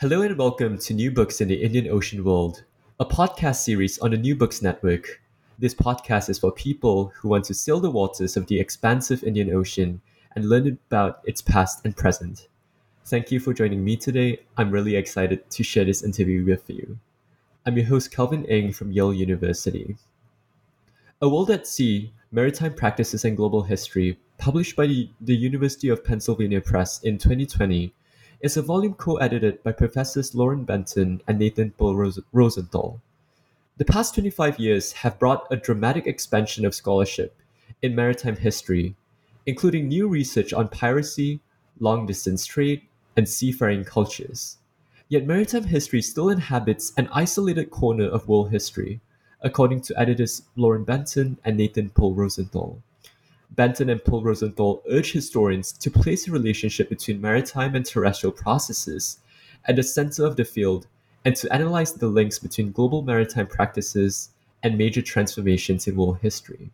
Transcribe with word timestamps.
Hello 0.00 0.22
and 0.22 0.36
welcome 0.36 0.76
to 0.78 0.92
New 0.92 1.12
Books 1.12 1.40
in 1.40 1.46
the 1.46 1.62
Indian 1.62 1.88
Ocean 1.88 2.24
World, 2.24 2.64
a 2.98 3.04
podcast 3.04 3.62
series 3.62 3.96
on 4.00 4.10
the 4.10 4.16
New 4.16 4.34
Books 4.34 4.60
Network. 4.60 5.22
This 5.56 5.72
podcast 5.72 6.28
is 6.28 6.40
for 6.40 6.50
people 6.50 7.12
who 7.14 7.28
want 7.28 7.44
to 7.44 7.54
sail 7.54 7.78
the 7.78 7.92
waters 7.92 8.36
of 8.36 8.48
the 8.48 8.58
expansive 8.58 9.22
Indian 9.22 9.54
Ocean 9.54 10.00
and 10.34 10.48
learn 10.48 10.66
about 10.66 11.20
its 11.22 11.40
past 11.40 11.82
and 11.84 11.96
present. 11.96 12.48
Thank 13.04 13.30
you 13.30 13.38
for 13.38 13.54
joining 13.54 13.84
me 13.84 13.96
today. 13.96 14.40
I'm 14.56 14.72
really 14.72 14.96
excited 14.96 15.48
to 15.48 15.62
share 15.62 15.84
this 15.84 16.02
interview 16.02 16.44
with 16.44 16.68
you. 16.68 16.98
I'm 17.64 17.76
your 17.76 17.86
host, 17.86 18.10
Kelvin 18.10 18.44
Ng 18.46 18.72
from 18.72 18.90
Yale 18.90 19.14
University. 19.14 19.96
A 21.22 21.28
World 21.28 21.52
at 21.52 21.68
Sea 21.68 22.12
Maritime 22.32 22.74
Practices 22.74 23.24
and 23.24 23.36
Global 23.36 23.62
History, 23.62 24.18
published 24.38 24.74
by 24.74 24.88
the, 24.88 25.08
the 25.20 25.36
University 25.36 25.88
of 25.88 26.04
Pennsylvania 26.04 26.60
Press 26.60 27.00
in 27.04 27.16
2020, 27.16 27.94
is 28.44 28.58
a 28.58 28.62
volume 28.62 28.92
co-edited 28.92 29.62
by 29.62 29.72
Professors 29.72 30.34
Lauren 30.34 30.64
Benton 30.64 31.22
and 31.26 31.38
Nathan 31.38 31.70
Paul 31.70 32.12
Rosenthal. 32.30 33.00
The 33.78 33.86
past 33.86 34.12
25 34.12 34.58
years 34.58 34.92
have 34.92 35.18
brought 35.18 35.46
a 35.50 35.56
dramatic 35.56 36.06
expansion 36.06 36.66
of 36.66 36.74
scholarship 36.74 37.34
in 37.80 37.94
maritime 37.94 38.36
history, 38.36 38.96
including 39.46 39.88
new 39.88 40.08
research 40.08 40.52
on 40.52 40.68
piracy, 40.68 41.40
long 41.80 42.04
distance 42.04 42.44
trade, 42.44 42.82
and 43.16 43.26
seafaring 43.26 43.82
cultures. 43.82 44.58
Yet 45.08 45.26
maritime 45.26 45.64
history 45.64 46.02
still 46.02 46.28
inhabits 46.28 46.92
an 46.98 47.08
isolated 47.14 47.70
corner 47.70 48.10
of 48.10 48.28
world 48.28 48.50
history, 48.50 49.00
according 49.40 49.80
to 49.84 49.98
editors 49.98 50.42
Lauren 50.54 50.84
Benton 50.84 51.38
and 51.46 51.56
Nathan 51.56 51.88
Perl-Rosenthal. 51.88 52.82
Benton 53.50 53.88
and 53.88 54.04
Perl-Rosenthal 54.04 54.82
urge 54.90 55.12
historians 55.12 55.72
to 55.72 55.90
place 55.90 56.24
the 56.24 56.32
relationship 56.32 56.88
between 56.88 57.20
maritime 57.20 57.74
and 57.74 57.84
terrestrial 57.84 58.32
processes 58.32 59.18
at 59.66 59.76
the 59.76 59.82
center 59.82 60.24
of 60.24 60.36
the 60.36 60.44
field 60.44 60.86
and 61.24 61.36
to 61.36 61.52
analyze 61.52 61.92
the 61.92 62.08
links 62.08 62.38
between 62.38 62.72
global 62.72 63.02
maritime 63.02 63.46
practices 63.46 64.30
and 64.62 64.76
major 64.76 65.02
transformations 65.02 65.86
in 65.86 65.96
world 65.96 66.18
history. 66.20 66.70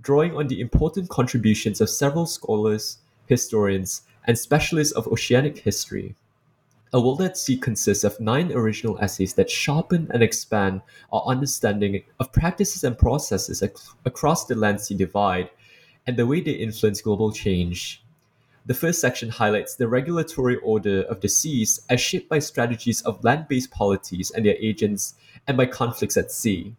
Drawing 0.00 0.36
on 0.36 0.48
the 0.48 0.60
important 0.60 1.08
contributions 1.08 1.80
of 1.80 1.90
several 1.90 2.26
scholars, 2.26 2.98
historians, 3.26 4.02
and 4.26 4.38
specialists 4.38 4.92
of 4.92 5.08
oceanic 5.08 5.58
history, 5.58 6.14
A 6.94 7.00
World 7.00 7.22
at 7.22 7.36
Sea 7.36 7.56
consists 7.56 8.04
of 8.04 8.20
nine 8.20 8.52
original 8.52 9.00
essays 9.00 9.34
that 9.34 9.50
sharpen 9.50 10.08
and 10.14 10.22
expand 10.22 10.80
our 11.12 11.24
understanding 11.26 12.04
of 12.20 12.32
practices 12.32 12.84
and 12.84 12.96
processes 12.96 13.64
ac- 13.64 13.74
across 14.04 14.46
the 14.46 14.54
land 14.54 14.80
sea 14.80 14.94
divide 14.94 15.50
and 16.06 16.16
the 16.16 16.24
way 16.24 16.40
they 16.40 16.52
influence 16.52 17.00
global 17.00 17.32
change. 17.32 18.04
The 18.64 18.74
first 18.74 19.00
section 19.00 19.28
highlights 19.28 19.74
the 19.74 19.88
regulatory 19.88 20.54
order 20.58 21.02
of 21.02 21.20
the 21.20 21.28
seas 21.28 21.80
as 21.90 22.00
shaped 22.00 22.28
by 22.28 22.38
strategies 22.38 23.02
of 23.02 23.24
land 23.24 23.48
based 23.48 23.72
polities 23.72 24.30
and 24.30 24.46
their 24.46 24.56
agents 24.60 25.14
and 25.48 25.56
by 25.56 25.66
conflicts 25.66 26.16
at 26.16 26.30
sea. 26.30 26.76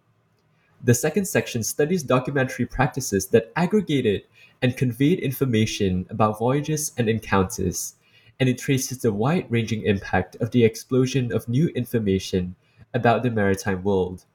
The 0.82 0.94
second 0.94 1.26
section 1.26 1.62
studies 1.62 2.04
documentary 2.04 2.68
practices 2.68 3.28
that 3.32 3.52
aggregated 3.58 4.22
and 4.62 4.78
conveyed 4.78 5.20
information 5.20 6.06
about 6.10 6.40
voyages 6.40 6.94
and 6.98 7.10
encounters, 7.10 7.96
and 8.40 8.50
it 8.50 8.58
traces 8.58 9.00
the 9.00 9.14
wide 9.14 9.46
ranging 9.50 9.84
impact 9.84 10.36
of 10.38 10.52
the 10.52 10.64
explosion 10.64 11.32
of 11.32 11.48
new 11.48 11.68
information 11.70 12.56
about 12.94 13.24
the 13.24 13.32
maritime 13.32 13.84
world 13.84 14.26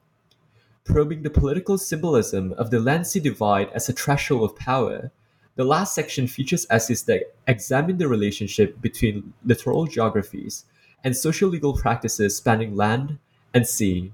probing 0.83 1.21
the 1.21 1.29
political 1.29 1.77
symbolism 1.77 2.53
of 2.53 2.71
the 2.71 3.03
sea 3.03 3.19
divide 3.19 3.69
as 3.69 3.87
a 3.87 3.93
threshold 3.93 4.43
of 4.49 4.57
power. 4.57 5.11
The 5.55 5.63
last 5.63 5.93
section 5.93 6.27
features 6.27 6.65
essays 6.69 7.03
that 7.03 7.33
examine 7.47 7.97
the 7.97 8.07
relationship 8.07 8.81
between 8.81 9.33
littoral 9.45 9.85
geographies 9.85 10.65
and 11.03 11.15
social 11.15 11.49
legal 11.49 11.73
practices 11.73 12.35
spanning 12.35 12.75
land 12.75 13.19
and 13.53 13.67
sea. 13.67 14.13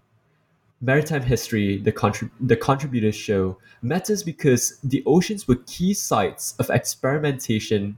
Maritime 0.81 1.24
history, 1.24 1.78
the, 1.78 1.92
contrib- 1.92 2.31
the 2.40 2.56
contributors 2.56 3.16
show, 3.16 3.58
matters 3.81 4.22
because 4.24 4.78
the 4.84 5.04
oceans 5.06 5.48
were 5.48 5.56
key 5.66 5.94
sites 5.94 6.54
of 6.59 6.69
experimentation, 6.69 7.98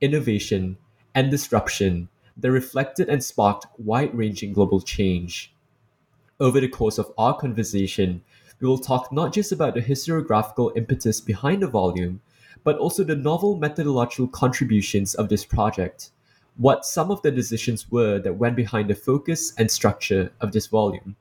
innovation, 0.00 0.76
and 1.16 1.30
disruption 1.30 2.08
that 2.36 2.52
reflected 2.52 3.08
and 3.08 3.24
sparked 3.24 3.66
wide 3.78 4.14
ranging 4.14 4.52
global 4.52 4.82
change. 4.82 5.52
Over 6.38 6.60
the 6.60 6.68
course 6.68 6.98
of 6.98 7.10
our 7.16 7.34
conversation, 7.34 8.22
we 8.60 8.68
will 8.68 8.78
talk 8.78 9.10
not 9.10 9.32
just 9.32 9.50
about 9.50 9.74
the 9.74 9.80
historiographical 9.80 10.76
impetus 10.76 11.22
behind 11.22 11.62
the 11.62 11.66
volume, 11.66 12.20
but 12.64 12.76
also 12.76 13.02
the 13.02 13.16
novel 13.16 13.56
methodological 13.56 14.28
contributions 14.28 15.14
of 15.14 15.30
this 15.30 15.44
project, 15.44 16.10
what 16.58 16.84
some 16.84 17.10
of 17.10 17.22
the 17.22 17.30
decisions 17.30 17.90
were 17.90 18.18
that 18.18 18.36
went 18.36 18.54
behind 18.54 18.90
the 18.90 18.94
focus 18.94 19.54
and 19.56 19.70
structure 19.70 20.30
of 20.42 20.52
this 20.52 20.66
volume. 20.66 21.16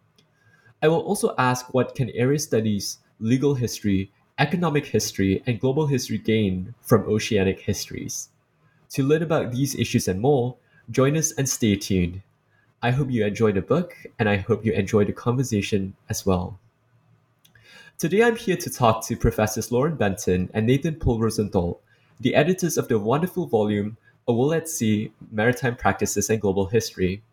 I 0.83 0.89
will 0.89 0.99
also 0.99 1.33
ask 1.37 1.73
what 1.73 1.95
can 1.95 2.09
area 2.09 2.39
studies, 2.39 2.97
legal 3.21 3.55
history, 3.55 4.11
economic 4.39 4.87
history, 4.87 5.41
and 5.47 5.59
global 5.59 5.87
history 5.87 6.17
gain 6.17 6.75
from 6.81 7.07
oceanic 7.07 7.61
histories. 7.61 8.27
To 8.91 9.03
learn 9.03 9.23
about 9.23 9.51
these 9.51 9.75
issues 9.75 10.07
and 10.07 10.21
more, 10.21 10.55
join 10.91 11.17
us 11.17 11.31
and 11.33 11.49
stay 11.49 11.75
tuned. 11.75 12.21
I 12.81 12.91
hope 12.91 13.09
you 13.09 13.25
enjoy 13.25 13.51
the 13.51 13.61
book 13.61 13.95
and 14.19 14.29
I 14.29 14.37
hope 14.37 14.65
you 14.65 14.73
enjoy 14.73 15.05
the 15.05 15.13
conversation 15.13 15.95
as 16.09 16.25
well. 16.25 16.59
Today 17.97 18.23
I'm 18.23 18.35
here 18.35 18.57
to 18.57 18.69
talk 18.69 19.05
to 19.07 19.17
Professors 19.17 19.71
Lauren 19.71 19.95
Benton 19.95 20.49
and 20.53 20.67
Nathan 20.67 20.95
Perl-Rosenthal, 20.95 21.79
the 22.19 22.35
editors 22.35 22.77
of 22.77 22.87
the 22.87 22.99
wonderful 22.99 23.47
volume 23.47 23.97
A 24.27 24.33
World 24.33 24.53
at 24.53 24.69
Sea 24.69 25.11
Maritime 25.31 25.75
Practices 25.75 26.29
and 26.29 26.39
Global 26.39 26.67
History. 26.67 27.23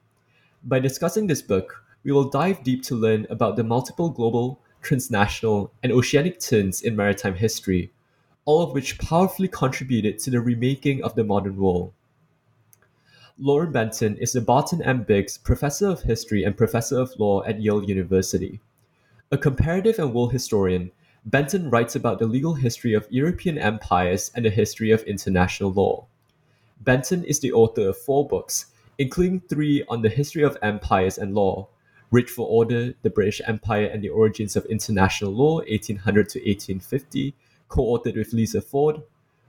By 0.64 0.78
discussing 0.78 1.26
this 1.26 1.42
book, 1.42 1.84
we 2.04 2.12
will 2.12 2.30
dive 2.30 2.64
deep 2.64 2.82
to 2.84 2.94
learn 2.94 3.26
about 3.28 3.56
the 3.56 3.64
multiple 3.64 4.08
global, 4.08 4.60
transnational, 4.80 5.72
and 5.82 5.92
oceanic 5.92 6.40
turns 6.40 6.82
in 6.82 6.96
maritime 6.96 7.34
history, 7.34 7.90
all 8.44 8.62
of 8.62 8.72
which 8.72 8.98
powerfully 8.98 9.48
contributed 9.48 10.18
to 10.18 10.30
the 10.30 10.40
remaking 10.40 11.02
of 11.02 11.14
the 11.14 11.24
modern 11.24 11.56
world. 11.56 11.92
Lauren 13.38 13.72
Benton 13.72 14.16
is 14.18 14.32
the 14.32 14.40
Barton 14.40 14.82
M. 14.82 15.04
Biggs 15.04 15.38
Professor 15.38 15.88
of 15.88 16.02
History 16.02 16.44
and 16.44 16.56
Professor 16.56 17.00
of 17.00 17.12
Law 17.18 17.42
at 17.44 17.60
Yale 17.60 17.82
University. 17.82 18.60
A 19.30 19.38
comparative 19.38 19.98
and 19.98 20.12
world 20.12 20.32
historian, 20.32 20.90
Benton 21.24 21.70
writes 21.70 21.96
about 21.96 22.18
the 22.18 22.26
legal 22.26 22.54
history 22.54 22.92
of 22.94 23.06
European 23.10 23.58
empires 23.58 24.30
and 24.34 24.44
the 24.44 24.50
history 24.50 24.90
of 24.90 25.02
international 25.04 25.72
law. 25.72 26.06
Benton 26.80 27.24
is 27.24 27.40
the 27.40 27.52
author 27.52 27.88
of 27.88 27.96
four 27.96 28.26
books, 28.26 28.66
including 28.98 29.40
three 29.40 29.84
on 29.88 30.02
the 30.02 30.08
history 30.08 30.42
of 30.42 30.58
empires 30.62 31.16
and 31.16 31.34
law 31.34 31.68
Rage 32.12 32.28
for 32.28 32.46
Order, 32.46 32.92
The 33.00 33.08
British 33.08 33.40
Empire 33.46 33.86
and 33.86 34.04
the 34.04 34.10
Origins 34.10 34.54
of 34.54 34.66
International 34.66 35.32
Law, 35.32 35.56
1800 35.60 36.28
to 36.28 36.38
1850, 36.40 37.34
co 37.72 37.82
authored 37.86 38.16
with 38.16 38.34
Lisa 38.34 38.60
Ford, 38.60 39.02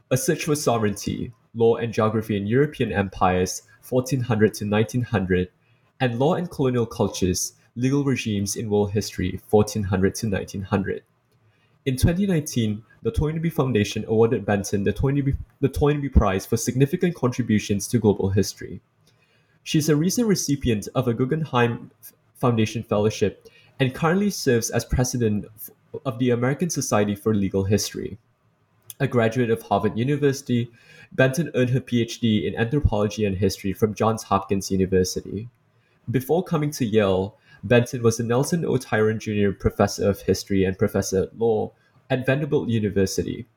A 0.10 0.16
Search 0.16 0.46
for 0.46 0.56
Sovereignty, 0.56 1.34
Law 1.54 1.76
and 1.76 1.94
Geography 1.94 2.38
in 2.38 2.48
European 2.48 2.94
Empires, 2.94 3.64
1400 3.88 4.54
to 4.54 4.66
1900, 4.66 5.50
and 6.00 6.18
Law 6.18 6.36
and 6.36 6.50
Colonial 6.50 6.86
Cultures, 6.86 7.54
Legal 7.76 8.06
Regimes 8.06 8.56
in 8.56 8.70
World 8.70 8.92
History, 8.92 9.42
1400 9.50 10.16
to 10.16 10.30
1900. 10.30 11.04
In 11.86 11.98
2019, 11.98 12.82
the 13.02 13.12
Toynbee 13.12 13.50
Foundation 13.50 14.06
awarded 14.08 14.46
Benton 14.46 14.86
the 14.86 14.94
Toynbee, 14.94 15.36
the 15.60 15.68
Toynbee 15.68 16.08
Prize 16.08 16.46
for 16.46 16.56
significant 16.56 17.16
contributions 17.16 17.88
to 17.90 18.00
global 18.00 18.30
history. 18.30 18.80
She 19.64 19.80
is 19.80 19.90
a 19.90 19.98
recent 19.98 20.30
recipient 20.30 20.88
of 20.96 21.10
a 21.10 21.14
Guggenheim 21.14 21.92
Foundation 22.36 22.84
Fellowship 22.84 23.50
and 23.82 23.94
currently 23.94 24.30
serves 24.30 24.70
as 24.70 24.86
president 24.86 25.46
of 26.06 26.20
the 26.20 26.30
American 26.32 26.70
Society 26.70 27.16
for 27.16 27.34
Legal 27.34 27.64
History. 27.64 28.18
A 29.00 29.08
graduate 29.08 29.50
of 29.50 29.62
Harvard 29.62 29.98
University, 29.98 30.72
Benton 31.12 31.52
earned 31.56 31.72
her 31.72 31.80
PhD 31.80 32.46
in 32.46 32.56
anthropology 32.56 33.26
and 33.26 33.38
history 33.38 33.74
from 33.74 33.94
Johns 33.94 34.24
Hopkins 34.24 34.72
University. 34.72 35.50
Before 36.10 36.44
coming 36.44 36.72
to 36.72 36.86
Yale, 36.86 37.38
Benton 37.64 38.04
was 38.04 38.18
the 38.18 38.24
Nelson 38.24 38.66
O. 38.66 38.78
Tyrone 38.78 39.20
Jr. 39.20 39.52
Professor 39.52 40.10
of 40.10 40.22
History 40.22 40.66
and 40.66 40.78
Professor 40.78 41.24
of 41.24 41.40
Law 41.40 41.72
at 42.10 42.26
Vanderbilt 42.26 42.70
University. 42.70 43.48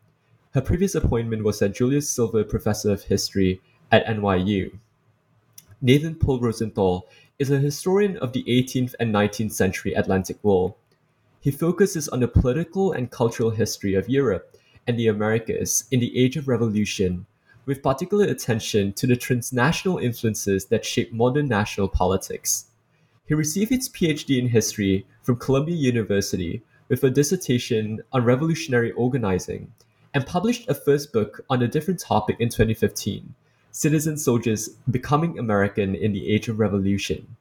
Her 0.53 0.61
previous 0.61 0.95
appointment 0.95 1.45
was 1.45 1.61
as 1.61 1.77
Julius 1.77 2.09
Silver 2.09 2.45
Professor 2.45 2.93
of 2.93 3.03
History 3.03 3.61
at 3.91 4.07
NYU. 4.07 4.79
Nathan 5.83 6.15
Perl-Rosenthal 6.15 7.07
is 7.39 7.51
a 7.51 7.59
historian 7.59 8.17
of 8.19 8.33
the 8.33 8.45
18th 8.45 8.95
and 8.99 9.15
19th 9.15 9.53
century 9.53 9.93
Atlantic 9.93 10.43
world. 10.43 10.75
He 11.47 11.53
focuses 11.53 12.09
on 12.09 12.19
the 12.19 12.27
political 12.27 12.91
and 12.91 13.09
cultural 13.09 13.51
history 13.51 13.95
of 13.95 14.09
Europe 14.09 14.57
and 14.85 14.99
the 14.99 15.07
Americas 15.07 15.85
in 15.93 16.01
the 16.01 16.19
Age 16.19 16.37
of 16.37 16.49
Revolution, 16.49 17.25
with 17.67 17.85
particular 17.85 18.25
attention 18.25 18.93
to 18.95 19.07
the 19.07 19.15
transnational 19.15 19.99
influences 19.99 20.65
that 20.65 20.85
shape 20.85 21.13
modern 21.13 21.47
national 21.47 21.87
politics. 21.87 22.67
He 23.29 23.35
received 23.35 23.71
his 23.71 23.89
PhD 23.89 24.41
in 24.41 24.49
history 24.49 25.07
from 25.23 25.37
Columbia 25.37 25.77
University 25.77 26.63
with 26.89 27.05
a 27.05 27.11
dissertation 27.11 28.03
on 28.11 28.25
revolutionary 28.25 28.91
organizing 28.91 29.73
and 30.15 30.27
published 30.27 30.69
a 30.69 30.75
first 30.75 31.13
book 31.13 31.43
on 31.49 31.63
a 31.63 31.69
different 31.69 32.01
topic 32.01 32.39
in 32.41 32.49
2015 32.49 33.37
Citizen 33.71 34.17
Soldiers 34.17 34.71
Becoming 34.91 35.39
American 35.39 35.95
in 35.95 36.13
the 36.13 36.29
Age 36.29 36.49
of 36.49 36.59
Revolution. 36.59 37.37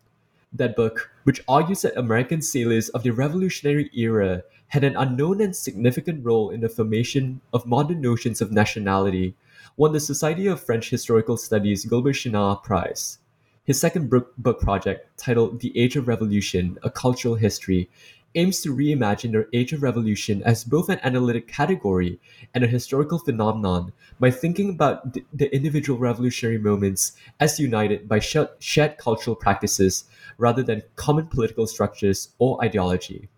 That 0.58 0.78
book, 0.78 1.12
which 1.26 1.44
argues 1.50 1.82
that 1.82 1.98
American 1.98 2.42
sailors 2.42 2.88
of 2.90 3.04
the 3.04 3.12
Revolutionary 3.12 3.90
era 3.94 4.44
had 4.68 4.86
an 4.86 4.96
unknown 4.96 5.42
and 5.42 5.54
significant 5.54 6.24
role 6.24 6.50
in 6.50 6.62
the 6.62 6.70
formation 6.70 7.42
of 7.52 7.66
modern 7.66 8.00
notions 8.00 8.40
of 8.40 8.54
nationality, 8.54 9.36
won 9.76 9.92
the 9.92 10.00
Society 10.00 10.48
of 10.48 10.64
French 10.64 10.90
Historical 10.90 11.36
Studies 11.36 11.84
Gilbert 11.84 12.14
Chinard 12.14 12.64
Prize. 12.64 13.18
His 13.66 13.82
second 13.82 14.10
book 14.10 14.62
project, 14.62 15.18
titled 15.18 15.60
The 15.60 15.78
Age 15.78 15.98
of 15.98 16.08
Revolution 16.08 16.78
A 16.84 16.90
Cultural 16.90 17.36
History, 17.36 17.90
aims 18.36 18.62
to 18.62 18.74
reimagine 18.74 19.34
the 19.34 19.48
Age 19.58 19.74
of 19.74 19.84
Revolution 19.84 20.42
as 20.44 20.64
both 20.64 20.88
an 20.88 21.00
analytic 21.04 21.50
category 21.50 22.20
and 22.54 22.64
a 22.64 22.68
historical 22.68 23.20
phenomenon 23.20 23.92
by 24.22 24.32
thinking 24.32 24.70
about 24.70 25.18
the 25.34 25.54
individual 25.54 26.00
revolutionary 26.00 26.58
moments 26.58 27.14
as 27.42 27.60
united 27.60 28.08
by 28.08 28.20
shared 28.20 28.98
cultural 28.98 29.36
practices 29.36 30.06
rather 30.38 30.64
than 30.64 30.84
common 30.96 31.28
political 31.28 31.68
structures 31.68 32.30
or 32.40 32.64
ideology. 32.64 33.30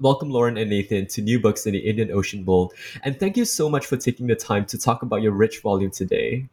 Welcome, 0.00 0.30
Lauren 0.30 0.56
and 0.56 0.70
Nathan, 0.70 1.06
to 1.08 1.22
New 1.22 1.40
Books 1.40 1.66
in 1.66 1.72
the 1.72 1.80
Indian 1.80 2.12
Ocean 2.12 2.44
World, 2.44 2.72
and 3.02 3.18
thank 3.18 3.36
you 3.36 3.44
so 3.44 3.68
much 3.68 3.86
for 3.86 3.96
taking 3.96 4.28
the 4.28 4.36
time 4.36 4.64
to 4.66 4.78
talk 4.78 5.02
about 5.02 5.22
your 5.22 5.32
rich 5.32 5.60
volume 5.60 5.90
today. 5.90 6.48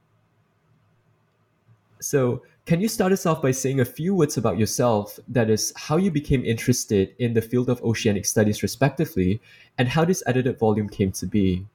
So, 2.00 2.42
can 2.66 2.82
you 2.82 2.88
start 2.88 3.12
us 3.12 3.28
off 3.28 3.44
by 3.44 3.52
saying 3.52 3.80
a 3.80 3.86
few 3.86 4.16
words 4.16 4.38
about 4.38 4.58
yourself? 4.58 5.20
That 5.28 5.52
is, 5.52 5.72
how 5.76 5.98
you 5.98 6.10
became 6.10 6.44
interested 6.44 7.14
in 7.20 7.36
the 7.36 7.42
field 7.42 7.70
of 7.70 7.80
oceanic 7.84 8.26
studies, 8.26 8.64
respectively, 8.64 9.40
and 9.78 9.88
how 9.88 10.06
this 10.06 10.24
edited 10.26 10.58
volume 10.58 10.90
came 10.90 11.12
to 11.12 11.28
be? 11.28 11.68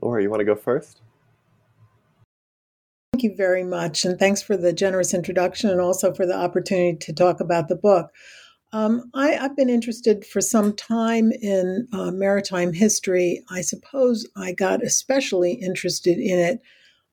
Laura, 0.00 0.22
you 0.22 0.30
want 0.30 0.40
to 0.40 0.44
go 0.44 0.54
first? 0.54 1.02
You 3.24 3.34
very 3.34 3.64
much. 3.64 4.04
And 4.04 4.18
thanks 4.18 4.42
for 4.42 4.54
the 4.54 4.74
generous 4.74 5.14
introduction 5.14 5.70
and 5.70 5.80
also 5.80 6.12
for 6.12 6.26
the 6.26 6.36
opportunity 6.36 6.98
to 6.98 7.12
talk 7.14 7.40
about 7.40 7.68
the 7.68 7.74
book. 7.74 8.10
Um, 8.70 9.10
I, 9.14 9.28
have 9.28 9.56
been 9.56 9.70
interested 9.70 10.26
for 10.26 10.42
some 10.42 10.76
time 10.76 11.32
in 11.32 11.88
uh, 11.90 12.10
maritime 12.10 12.74
history. 12.74 13.42
I 13.48 13.62
suppose 13.62 14.28
I 14.36 14.52
got 14.52 14.84
especially 14.84 15.54
interested 15.54 16.18
in 16.18 16.38
it 16.38 16.60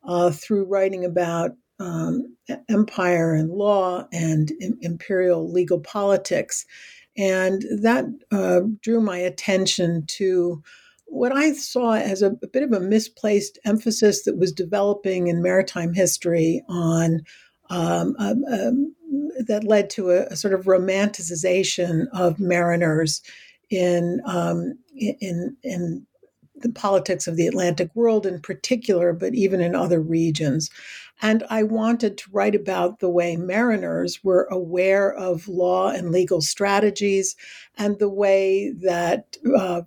uh, 0.05 0.31
through 0.31 0.65
writing 0.65 1.05
about 1.05 1.51
um, 1.79 2.35
empire 2.67 3.33
and 3.33 3.49
law 3.49 4.05
and 4.11 4.51
imperial 4.81 5.49
legal 5.49 5.79
politics. 5.79 6.65
And 7.15 7.61
that 7.81 8.03
uh, 8.33 8.61
drew 8.81 8.99
my 8.99 9.19
attention 9.19 10.03
to 10.07 10.61
what 11.11 11.35
I 11.35 11.51
saw 11.51 11.93
as 11.93 12.21
a, 12.21 12.31
a, 12.41 12.47
bit 12.47 12.63
of 12.63 12.71
a 12.71 12.79
misplaced 12.79 13.59
emphasis 13.65 14.23
that 14.23 14.37
was 14.37 14.53
developing 14.53 15.27
in 15.27 15.41
maritime 15.41 15.93
history 15.93 16.63
on 16.69 17.21
um, 17.69 18.15
um, 18.17 18.43
um 18.45 18.95
that 19.45 19.65
led 19.65 19.89
to 19.91 20.11
a, 20.11 20.21
a, 20.27 20.35
sort 20.35 20.53
of 20.53 20.65
romanticization 20.65 22.07
of 22.13 22.39
mariners 22.39 23.21
in 23.69 24.21
um, 24.25 24.77
in 24.95 25.57
in 25.63 26.07
the 26.55 26.71
politics 26.71 27.27
of 27.27 27.35
the 27.35 27.47
Atlantic 27.47 27.89
world 27.93 28.25
in 28.25 28.39
particular, 28.39 29.11
but 29.11 29.33
even 29.33 29.59
in 29.61 29.75
other 29.75 29.99
regions. 29.99 30.69
And 31.21 31.43
I 31.49 31.63
wanted 31.63 32.17
to 32.19 32.31
write 32.31 32.55
about 32.55 32.99
the 32.99 33.09
way 33.09 33.35
mariners 33.35 34.23
were 34.23 34.47
aware 34.49 35.13
of 35.13 35.47
law 35.47 35.89
and 35.89 36.11
legal 36.11 36.41
strategies 36.41 37.35
and 37.77 37.99
the 37.99 38.09
way 38.09 38.71
that 38.81 39.37
uh, 39.57 39.81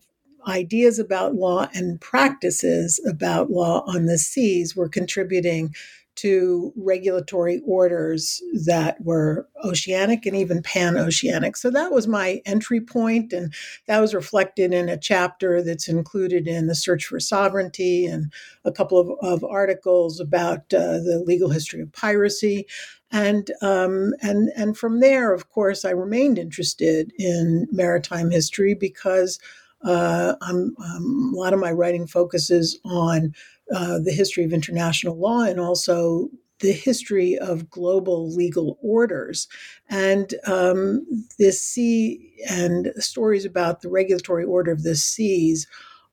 ideas 0.46 0.98
about 0.98 1.34
law 1.34 1.68
and 1.74 2.00
practices 2.00 3.00
about 3.08 3.50
law 3.50 3.84
on 3.86 4.06
the 4.06 4.18
seas 4.18 4.76
were 4.76 4.88
contributing 4.88 5.74
to 6.16 6.72
regulatory 6.76 7.60
orders 7.66 8.40
that 8.64 9.00
were 9.00 9.48
oceanic 9.64 10.26
and 10.26 10.36
even 10.36 10.62
pan 10.62 10.96
oceanic. 10.96 11.56
So 11.56 11.70
that 11.70 11.90
was 11.90 12.06
my 12.06 12.40
entry 12.46 12.80
point, 12.80 13.32
and 13.32 13.52
that 13.86 14.00
was 14.00 14.14
reflected 14.14 14.72
in 14.72 14.88
a 14.88 14.96
chapter 14.96 15.60
that's 15.60 15.88
included 15.88 16.46
in 16.46 16.68
The 16.68 16.74
Search 16.74 17.06
for 17.06 17.18
Sovereignty 17.18 18.06
and 18.06 18.32
a 18.64 18.70
couple 18.70 18.98
of, 18.98 19.10
of 19.22 19.44
articles 19.44 20.20
about 20.20 20.72
uh, 20.72 20.98
the 20.98 21.22
legal 21.26 21.50
history 21.50 21.80
of 21.80 21.92
piracy. 21.92 22.66
And, 23.10 23.50
um, 23.60 24.12
and, 24.22 24.50
and 24.56 24.76
from 24.76 25.00
there, 25.00 25.32
of 25.32 25.50
course, 25.50 25.84
I 25.84 25.90
remained 25.90 26.38
interested 26.38 27.12
in 27.18 27.66
maritime 27.72 28.30
history 28.30 28.74
because 28.74 29.38
uh, 29.84 30.34
um, 30.40 30.74
a 30.78 31.36
lot 31.36 31.52
of 31.52 31.60
my 31.60 31.70
writing 31.70 32.06
focuses 32.06 32.78
on 32.84 33.34
uh, 33.74 33.98
the 33.98 34.12
history 34.12 34.44
of 34.44 34.52
international 34.52 35.16
law 35.18 35.42
and 35.42 35.60
also 35.60 36.28
the 36.60 36.72
history 36.72 37.36
of 37.38 37.68
global 37.68 38.32
legal 38.32 38.78
orders. 38.82 39.48
And 39.90 40.34
um, 40.46 41.06
this 41.38 41.60
sea 41.60 42.32
and 42.48 42.92
stories 42.96 43.44
about 43.44 43.82
the 43.82 43.90
regulatory 43.90 44.44
order 44.44 44.72
of 44.72 44.82
the 44.82 44.94
seas 44.94 45.66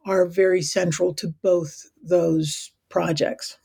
are 0.06 0.26
very 0.26 0.62
central 0.62 1.14
to 1.14 1.28
both 1.44 1.86
those 2.04 2.72
projects. 2.90 3.58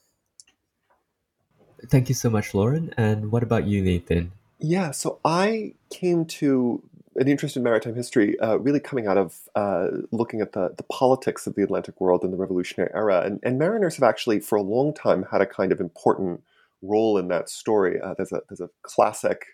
Thank 1.88 2.08
you 2.08 2.14
so 2.14 2.30
much, 2.30 2.54
Lauren. 2.54 2.92
And 2.96 3.32
what 3.32 3.42
about 3.42 3.66
you, 3.66 3.82
Nathan? 3.82 4.32
Yeah, 4.58 4.90
so 4.90 5.18
I 5.24 5.74
came 5.90 6.24
to 6.26 6.82
an 7.18 7.28
interest 7.28 7.56
in 7.56 7.62
maritime 7.62 7.94
history 7.94 8.38
uh, 8.40 8.56
really 8.56 8.80
coming 8.80 9.06
out 9.06 9.16
of 9.16 9.40
uh, 9.54 9.88
looking 10.12 10.40
at 10.40 10.52
the, 10.52 10.74
the 10.76 10.82
politics 10.84 11.46
of 11.46 11.54
the 11.54 11.62
Atlantic 11.62 12.00
world 12.00 12.24
in 12.24 12.30
the 12.30 12.36
Revolutionary 12.36 12.90
era. 12.94 13.22
And, 13.24 13.40
and, 13.42 13.58
mariners 13.58 13.96
have 13.96 14.02
actually, 14.02 14.40
for 14.40 14.56
a 14.56 14.62
long 14.62 14.92
time, 14.92 15.24
had 15.30 15.40
a 15.40 15.46
kind 15.46 15.72
of 15.72 15.80
important 15.80 16.42
role 16.82 17.16
in 17.18 17.28
that 17.28 17.48
story. 17.48 18.00
Uh, 18.00 18.14
there's, 18.14 18.32
a, 18.32 18.40
there's 18.48 18.60
a 18.60 18.70
classic, 18.82 19.46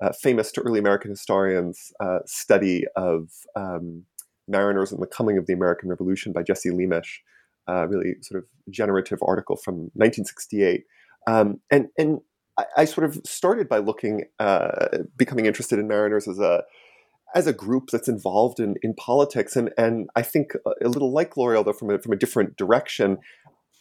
uh, 0.00 0.12
famous 0.12 0.52
to 0.52 0.60
early 0.62 0.78
American 0.78 1.10
historians, 1.10 1.92
uh, 2.00 2.20
study 2.26 2.84
of 2.96 3.30
um, 3.56 4.04
mariners 4.46 4.92
and 4.92 5.02
the 5.02 5.06
coming 5.06 5.36
of 5.36 5.46
the 5.46 5.52
American 5.52 5.88
Revolution 5.88 6.32
by 6.32 6.42
Jesse 6.42 6.70
Lemisch, 6.70 7.18
uh, 7.68 7.86
really 7.88 8.14
sort 8.22 8.42
of 8.42 8.48
generative 8.70 9.18
article 9.26 9.56
from 9.56 9.74
1968. 9.94 10.84
Um, 11.26 11.60
and, 11.70 11.88
and 11.98 12.20
I, 12.56 12.64
I, 12.78 12.84
sort 12.86 13.04
of 13.04 13.20
started 13.26 13.68
by 13.68 13.78
looking, 13.78 14.24
becoming 15.16 15.46
interested 15.46 15.78
in 15.78 15.86
mariners 15.86 16.26
as 16.26 16.38
a 16.38 16.64
as 17.34 17.46
a 17.46 17.52
group 17.52 17.90
that's 17.90 18.08
involved 18.08 18.58
in, 18.58 18.74
in 18.82 18.94
politics. 18.94 19.56
And, 19.56 19.70
and 19.78 20.08
I 20.16 20.22
think 20.22 20.52
a 20.82 20.88
little 20.88 21.12
like 21.12 21.36
L'Oreal, 21.36 21.64
though, 21.64 21.72
from 21.72 21.90
a, 21.90 21.98
from 21.98 22.12
a 22.12 22.16
different 22.16 22.56
direction, 22.56 23.18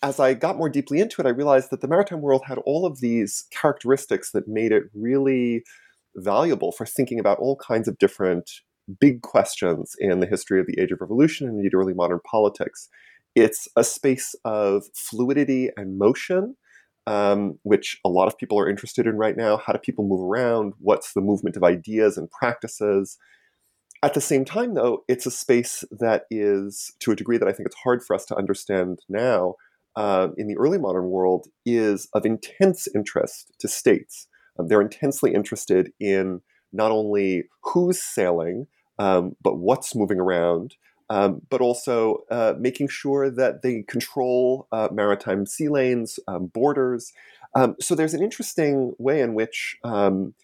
as 0.02 0.20
I 0.20 0.34
got 0.34 0.58
more 0.58 0.70
deeply 0.70 1.00
into 1.00 1.22
it, 1.22 1.26
I 1.26 1.32
realized 1.32 1.72
that 1.72 1.82
the 1.82 1.88
maritime 1.88 2.22
world 2.22 2.44
had 2.46 2.58
all 2.60 2.86
of 2.86 3.02
these 3.02 3.46
characteristics 3.52 4.32
that 4.32 4.48
made 4.48 4.72
it 4.72 4.84
really 4.94 5.64
valuable 6.16 6.72
for 6.72 6.86
thinking 6.86 7.20
about 7.20 7.40
all 7.40 7.56
kinds 7.56 7.88
of 7.88 7.98
different 7.98 8.50
big 9.00 9.22
questions 9.22 9.96
in 10.00 10.20
the 10.20 10.28
history 10.28 10.60
of 10.60 10.68
the 10.68 10.80
Age 10.80 10.92
of 10.92 11.02
Revolution 11.02 11.48
and 11.48 11.58
indeed 11.58 11.74
early 11.74 11.94
modern 11.94 12.20
politics. 12.30 12.90
It's 13.36 13.68
a 13.76 13.84
space 13.84 14.36
of 14.46 14.86
fluidity 14.96 15.70
and 15.78 15.98
motion, 15.98 16.56
um, 17.06 17.60
which 17.64 18.00
a 18.06 18.10
lot 18.10 18.28
of 18.28 18.38
people 18.38 18.60
are 18.60 18.70
interested 18.70 19.06
in 19.06 19.16
right 19.18 19.38
now. 19.38 19.58
How 19.58 19.74
do 19.74 19.80
people 19.80 20.08
move 20.08 20.22
around? 20.22 20.74
What's 20.80 21.14
the 21.14 21.22
movement 21.22 21.56
of 21.56 21.64
ideas 21.64 22.18
and 22.18 22.30
practices? 22.32 23.18
At 24.02 24.14
the 24.14 24.22
same 24.22 24.46
time, 24.46 24.76
though, 24.76 25.04
it's 25.10 25.26
a 25.26 25.32
space 25.32 25.84
that 25.92 26.24
is, 26.32 26.94
to 27.00 27.12
a 27.12 27.16
degree 27.16 27.38
that 27.38 27.48
I 27.48 27.52
think 27.52 27.68
it's 27.68 27.76
hard 27.84 28.02
for 28.02 28.16
us 28.16 28.26
to 28.28 28.38
understand 28.38 29.00
now, 29.10 29.56
uh, 29.96 30.30
in 30.38 30.48
the 30.48 30.58
early 30.58 30.78
modern 30.78 31.10
world, 31.10 31.48
is 31.66 32.08
of 32.14 32.26
intense 32.26 32.88
interest 32.96 33.52
to 33.60 33.68
states. 33.68 34.28
Um, 34.58 34.68
they're 34.68 34.82
intensely 34.82 35.34
interested 35.34 35.92
in 36.00 36.42
not 36.72 36.92
only 36.92 37.50
who's 37.62 38.02
sailing, 38.02 38.68
um, 39.00 39.36
but 39.42 39.58
what's 39.58 39.96
moving 39.96 40.20
around, 40.20 40.76
um, 41.10 41.42
but 41.50 41.60
also 41.60 42.24
uh, 42.32 42.54
making 42.58 42.88
sure 42.88 43.30
that 43.30 43.64
they 43.64 43.82
control 43.82 44.68
uh, 44.72 44.88
maritime 44.92 45.46
sea 45.46 45.68
lanes, 45.68 46.20
um, 46.28 46.46
borders. 46.46 47.12
Um, 47.56 47.76
so 47.82 47.96
there's 47.96 48.14
an 48.14 48.24
interesting 48.24 48.94
way 48.98 49.20
in 49.20 49.34
which 49.34 49.78
um, 49.84 50.36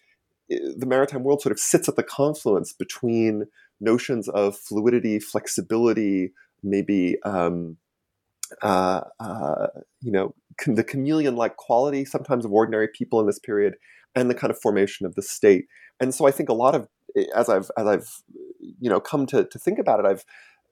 the 0.48 0.86
maritime 0.86 1.24
world 1.24 1.42
sort 1.42 1.52
of 1.52 1.58
sits 1.58 1.88
at 1.88 1.96
the 1.96 2.02
confluence 2.02 2.72
between 2.72 3.46
notions 3.80 4.28
of 4.28 4.56
fluidity, 4.56 5.18
flexibility, 5.18 6.32
maybe 6.62 7.16
um, 7.24 7.76
uh, 8.62 9.00
uh, 9.20 9.66
you 10.00 10.12
know, 10.12 10.34
the 10.66 10.84
chameleon-like 10.84 11.56
quality 11.56 12.04
sometimes 12.04 12.44
of 12.44 12.52
ordinary 12.52 12.88
people 12.88 13.20
in 13.20 13.26
this 13.26 13.38
period, 13.38 13.74
and 14.14 14.30
the 14.30 14.34
kind 14.34 14.50
of 14.50 14.58
formation 14.60 15.04
of 15.06 15.14
the 15.14 15.22
state. 15.22 15.66
And 16.00 16.14
so 16.14 16.26
I 16.26 16.30
think 16.30 16.48
a 16.48 16.54
lot 16.54 16.74
of, 16.74 16.88
as 17.34 17.48
I've 17.48 17.70
as 17.76 17.86
I've, 17.86 18.08
you 18.80 18.88
know, 18.88 19.00
come 19.00 19.26
to 19.26 19.44
to 19.44 19.58
think 19.58 19.78
about 19.78 20.00
it, 20.00 20.06
I've 20.06 20.24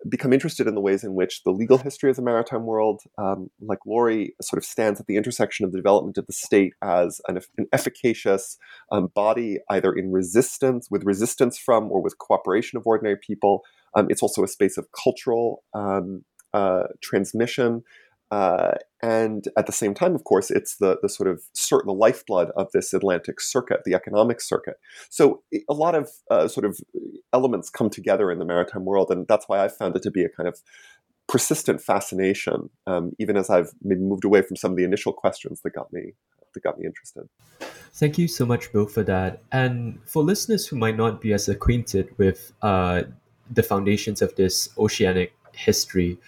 become 0.08 0.32
interested 0.32 0.66
in 0.66 0.75
the 0.75 0.80
ways 0.80 1.04
in 1.04 1.14
which 1.14 1.42
the 1.44 1.50
legal 1.50 1.78
history 1.78 2.11
of 2.11 2.16
the 2.16 2.23
maritime 2.23 2.64
world, 2.64 3.02
um, 3.18 3.49
like 3.61 3.78
Laurie, 3.87 4.34
sort 4.42 4.58
of 4.58 4.64
stands 4.64 5.00
at 5.00 5.06
the 5.06 5.16
intersection 5.16 5.64
of 5.64 5.73
the 5.73 5.78
development 5.78 6.18
of 6.18 6.26
the 6.26 6.32
state 6.32 6.75
as 6.82 7.20
an, 7.28 7.38
an 7.56 7.66
efficacious 7.73 8.56
um, 8.92 9.08
body, 9.14 9.58
either 9.70 9.92
in 9.92 10.12
resistance, 10.12 10.88
with 10.90 11.04
resistance 11.04 11.58
from, 11.58 11.90
or 11.90 12.02
with 12.02 12.18
cooperation 12.18 12.76
of 12.76 12.87
ordinary 12.87 13.16
people. 13.16 13.62
Um, 13.96 14.06
it's 14.11 14.23
also 14.23 14.42
a 14.42 14.49
space 14.49 14.76
of 14.76 14.88
cultural 14.92 15.62
um, 15.75 16.25
uh, 16.52 16.84
transmission. 17.02 17.82
Uh, 18.31 18.73
and 19.02 19.45
at 19.57 19.66
the 19.66 19.73
same 19.73 19.95
time, 19.95 20.14
of 20.14 20.25
course, 20.25 20.50
it's 20.50 20.76
the 20.76 20.99
the 21.02 21.09
sort 21.09 21.28
of 21.28 21.43
certain 21.52 21.87
the 21.87 21.93
lifeblood 21.93 22.50
of 22.57 22.71
this 22.73 22.93
Atlantic 22.93 23.40
circuit, 23.40 23.83
the 23.85 23.95
economic 23.95 24.40
circuit. 24.40 24.76
So 25.11 25.43
a 25.69 25.75
lot 25.75 25.95
of 25.95 26.11
uh, 26.31 26.49
sort 26.49 26.64
of 26.64 26.81
elements 27.33 27.71
come 27.71 27.90
together 27.90 28.31
in 28.31 28.38
the 28.38 28.45
maritime 28.45 28.85
world, 28.85 29.11
and 29.11 29.26
that's 29.28 29.49
why 29.49 29.62
I 29.62 29.69
found 29.69 29.95
it 29.97 30.02
to 30.02 30.11
be 30.11 30.25
a 30.25 30.28
kind 30.28 30.49
of 30.49 30.61
persistent 31.26 31.81
fascination, 31.81 32.71
um, 32.87 33.12
even 33.19 33.37
as 33.37 33.50
I've 33.50 33.73
maybe 33.83 34.00
moved 34.02 34.25
away 34.25 34.43
from 34.43 34.57
some 34.57 34.73
of 34.73 34.76
the 34.76 34.85
initial 34.85 35.12
questions 35.12 35.61
that 35.62 35.75
got 35.75 35.93
me 35.93 36.12
that 36.54 36.62
got 36.62 36.78
me 36.78 36.87
interested. 36.87 37.28
Thank 37.93 38.19
you 38.19 38.28
so 38.28 38.47
much, 38.47 38.73
Bill, 38.73 38.87
for 38.87 39.02
that. 39.04 39.43
And 39.52 39.99
for 40.07 40.23
listeners 40.23 40.66
who 40.66 40.76
might 40.76 40.97
not 40.97 41.21
be 41.21 41.33
as 41.33 41.49
acquainted 41.49 42.16
with 42.19 42.52
uh, 42.62 43.02
the 43.50 43.62
foundations 43.62 44.23
of 44.23 44.35
this 44.37 44.69
oceanic 44.78 45.35
history, 45.52 46.19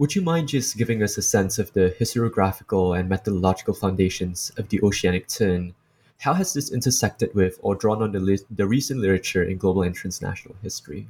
would 0.00 0.14
you 0.14 0.22
mind 0.22 0.48
just 0.48 0.78
giving 0.78 1.02
us 1.02 1.18
a 1.18 1.22
sense 1.22 1.58
of 1.58 1.74
the 1.74 1.94
historiographical 2.00 2.98
and 2.98 3.06
methodological 3.06 3.74
foundations 3.74 4.50
of 4.56 4.70
the 4.70 4.80
oceanic 4.82 5.28
turn? 5.28 5.74
How 6.20 6.32
has 6.32 6.54
this 6.54 6.72
intersected 6.72 7.34
with 7.34 7.58
or 7.60 7.74
drawn 7.74 8.00
on 8.00 8.12
the, 8.12 8.18
li- 8.18 8.38
the 8.50 8.66
recent 8.66 9.00
literature 9.00 9.42
in 9.42 9.58
global 9.58 9.82
and 9.82 9.94
transnational 9.94 10.56
history? 10.62 11.06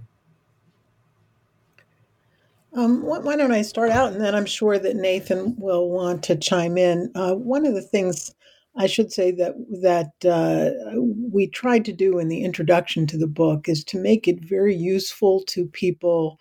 Um, 2.73 3.03
why, 3.03 3.37
don't 3.37 3.53
I 3.53 3.63
start 3.63 3.91
out, 3.91 4.13
and 4.13 4.21
then 4.21 4.35
I'm 4.35 4.47
sure 4.47 4.77
that 4.77 4.97
Nathan 4.97 5.55
will 5.57 5.89
want 5.89 6.25
to 6.25 6.35
chime 6.35 6.77
in. 6.77 7.13
Uh, 7.15 7.35
one 7.37 7.67
of 7.67 7.75
the 7.75 7.83
things 7.83 8.35
I 8.75 8.89
should 8.89 9.13
say 9.13 9.31
that 9.33 9.55
that 9.83 10.29
uh, 10.29 11.01
we 11.01 11.47
tried 11.47 11.85
to 11.85 11.93
do 11.93 12.19
in 12.19 12.27
the 12.27 12.43
introduction 12.43 13.07
to 13.07 13.19
the 13.19 13.29
book 13.29 13.69
is 13.69 13.85
to 13.85 13.99
make 13.99 14.27
it 14.27 14.45
very 14.45 14.75
useful 14.75 15.45
to 15.47 15.67
people 15.67 16.41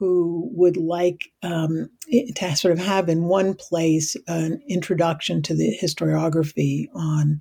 who 0.00 0.48
would 0.54 0.78
like 0.78 1.30
um, 1.42 1.90
to 2.34 2.56
sort 2.56 2.72
of 2.72 2.78
have 2.78 3.10
in 3.10 3.24
one 3.24 3.54
place 3.54 4.16
an 4.26 4.60
introduction 4.66 5.42
to 5.42 5.54
the 5.54 5.78
historiography 5.80 6.86
on 6.94 7.38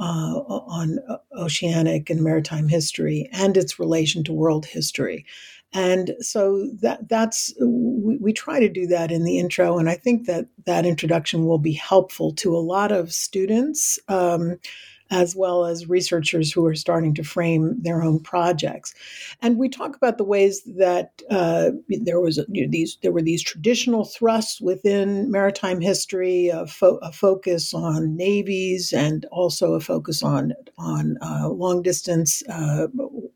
uh, 0.00 0.34
on 0.40 0.98
oceanic 1.36 2.10
and 2.10 2.22
maritime 2.22 2.68
history 2.68 3.28
and 3.32 3.56
its 3.56 3.78
relation 3.78 4.24
to 4.24 4.32
world 4.32 4.66
history. 4.66 5.24
And 5.72 6.16
so 6.20 6.66
that 6.80 7.08
that's 7.08 7.54
we, 7.60 8.16
we, 8.16 8.32
try 8.32 8.58
to 8.58 8.68
do 8.68 8.88
that 8.88 9.12
in 9.12 9.22
the 9.22 9.38
intro, 9.38 9.78
and 9.78 9.88
I 9.88 9.94
think 9.94 10.26
that 10.26 10.46
that 10.66 10.84
introduction 10.84 11.46
will 11.46 11.58
be 11.58 11.74
helpful 11.74 12.32
to 12.36 12.56
a 12.56 12.58
lot 12.58 12.90
of 12.90 13.12
students. 13.12 14.00
Um, 14.08 14.58
as 15.10 15.34
well 15.34 15.64
as 15.64 15.88
researchers 15.88 16.52
who 16.52 16.64
are 16.64 16.74
starting 16.74 17.14
to 17.14 17.24
frame 17.24 17.76
their 17.82 18.02
own 18.02 18.20
projects. 18.20 18.94
And 19.42 19.58
we 19.58 19.68
talk 19.68 19.96
about 19.96 20.18
the 20.18 20.24
ways 20.24 20.62
that 20.76 21.22
uh, 21.30 21.70
there 21.88 22.20
was 22.20 22.38
you 22.48 22.64
know, 22.64 22.70
these 22.70 22.98
there 23.02 23.12
were 23.12 23.22
these 23.22 23.42
traditional 23.42 24.04
thrusts 24.04 24.60
within 24.60 25.30
maritime 25.30 25.80
history, 25.80 26.48
a, 26.48 26.66
fo- 26.66 26.98
a, 26.98 27.12
focus 27.12 27.74
on 27.74 28.16
navies, 28.16 28.92
and 28.92 29.26
also 29.32 29.74
a 29.74 29.80
focus 29.80 30.22
on 30.22 30.52
on 30.78 31.16
uh, 31.22 31.48
long 31.48 31.82
distance 31.82 32.42
uh, 32.48 32.86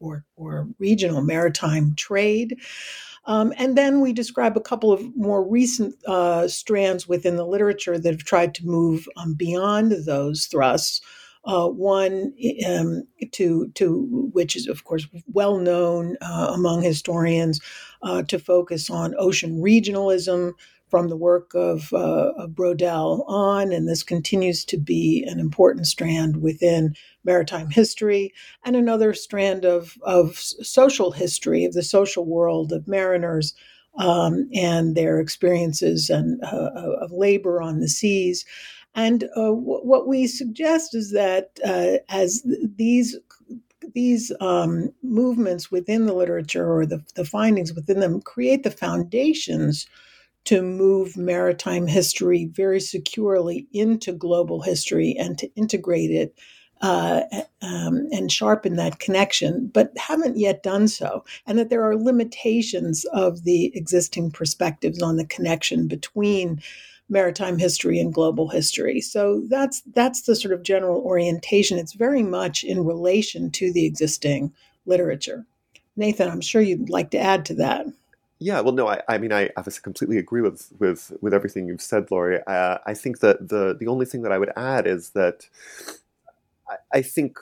or 0.00 0.24
or 0.36 0.68
regional 0.78 1.22
maritime 1.22 1.94
trade. 1.96 2.58
Um, 3.26 3.54
and 3.56 3.76
then 3.76 4.00
we 4.00 4.12
describe 4.12 4.56
a 4.56 4.60
couple 4.60 4.92
of 4.92 5.16
more 5.16 5.42
recent 5.42 5.94
uh, 6.06 6.46
strands 6.46 7.08
within 7.08 7.36
the 7.36 7.46
literature 7.46 7.98
that 7.98 8.12
have 8.12 8.24
tried 8.24 8.54
to 8.56 8.66
move 8.66 9.08
um, 9.16 9.34
beyond 9.34 9.92
those 10.04 10.46
thrusts. 10.46 11.00
Uh, 11.46 11.68
one 11.68 12.32
um, 12.66 13.02
to 13.32 13.68
to 13.74 14.30
which 14.32 14.56
is 14.56 14.66
of 14.66 14.84
course 14.84 15.06
well 15.26 15.58
known 15.58 16.16
uh, 16.22 16.52
among 16.54 16.82
historians 16.82 17.60
uh, 18.02 18.22
to 18.22 18.38
focus 18.38 18.88
on 18.88 19.14
ocean 19.18 19.60
regionalism 19.60 20.52
from 20.94 21.08
the 21.08 21.16
work 21.16 21.50
of, 21.56 21.92
uh, 21.92 22.30
of 22.36 22.50
Braudel 22.50 23.24
on, 23.26 23.72
and 23.72 23.88
this 23.88 24.04
continues 24.04 24.64
to 24.66 24.78
be 24.78 25.24
an 25.26 25.40
important 25.40 25.88
strand 25.88 26.40
within 26.40 26.94
maritime 27.24 27.68
history, 27.68 28.32
and 28.64 28.76
another 28.76 29.12
strand 29.12 29.64
of 29.64 29.98
of 30.02 30.36
social 30.38 31.10
history 31.10 31.64
of 31.64 31.72
the 31.72 31.82
social 31.82 32.24
world 32.24 32.72
of 32.72 32.86
mariners. 32.86 33.54
Um, 33.96 34.48
and 34.52 34.96
their 34.96 35.20
experiences 35.20 36.10
and 36.10 36.42
uh, 36.42 36.70
of 37.00 37.12
labor 37.12 37.62
on 37.62 37.78
the 37.78 37.88
seas, 37.88 38.44
and 38.94 39.24
uh, 39.36 39.46
w- 39.46 39.80
what 39.82 40.08
we 40.08 40.26
suggest 40.26 40.94
is 40.94 41.12
that 41.12 41.58
uh, 41.66 41.98
as 42.08 42.42
th- 42.42 42.58
these 42.76 43.16
these 43.94 44.32
um, 44.40 44.90
movements 45.02 45.70
within 45.70 46.06
the 46.06 46.14
literature 46.14 46.72
or 46.72 46.86
the, 46.86 47.04
the 47.16 47.24
findings 47.24 47.74
within 47.74 48.00
them 48.00 48.20
create 48.22 48.62
the 48.64 48.70
foundations 48.70 49.86
to 50.46 50.62
move 50.62 51.16
maritime 51.16 51.86
history 51.88 52.46
very 52.46 52.80
securely 52.80 53.68
into 53.72 54.12
global 54.12 54.62
history 54.62 55.16
and 55.18 55.38
to 55.38 55.50
integrate 55.56 56.10
it 56.10 56.38
uh, 56.82 57.22
um, 57.62 58.08
and 58.12 58.32
sharpen 58.32 58.76
that 58.76 58.98
connection, 59.00 59.70
but 59.72 59.92
haven't 59.98 60.38
yet 60.38 60.64
done 60.64 60.88
so. 60.88 61.24
And 61.46 61.58
that 61.58 61.70
there 61.70 61.84
are 61.84 61.96
limitations 61.96 63.06
of 63.14 63.44
the 63.44 63.72
existing 63.76 64.32
perspectives 64.32 65.02
on 65.02 65.16
the 65.16 65.26
connection 65.26 65.88
between 65.88 66.60
maritime 67.08 67.58
history 67.58 68.00
and 68.00 68.14
global 68.14 68.48
history. 68.48 69.00
So 69.00 69.42
that's 69.48 69.82
that's 69.94 70.22
the 70.22 70.36
sort 70.36 70.54
of 70.54 70.62
general 70.62 71.00
orientation. 71.02 71.78
It's 71.78 71.92
very 71.92 72.22
much 72.22 72.64
in 72.64 72.84
relation 72.84 73.50
to 73.52 73.72
the 73.72 73.86
existing 73.86 74.52
literature. 74.86 75.46
Nathan, 75.96 76.30
I'm 76.30 76.40
sure 76.40 76.62
you'd 76.62 76.90
like 76.90 77.10
to 77.10 77.18
add 77.18 77.44
to 77.46 77.54
that. 77.54 77.86
Yeah, 78.40 78.60
well, 78.60 78.74
no, 78.74 78.88
I, 78.88 79.00
I 79.08 79.18
mean, 79.18 79.32
I 79.32 79.50
obviously 79.56 79.82
completely 79.82 80.18
agree 80.18 80.42
with 80.42 80.72
with 80.78 81.12
with 81.20 81.32
everything 81.32 81.66
you've 81.66 81.80
said, 81.82 82.10
Laurie. 82.10 82.40
Uh, 82.46 82.78
I 82.86 82.94
think 82.94 83.20
that 83.20 83.48
the 83.48 83.76
the 83.78 83.86
only 83.86 84.06
thing 84.06 84.22
that 84.22 84.32
I 84.32 84.38
would 84.38 84.52
add 84.56 84.86
is 84.86 85.10
that 85.10 85.48
I, 86.68 86.76
I 86.92 87.02
think 87.02 87.38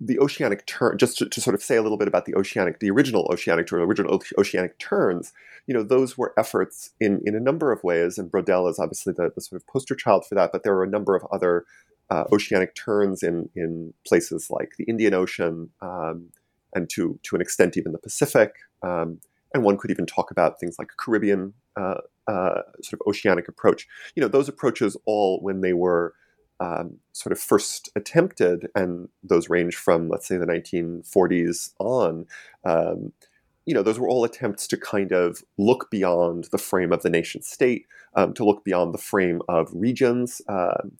the 0.00 0.18
oceanic 0.18 0.66
turn, 0.66 0.98
just 0.98 1.18
to, 1.18 1.28
to, 1.28 1.40
sort 1.40 1.54
of 1.54 1.62
say 1.62 1.76
a 1.76 1.82
little 1.82 1.98
bit 1.98 2.08
about 2.08 2.26
the 2.26 2.34
oceanic, 2.36 2.78
the 2.78 2.90
original 2.90 3.26
oceanic 3.32 3.66
turn, 3.66 3.80
original 3.80 4.20
oceanic 4.38 4.78
turns, 4.78 5.32
you 5.66 5.74
know, 5.74 5.82
those 5.82 6.18
were 6.18 6.34
efforts 6.38 6.90
in, 7.00 7.22
in 7.24 7.34
a 7.34 7.40
number 7.40 7.72
of 7.72 7.82
ways, 7.82 8.18
and 8.18 8.30
Braudel 8.30 8.70
is 8.70 8.78
obviously 8.78 9.12
the, 9.12 9.30
the 9.34 9.40
sort 9.40 9.60
of 9.60 9.66
poster 9.66 9.94
child 9.94 10.26
for 10.26 10.34
that, 10.34 10.52
but 10.52 10.62
there 10.62 10.74
are 10.74 10.84
a 10.84 10.90
number 10.90 11.14
of 11.14 11.26
other 11.32 11.64
uh, 12.10 12.24
oceanic 12.32 12.74
turns 12.74 13.22
in, 13.22 13.48
in 13.54 13.94
places 14.06 14.50
like 14.50 14.72
the 14.78 14.84
Indian 14.84 15.14
Ocean 15.14 15.70
um, 15.80 16.28
and 16.74 16.90
to, 16.90 17.18
to 17.22 17.34
an 17.34 17.40
extent 17.40 17.76
even 17.76 17.92
the 17.92 17.98
Pacific. 17.98 18.52
Um, 18.82 19.20
and 19.54 19.62
one 19.62 19.78
could 19.78 19.90
even 19.90 20.04
talk 20.04 20.30
about 20.30 20.58
things 20.58 20.76
like 20.78 20.88
Caribbean 20.98 21.54
uh, 21.76 22.00
uh, 22.26 22.62
sort 22.82 23.00
of 23.00 23.06
oceanic 23.06 23.48
approach. 23.48 23.86
You 24.14 24.20
know, 24.20 24.28
those 24.28 24.48
approaches 24.48 24.96
all, 25.06 25.40
when 25.40 25.60
they 25.60 25.72
were 25.72 26.14
um, 26.60 26.98
sort 27.12 27.32
of 27.32 27.38
first 27.38 27.90
attempted, 27.96 28.68
and 28.74 29.08
those 29.22 29.48
range 29.48 29.76
from, 29.76 30.08
let's 30.08 30.26
say, 30.26 30.36
the 30.36 30.46
1940s 30.46 31.70
on, 31.78 32.26
um, 32.64 33.12
you 33.66 33.74
know, 33.74 33.82
those 33.82 33.98
were 33.98 34.08
all 34.08 34.24
attempts 34.24 34.66
to 34.68 34.76
kind 34.76 35.12
of 35.12 35.42
look 35.58 35.90
beyond 35.90 36.48
the 36.52 36.58
frame 36.58 36.92
of 36.92 37.02
the 37.02 37.10
nation 37.10 37.42
state, 37.42 37.86
um, 38.14 38.34
to 38.34 38.44
look 38.44 38.64
beyond 38.64 38.92
the 38.92 38.98
frame 38.98 39.40
of 39.48 39.70
regions. 39.72 40.42
Um, 40.48 40.98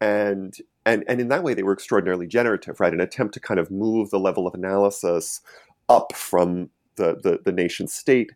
and, 0.00 0.56
and, 0.86 1.04
and 1.08 1.20
in 1.20 1.28
that 1.28 1.42
way, 1.42 1.54
they 1.54 1.62
were 1.62 1.72
extraordinarily 1.72 2.26
generative, 2.26 2.78
right? 2.78 2.92
An 2.92 3.00
attempt 3.00 3.34
to 3.34 3.40
kind 3.40 3.58
of 3.58 3.70
move 3.70 4.10
the 4.10 4.20
level 4.20 4.46
of 4.46 4.54
analysis 4.54 5.40
up 5.88 6.14
from 6.14 6.70
the, 6.96 7.16
the, 7.22 7.40
the 7.44 7.52
nation 7.52 7.88
state 7.88 8.30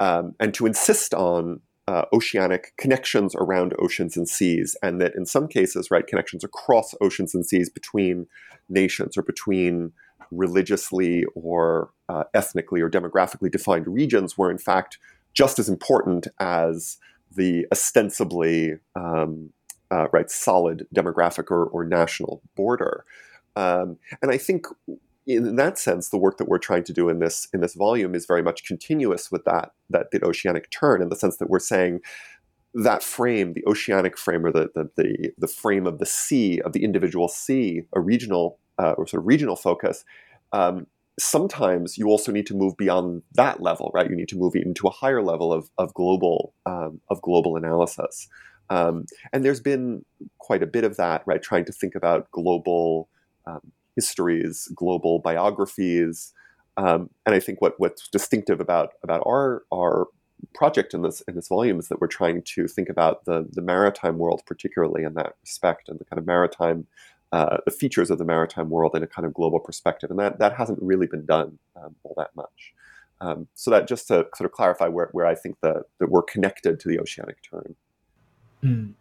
um, 0.00 0.34
and 0.40 0.52
to 0.54 0.66
insist 0.66 1.14
on 1.14 1.60
uh, 1.86 2.04
oceanic 2.12 2.72
connections 2.78 3.34
around 3.36 3.74
oceans 3.78 4.16
and 4.16 4.28
seas, 4.28 4.76
and 4.82 5.00
that 5.00 5.14
in 5.14 5.26
some 5.26 5.48
cases, 5.48 5.90
right, 5.90 6.06
connections 6.06 6.44
across 6.44 6.94
oceans 7.00 7.34
and 7.34 7.44
seas 7.44 7.68
between 7.68 8.26
nations 8.68 9.16
or 9.16 9.22
between 9.22 9.92
religiously 10.30 11.24
or 11.34 11.90
uh, 12.08 12.24
ethnically 12.34 12.80
or 12.80 12.90
demographically 12.90 13.50
defined 13.50 13.86
regions 13.86 14.36
were 14.36 14.50
in 14.50 14.58
fact 14.58 14.98
just 15.32 15.58
as 15.58 15.68
important 15.68 16.26
as 16.38 16.98
the 17.34 17.66
ostensibly 17.72 18.74
um, 18.96 19.50
uh, 19.90 20.08
right 20.12 20.30
solid 20.30 20.86
demographic 20.94 21.50
or, 21.50 21.64
or 21.66 21.84
national 21.84 22.42
border. 22.56 23.04
Um, 23.56 23.98
and 24.22 24.30
I 24.30 24.38
think 24.38 24.66
in 25.26 25.56
that 25.56 25.78
sense, 25.78 26.08
the 26.08 26.18
work 26.18 26.38
that 26.38 26.48
we're 26.48 26.58
trying 26.58 26.84
to 26.84 26.92
do 26.92 27.08
in 27.08 27.18
this 27.18 27.48
in 27.52 27.60
this 27.60 27.74
volume 27.74 28.14
is 28.14 28.26
very 28.26 28.42
much 28.42 28.64
continuous 28.64 29.30
with 29.30 29.44
that 29.44 29.72
that 29.90 30.10
the 30.10 30.24
oceanic 30.24 30.70
turn, 30.70 31.02
in 31.02 31.08
the 31.08 31.16
sense 31.16 31.36
that 31.36 31.50
we're 31.50 31.58
saying 31.58 32.00
that 32.74 33.02
frame, 33.02 33.52
the 33.52 33.64
oceanic 33.66 34.16
frame, 34.16 34.46
or 34.46 34.52
the, 34.52 34.70
the, 34.76 34.88
the, 34.96 35.32
the, 35.38 35.48
frame 35.48 35.88
of 35.88 35.98
the 35.98 36.06
sea, 36.06 36.60
of 36.60 36.72
the 36.72 36.84
individual 36.84 37.26
sea, 37.26 37.82
a 37.94 38.00
regional 38.00 38.60
uh, 38.80 38.92
or 38.92 39.06
sort 39.06 39.22
of 39.22 39.26
regional 39.26 39.56
focus, 39.56 40.04
um, 40.52 40.86
sometimes 41.18 41.98
you 41.98 42.06
also 42.08 42.32
need 42.32 42.46
to 42.46 42.54
move 42.54 42.76
beyond 42.76 43.22
that 43.34 43.60
level, 43.60 43.90
right? 43.94 44.08
You 44.08 44.16
need 44.16 44.28
to 44.28 44.38
move 44.38 44.54
into 44.54 44.86
a 44.86 44.90
higher 44.90 45.22
level 45.22 45.52
of, 45.52 45.70
of 45.76 45.92
global 45.94 46.54
um, 46.66 47.00
of 47.10 47.20
global 47.22 47.56
analysis. 47.56 48.28
Um, 48.70 49.06
and 49.32 49.44
there's 49.44 49.60
been 49.60 50.04
quite 50.38 50.62
a 50.62 50.66
bit 50.66 50.84
of 50.84 50.96
that, 50.96 51.22
right? 51.26 51.42
Trying 51.42 51.64
to 51.66 51.72
think 51.72 51.94
about 51.94 52.30
global 52.30 53.08
um, 53.46 53.72
histories, 53.96 54.68
global 54.74 55.18
biographies, 55.18 56.32
um, 56.76 57.10
and 57.26 57.34
I 57.34 57.40
think 57.40 57.60
what 57.60 57.74
what's 57.78 58.08
distinctive 58.08 58.60
about 58.60 58.90
about 59.02 59.22
our 59.26 59.64
our 59.72 60.06
project 60.54 60.94
in 60.94 61.02
this 61.02 61.20
in 61.28 61.34
this 61.34 61.48
volume 61.48 61.78
is 61.78 61.88
that 61.88 62.00
we're 62.00 62.06
trying 62.06 62.42
to 62.42 62.66
think 62.66 62.88
about 62.88 63.24
the 63.24 63.46
the 63.52 63.62
maritime 63.62 64.18
world, 64.18 64.42
particularly 64.46 65.04
in 65.04 65.14
that 65.14 65.34
respect, 65.42 65.88
and 65.88 65.98
the 65.98 66.04
kind 66.04 66.18
of 66.18 66.26
maritime 66.26 66.86
uh, 67.32 67.58
the 67.64 67.70
features 67.70 68.10
of 68.10 68.18
the 68.18 68.24
maritime 68.24 68.70
world 68.70 68.96
in 68.96 69.02
a 69.02 69.06
kind 69.06 69.26
of 69.26 69.34
global 69.34 69.60
perspective, 69.60 70.10
and 70.10 70.18
that 70.18 70.38
that 70.38 70.54
hasn't 70.54 70.80
really 70.82 71.06
been 71.06 71.24
done 71.26 71.58
um, 71.76 71.94
all 72.02 72.14
that 72.16 72.34
much. 72.34 72.74
Um, 73.20 73.48
so 73.54 73.70
that 73.70 73.86
just 73.86 74.08
to 74.08 74.26
sort 74.34 74.46
of 74.46 74.52
clarify 74.52 74.88
where, 74.88 75.10
where 75.12 75.26
I 75.26 75.34
think 75.34 75.56
that, 75.60 75.84
that 75.98 76.10
we're 76.10 76.22
connected 76.22 76.80
to 76.80 76.88
the 76.88 76.98
oceanic 76.98 77.36
turn. 77.42 77.74
Mm. 78.64 78.94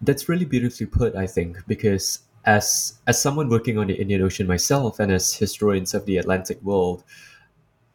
That's 0.00 0.28
really 0.28 0.46
beautifully 0.46 0.86
put, 0.86 1.14
I 1.14 1.26
think, 1.26 1.58
because 1.66 2.20
as 2.44 2.98
as 3.06 3.20
someone 3.20 3.48
working 3.48 3.78
on 3.78 3.88
the 3.88 3.94
Indian 3.94 4.22
Ocean 4.22 4.46
myself, 4.46 5.00
and 5.00 5.12
as 5.12 5.34
historians 5.34 5.92
of 5.92 6.06
the 6.06 6.16
Atlantic 6.16 6.62
world, 6.62 7.04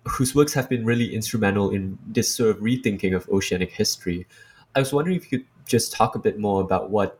whose 0.05 0.35
works 0.35 0.53
have 0.53 0.69
been 0.69 0.85
really 0.85 1.13
instrumental 1.15 1.71
in 1.71 1.97
this 2.05 2.35
sort 2.35 2.49
of 2.51 2.57
rethinking 2.57 3.15
of 3.15 3.27
oceanic 3.29 3.71
history. 3.71 4.27
I 4.75 4.79
was 4.79 4.93
wondering 4.93 5.17
if 5.17 5.31
you 5.31 5.39
could 5.39 5.47
just 5.65 5.93
talk 5.93 6.15
a 6.15 6.19
bit 6.19 6.37
more 6.37 6.61
about 6.61 6.89
what 6.89 7.19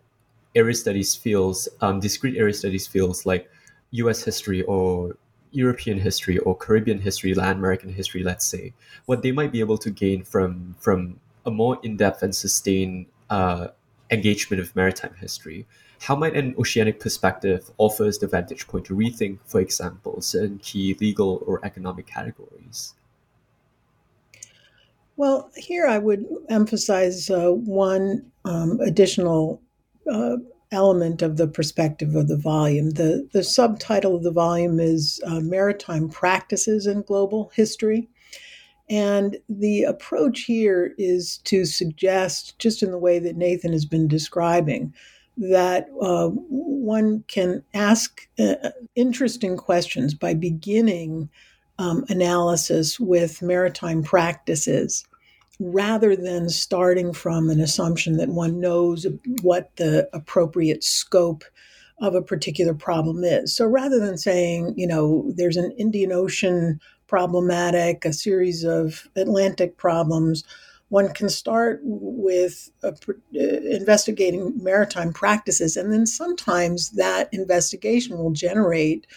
area 0.56 0.76
studies 0.76 1.16
feels, 1.16 1.68
um, 1.82 2.00
discrete 2.00 2.38
area 2.38 2.54
studies 2.54 2.88
fields 2.88 3.26
like 3.26 3.50
U.S. 3.92 4.24
history 4.24 4.62
or 4.64 5.16
European 5.52 6.00
history 6.00 6.40
or 6.40 6.58
Caribbean 6.58 7.00
history, 7.00 7.34
Latin 7.34 7.58
American 7.58 7.94
history, 7.94 8.24
let's 8.24 8.46
say, 8.46 8.74
what 9.06 9.22
they 9.22 9.32
might 9.32 9.52
be 9.52 9.60
able 9.60 9.78
to 9.78 9.90
gain 9.92 10.24
from 10.24 10.76
from 10.80 11.20
a 11.46 11.52
more 11.52 11.78
in-depth 11.84 12.24
and 12.24 12.36
sustained 12.36 13.06
uh, 13.30 13.68
engagement 14.10 14.62
of 14.62 14.76
maritime 14.76 15.14
history. 15.20 15.66
How 16.02 16.16
might 16.16 16.36
an 16.36 16.56
oceanic 16.58 17.00
perspective 17.00 17.70
offer 17.78 18.06
us 18.06 18.18
the 18.18 18.28
vantage 18.28 18.68
point 18.68 18.86
to 18.86 18.96
rethink, 18.96 19.40
for 19.46 19.62
example, 19.62 20.22
certain 20.22 20.60
key 20.60 20.98
legal 21.00 21.44
or 21.46 21.64
economic 21.64 22.08
categories? 22.08 22.96
Well, 25.16 25.50
here 25.56 25.86
I 25.88 26.00
would 26.00 26.26
emphasize 26.50 27.30
uh, 27.30 27.52
one 27.52 28.32
um, 28.46 28.80
additional 28.82 29.62
uh, 30.12 30.38
element 30.72 31.22
of 31.22 31.38
the 31.38 31.48
perspective 31.48 32.16
of 32.16 32.28
the 32.28 32.38
volume. 32.38 32.92
The, 32.92 33.28
the 33.32 33.44
subtitle 33.44 34.16
of 34.16 34.24
the 34.24 34.32
volume 34.32 34.80
is 34.80 35.22
uh, 35.26 35.40
Maritime 35.40 36.10
Practices 36.10 36.88
in 36.88 37.04
Global 37.04 37.52
History. 37.56 38.10
And 38.90 39.38
the 39.48 39.84
approach 39.84 40.42
here 40.42 40.94
is 40.98 41.38
to 41.46 41.66
suggest, 41.66 42.60
just 42.60 42.84
in 42.84 42.92
the 42.92 42.98
way 42.98 43.20
that 43.20 43.38
Nathan 43.38 43.72
has 43.72 43.86
been 43.86 44.08
describing, 44.08 44.94
that 45.38 45.88
uh, 46.02 46.28
one 46.30 47.24
can 47.28 47.64
ask 47.74 48.28
uh, 48.38 48.70
interesting 48.96 49.58
questions 49.58 50.14
by 50.14 50.34
beginning 50.34 51.30
um, 51.80 52.06
analysis 52.10 53.00
with 53.00 53.42
maritime 53.42 54.04
practices 54.04 55.06
rather 55.60 56.16
than 56.16 56.50
starting 56.50 57.14
from 57.14 57.50
an 57.50 57.60
assumption 57.60 58.18
that 58.18 58.30
one 58.30 58.60
knows 58.60 59.06
what 59.42 59.76
the 59.76 60.10
appropriate 60.14 60.84
scope 60.84 61.44
of 62.00 62.16
a 62.16 62.22
particular 62.22 62.74
problem 62.74 63.24
is. 63.24 63.56
So 63.56 63.66
rather 63.66 64.00
than 64.00 64.18
saying, 64.18 64.74
you 64.76 64.88
know, 64.88 65.32
there's 65.36 65.58
an 65.58 65.72
Indian 65.78 66.12
Ocean 66.12 66.80
problematic, 67.08 68.04
a 68.04 68.14
series 68.14 68.64
of 68.64 69.08
Atlantic 69.16 69.78
problems, 69.78 70.44
one 70.90 71.12
can 71.14 71.30
start 71.30 71.80
with 71.84 72.70
uh, 72.84 72.92
investigating 73.34 74.54
maritime 74.62 75.12
practices, 75.12 75.76
and 75.76 75.92
then 75.92 76.06
sometimes 76.06 76.92
that 76.92 77.30
investigation 77.34 78.18
will 78.18 78.32
generate 78.32 79.08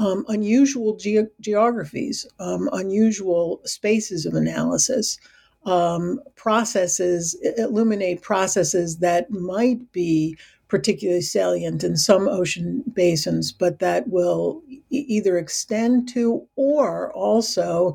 um, 0.00 0.24
unusual 0.28 0.96
ge- 0.96 1.30
geographies, 1.40 2.26
um, 2.40 2.68
unusual 2.72 3.60
spaces 3.64 4.26
of 4.26 4.34
analysis, 4.34 5.18
um, 5.64 6.20
processes, 6.36 7.36
illuminate 7.56 8.22
processes 8.22 8.98
that 8.98 9.30
might 9.30 9.92
be 9.92 10.36
particularly 10.68 11.20
salient 11.20 11.84
in 11.84 11.96
some 11.96 12.28
ocean 12.28 12.82
basins, 12.94 13.52
but 13.52 13.80
that 13.80 14.08
will 14.08 14.62
e- 14.68 14.82
either 14.90 15.36
extend 15.36 16.08
to 16.08 16.46
or 16.56 17.12
also 17.12 17.94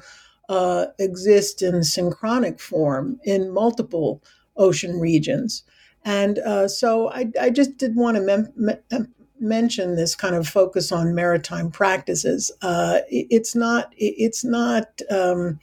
uh, 0.50 0.88
exist 1.00 1.62
in 1.62 1.84
synchronic 1.84 2.60
form 2.60 3.20
in 3.24 3.52
multiple 3.52 4.22
ocean 4.58 5.00
regions. 5.00 5.64
And 6.04 6.38
uh, 6.40 6.68
so 6.68 7.10
I, 7.10 7.32
I, 7.42 7.50
just 7.50 7.78
did 7.78 7.96
want 7.96 8.18
to 8.18 8.22
mem- 8.22 8.54
mem- 8.56 9.14
mention 9.40 9.96
this 9.96 10.14
kind 10.14 10.36
of 10.36 10.48
focus 10.48 10.92
on 10.92 11.16
maritime 11.16 11.72
practices. 11.72 12.52
Uh, 12.62 13.00
it, 13.10 13.28
it's 13.32 13.56
not 13.56 13.92
it's 13.98 14.44
not 14.44 15.02
um, 15.10 15.60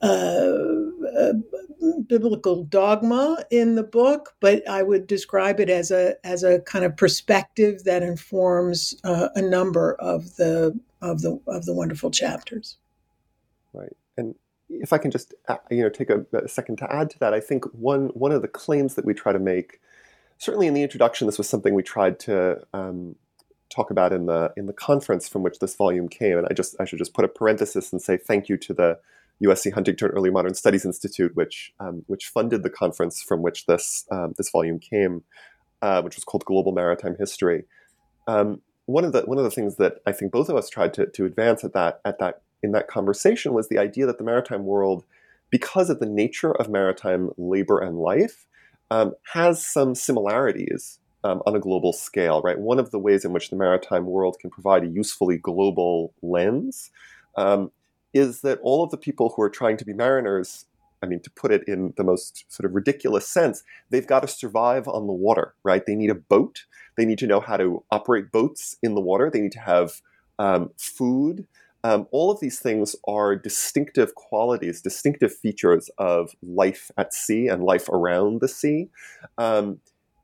uh, 0.00 0.54
biblical 2.06 2.64
dogma 2.64 3.44
in 3.50 3.74
the 3.74 3.82
book, 3.82 4.34
but 4.40 4.68
I 4.68 4.82
would 4.82 5.06
describe 5.06 5.60
it 5.60 5.70
as 5.70 5.90
a 5.90 6.14
as 6.24 6.42
a 6.42 6.60
kind 6.60 6.84
of 6.84 6.96
perspective 6.96 7.84
that 7.84 8.02
informs 8.02 8.94
uh, 9.04 9.28
a 9.34 9.42
number 9.42 9.94
of 9.94 10.36
the 10.36 10.78
of 11.02 11.22
the 11.22 11.40
of 11.46 11.64
the 11.64 11.74
wonderful 11.74 12.10
chapters. 12.10 12.76
Right 13.72 13.96
and 14.16 14.34
if 14.68 14.92
I 14.92 14.98
can 14.98 15.10
just 15.10 15.34
uh, 15.48 15.56
you 15.70 15.82
know 15.82 15.88
take 15.88 16.10
a, 16.10 16.24
a, 16.32 16.48
second 16.48 16.76
to 16.78 16.92
add 16.92 17.10
to 17.10 17.18
that, 17.20 17.32
I 17.34 17.40
think 17.40 17.64
one 17.72 18.08
one 18.08 18.32
of 18.32 18.42
the 18.42 18.48
claims 18.48 18.94
that 18.94 19.04
we 19.04 19.14
try 19.14 19.32
to 19.32 19.38
make, 19.38 19.80
certainly 20.38 20.66
in 20.66 20.74
the 20.74 20.82
introduction, 20.82 21.26
this 21.26 21.38
was 21.38 21.48
something 21.48 21.74
we 21.74 21.82
tried 21.82 22.18
to 22.20 22.62
um, 22.72 23.16
talk 23.70 23.90
about 23.90 24.12
in 24.12 24.26
the 24.26 24.52
in 24.56 24.66
the 24.66 24.72
conference 24.72 25.28
from 25.28 25.42
which 25.42 25.58
this 25.60 25.74
volume 25.76 26.08
came, 26.08 26.38
and 26.38 26.46
I 26.50 26.54
just 26.54 26.76
I 26.80 26.84
should 26.84 26.98
just 26.98 27.14
put 27.14 27.24
a 27.24 27.28
parenthesis 27.28 27.92
and 27.92 28.02
say 28.02 28.16
thank 28.16 28.48
you 28.48 28.56
to 28.58 28.74
the 28.74 28.98
USC 29.42 29.72
Huntington 29.72 30.08
Early 30.08 30.30
Modern 30.30 30.54
Studies 30.54 30.84
Institute, 30.84 31.34
which 31.34 31.72
um, 31.80 32.04
which 32.06 32.26
funded 32.26 32.62
the 32.62 32.70
conference 32.70 33.22
from 33.22 33.42
which 33.42 33.66
this 33.66 34.06
um, 34.10 34.34
this 34.36 34.50
volume 34.50 34.78
came, 34.78 35.24
uh, 35.82 36.02
which 36.02 36.16
was 36.16 36.24
called 36.24 36.44
Global 36.44 36.72
Maritime 36.72 37.16
History. 37.18 37.64
Um, 38.26 38.62
one 38.86 39.04
of 39.04 39.12
the 39.12 39.22
one 39.22 39.38
of 39.38 39.44
the 39.44 39.50
things 39.50 39.76
that 39.76 40.00
I 40.06 40.12
think 40.12 40.32
both 40.32 40.48
of 40.48 40.56
us 40.56 40.70
tried 40.70 40.94
to, 40.94 41.06
to 41.06 41.24
advance 41.24 41.64
at 41.64 41.74
that 41.74 42.00
at 42.04 42.18
that 42.18 42.42
in 42.62 42.72
that 42.72 42.88
conversation 42.88 43.52
was 43.52 43.68
the 43.68 43.78
idea 43.78 44.06
that 44.06 44.18
the 44.18 44.24
maritime 44.24 44.64
world, 44.64 45.04
because 45.50 45.90
of 45.90 46.00
the 46.00 46.06
nature 46.06 46.52
of 46.52 46.68
maritime 46.68 47.30
labor 47.36 47.78
and 47.78 47.98
life, 47.98 48.46
um, 48.90 49.14
has 49.34 49.64
some 49.64 49.94
similarities 49.94 50.98
um, 51.24 51.42
on 51.46 51.54
a 51.54 51.60
global 51.60 51.92
scale, 51.92 52.40
right? 52.42 52.58
One 52.58 52.78
of 52.78 52.90
the 52.90 52.98
ways 52.98 53.24
in 53.24 53.32
which 53.32 53.50
the 53.50 53.56
maritime 53.56 54.06
world 54.06 54.38
can 54.40 54.50
provide 54.50 54.84
a 54.84 54.88
usefully 54.88 55.36
global 55.36 56.14
lens 56.22 56.90
um, 57.36 57.70
is 58.16 58.40
that 58.40 58.58
all 58.62 58.84
of 58.84 58.90
the 58.90 58.96
people 58.96 59.32
who 59.34 59.42
are 59.42 59.50
trying 59.50 59.76
to 59.78 59.84
be 59.84 59.92
mariners, 59.92 60.66
I 61.02 61.06
mean, 61.06 61.20
to 61.20 61.30
put 61.30 61.52
it 61.52 61.64
in 61.66 61.94
the 61.96 62.04
most 62.04 62.44
sort 62.48 62.64
of 62.64 62.74
ridiculous 62.74 63.28
sense, 63.28 63.62
they've 63.90 64.06
got 64.06 64.20
to 64.20 64.28
survive 64.28 64.88
on 64.88 65.06
the 65.06 65.12
water, 65.12 65.54
right? 65.62 65.84
They 65.84 65.94
need 65.94 66.10
a 66.10 66.14
boat. 66.14 66.64
They 66.96 67.04
need 67.04 67.18
to 67.18 67.26
know 67.26 67.40
how 67.40 67.56
to 67.56 67.84
operate 67.90 68.32
boats 68.32 68.76
in 68.82 68.94
the 68.94 69.00
water. 69.00 69.30
They 69.30 69.40
need 69.40 69.52
to 69.52 69.60
have 69.60 70.00
um, 70.38 70.70
food. 70.76 71.46
Um, 71.84 72.08
all 72.10 72.30
of 72.30 72.40
these 72.40 72.58
things 72.58 72.96
are 73.06 73.36
distinctive 73.36 74.14
qualities, 74.14 74.80
distinctive 74.80 75.32
features 75.34 75.88
of 75.98 76.34
life 76.42 76.90
at 76.96 77.14
sea 77.14 77.46
and 77.46 77.62
life 77.62 77.88
around 77.88 78.40
the 78.40 78.48
sea. 78.48 78.88
Um, 79.38 79.80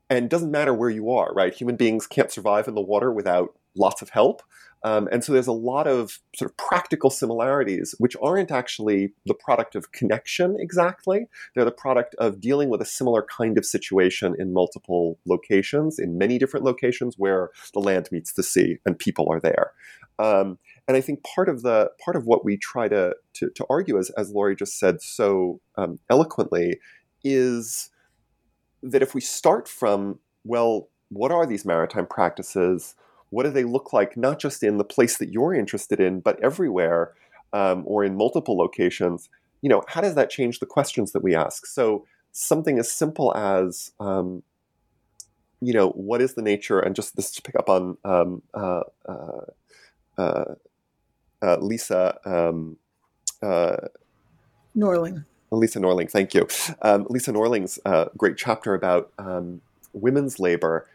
and 0.09 0.25
it 0.25 0.29
doesn't 0.29 0.51
matter 0.51 0.73
where 0.73 0.89
you 0.89 1.09
are, 1.11 1.33
right? 1.33 1.53
Human 1.53 1.75
beings 1.75 2.05
can't 2.05 2.31
survive 2.31 2.67
in 2.67 2.75
the 2.75 2.81
water 2.81 3.11
without 3.11 3.55
lots 3.75 4.01
of 4.01 4.09
help. 4.09 4.43
Um, 4.85 5.07
and 5.11 5.23
so 5.23 5.31
there's 5.31 5.47
a 5.47 5.53
lot 5.53 5.87
of 5.87 6.19
sort 6.35 6.51
of 6.51 6.57
practical 6.57 7.09
similarities, 7.09 7.95
which 7.99 8.17
aren't 8.21 8.51
actually 8.51 9.13
the 9.25 9.33
product 9.33 9.75
of 9.75 9.93
connection 9.93 10.57
exactly. 10.59 11.27
They're 11.55 11.63
the 11.63 11.71
product 11.71 12.15
of 12.15 12.41
dealing 12.41 12.69
with 12.69 12.81
a 12.81 12.85
similar 12.85 13.23
kind 13.23 13.57
of 13.57 13.65
situation 13.65 14.35
in 14.37 14.51
multiple 14.51 15.19
locations, 15.25 15.99
in 15.99 16.17
many 16.17 16.37
different 16.37 16.65
locations 16.65 17.15
where 17.17 17.49
the 17.73 17.79
land 17.79 18.09
meets 18.11 18.33
the 18.33 18.43
sea 18.43 18.79
and 18.85 18.99
people 18.99 19.27
are 19.31 19.39
there. 19.39 19.71
Um, 20.19 20.59
and 20.87 20.97
I 20.97 21.01
think 21.01 21.23
part 21.23 21.49
of 21.49 21.61
the 21.61 21.91
part 22.03 22.15
of 22.17 22.25
what 22.25 22.43
we 22.43 22.57
try 22.57 22.87
to 22.89 23.15
to, 23.35 23.49
to 23.49 23.65
argue, 23.69 23.97
as 23.97 24.09
as 24.11 24.31
Laurie 24.31 24.55
just 24.55 24.77
said 24.77 25.01
so 25.01 25.61
um, 25.77 25.99
eloquently, 26.09 26.79
is 27.23 27.89
that 28.83 29.01
if 29.01 29.15
we 29.15 29.21
start 29.21 29.67
from 29.67 30.19
well, 30.43 30.89
what 31.09 31.31
are 31.31 31.45
these 31.45 31.65
maritime 31.65 32.05
practices? 32.05 32.95
What 33.33 33.43
do 33.43 33.49
they 33.49 33.63
look 33.63 33.91
like, 33.93 34.15
not 34.15 34.39
just 34.39 34.61
in 34.61 34.77
the 34.77 34.83
place 34.83 35.17
that 35.17 35.33
you're 35.33 35.55
interested 35.55 35.99
in, 35.99 36.19
but 36.19 36.39
everywhere, 36.43 37.13
um, 37.51 37.83
or 37.87 38.03
in 38.03 38.15
multiple 38.15 38.55
locations? 38.55 39.27
You 39.61 39.69
know, 39.69 39.83
how 39.87 40.01
does 40.01 40.13
that 40.13 40.29
change 40.29 40.59
the 40.59 40.67
questions 40.67 41.13
that 41.13 41.23
we 41.23 41.33
ask? 41.35 41.65
So 41.65 42.05
something 42.31 42.77
as 42.77 42.91
simple 42.91 43.35
as 43.35 43.91
um, 43.99 44.43
you 45.61 45.73
know 45.73 45.89
what 45.91 46.21
is 46.21 46.33
the 46.33 46.41
nature 46.41 46.79
and 46.79 46.95
just 46.95 47.15
this 47.15 47.31
to 47.31 47.41
pick 47.41 47.55
up 47.55 47.69
on 47.69 47.97
um, 48.03 48.41
uh, 48.53 48.81
uh, 49.07 49.45
uh, 50.17 50.55
uh 51.41 51.57
Lisa 51.57 52.19
um, 52.25 52.77
uh, 53.41 53.77
Norling. 54.77 55.25
Lisa 55.51 55.79
Norling, 55.79 56.09
thank 56.09 56.33
you. 56.33 56.47
Um, 56.81 57.05
Lisa 57.09 57.31
Norling's 57.31 57.79
uh, 57.85 58.05
great 58.17 58.37
chapter 58.37 58.73
about 58.73 59.11
um, 59.19 59.61
women's 59.93 60.39
labor. 60.39 60.87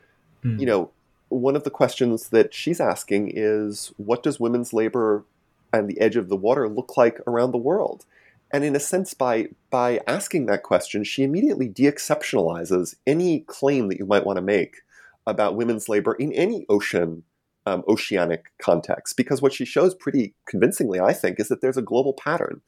Mm. 0.45 0.61
You 0.61 0.67
know, 0.67 0.91
one 1.29 1.57
of 1.57 1.65
the 1.65 1.71
questions 1.71 2.31
that 2.31 2.55
she's 2.55 2.81
asking 2.81 3.33
is, 3.35 3.93
what 3.97 4.23
does 4.23 4.41
women's 4.41 4.73
labor 4.73 5.25
and 5.73 5.89
the 5.89 6.01
edge 6.01 6.17
of 6.17 6.29
the 6.29 6.37
water 6.37 6.69
look 6.69 6.97
like 6.97 7.21
around 7.27 7.53
the 7.53 7.59
world? 7.59 8.05
And 8.51 8.65
in 8.65 8.75
a 8.75 8.81
sense, 8.81 9.13
by 9.13 9.49
by 9.71 10.01
asking 10.07 10.47
that 10.47 10.63
question, 10.63 11.05
she 11.05 11.23
immediately 11.23 11.69
de-exceptionalizes 11.69 12.95
any 13.07 13.41
claim 13.41 13.89
that 13.89 13.99
you 13.99 14.07
might 14.07 14.25
want 14.25 14.39
to 14.39 14.43
make 14.43 14.79
about 15.27 15.57
women's 15.57 15.89
labor 15.89 16.15
in 16.15 16.33
any 16.33 16.65
ocean, 16.71 17.25
um, 17.67 17.85
oceanic 17.87 18.47
context. 18.61 19.19
Because 19.19 19.43
what 19.43 19.53
she 19.53 19.67
shows 19.67 19.95
pretty 19.95 20.35
convincingly, 20.47 20.99
I 20.99 21.13
think, 21.13 21.39
is 21.39 21.49
that 21.49 21.61
there's 21.61 21.77
a 21.77 21.83
global 21.83 22.15
pattern 22.15 22.63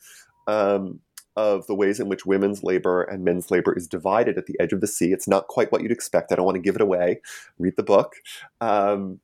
um, 0.47 1.01
of 1.37 1.67
the 1.67 1.75
ways 1.75 2.01
in 2.01 2.09
which 2.09 2.27
women's 2.27 2.63
labor 2.63 3.03
and 3.03 3.25
men's 3.25 3.51
labor 3.51 3.77
is 3.77 3.87
divided 3.87 4.37
at 4.37 4.47
the 4.47 4.57
edge 4.61 4.73
of 4.73 4.81
the 4.81 4.87
sea. 4.87 5.13
It's 5.13 5.29
not 5.29 5.49
quite 5.49 5.71
what 5.71 5.83
you'd 5.83 5.93
expect. 5.93 6.33
I 6.33 6.37
don't 6.37 6.45
want 6.45 6.57
to 6.57 6.63
give 6.63 6.75
it 6.75 6.81
away. 6.81 7.21
Read 7.59 7.77
the 7.77 7.83
book. 7.83 8.17
Um, 8.61 9.21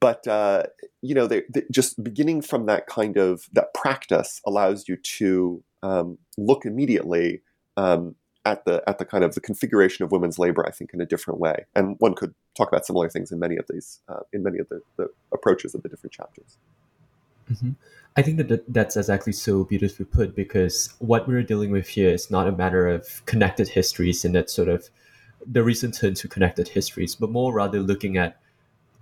but 0.00 0.26
uh, 0.26 0.64
you 1.00 1.14
know, 1.14 1.26
they, 1.26 1.42
they, 1.48 1.62
just 1.70 2.02
beginning 2.02 2.42
from 2.42 2.66
that 2.66 2.86
kind 2.86 3.16
of 3.16 3.48
that 3.52 3.74
practice 3.74 4.40
allows 4.46 4.88
you 4.88 4.96
to 4.96 5.62
um, 5.82 6.18
look 6.38 6.64
immediately 6.64 7.42
um, 7.76 8.14
at 8.44 8.64
the 8.64 8.82
at 8.88 8.98
the 8.98 9.04
kind 9.04 9.24
of 9.24 9.34
the 9.34 9.40
configuration 9.40 10.04
of 10.04 10.12
women's 10.12 10.38
labor. 10.38 10.64
I 10.66 10.70
think 10.70 10.92
in 10.94 11.00
a 11.00 11.06
different 11.06 11.40
way, 11.40 11.66
and 11.74 11.96
one 11.98 12.14
could 12.14 12.34
talk 12.56 12.68
about 12.68 12.86
similar 12.86 13.08
things 13.08 13.32
in 13.32 13.38
many 13.38 13.56
of 13.56 13.64
these 13.68 14.00
uh, 14.08 14.20
in 14.32 14.42
many 14.42 14.58
of 14.58 14.68
the, 14.68 14.82
the 14.96 15.08
approaches 15.32 15.74
of 15.74 15.82
the 15.82 15.88
different 15.88 16.12
chapters. 16.12 16.58
Mm-hmm. 17.52 17.70
I 18.16 18.22
think 18.22 18.36
that 18.36 18.72
that's 18.72 18.96
exactly 18.96 19.32
so 19.32 19.64
beautifully 19.64 20.04
put 20.04 20.34
because 20.34 20.94
what 20.98 21.26
we're 21.26 21.42
dealing 21.42 21.70
with 21.70 21.88
here 21.88 22.10
is 22.10 22.30
not 22.30 22.46
a 22.46 22.52
matter 22.52 22.86
of 22.86 23.24
connected 23.24 23.68
histories 23.68 24.24
and 24.24 24.34
that 24.34 24.50
sort 24.50 24.68
of 24.68 24.90
the 25.46 25.62
recent 25.62 25.94
turn 25.94 26.14
to 26.14 26.28
connected 26.28 26.68
histories, 26.68 27.14
but 27.14 27.30
more 27.30 27.52
rather 27.52 27.80
looking 27.80 28.16
at 28.16 28.36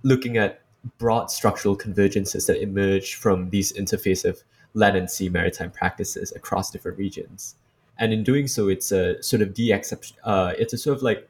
looking 0.03 0.37
at 0.37 0.61
broad 0.97 1.29
structural 1.29 1.77
convergences 1.77 2.47
that 2.47 2.61
emerge 2.61 3.15
from 3.15 3.49
these 3.49 3.71
interface 3.73 4.25
of 4.25 4.41
land 4.73 4.95
and 4.95 5.11
sea 5.11 5.29
maritime 5.29 5.71
practices 5.71 6.31
across 6.31 6.71
different 6.71 6.97
regions. 6.97 7.55
And 7.99 8.13
in 8.13 8.23
doing 8.23 8.47
so, 8.47 8.67
it's 8.67 8.91
a 8.91 9.21
sort 9.21 9.41
of 9.41 9.53
de 9.53 9.73
uh, 9.73 10.53
it's 10.57 10.73
a 10.73 10.77
sort 10.77 10.97
of 10.97 11.03
like 11.03 11.29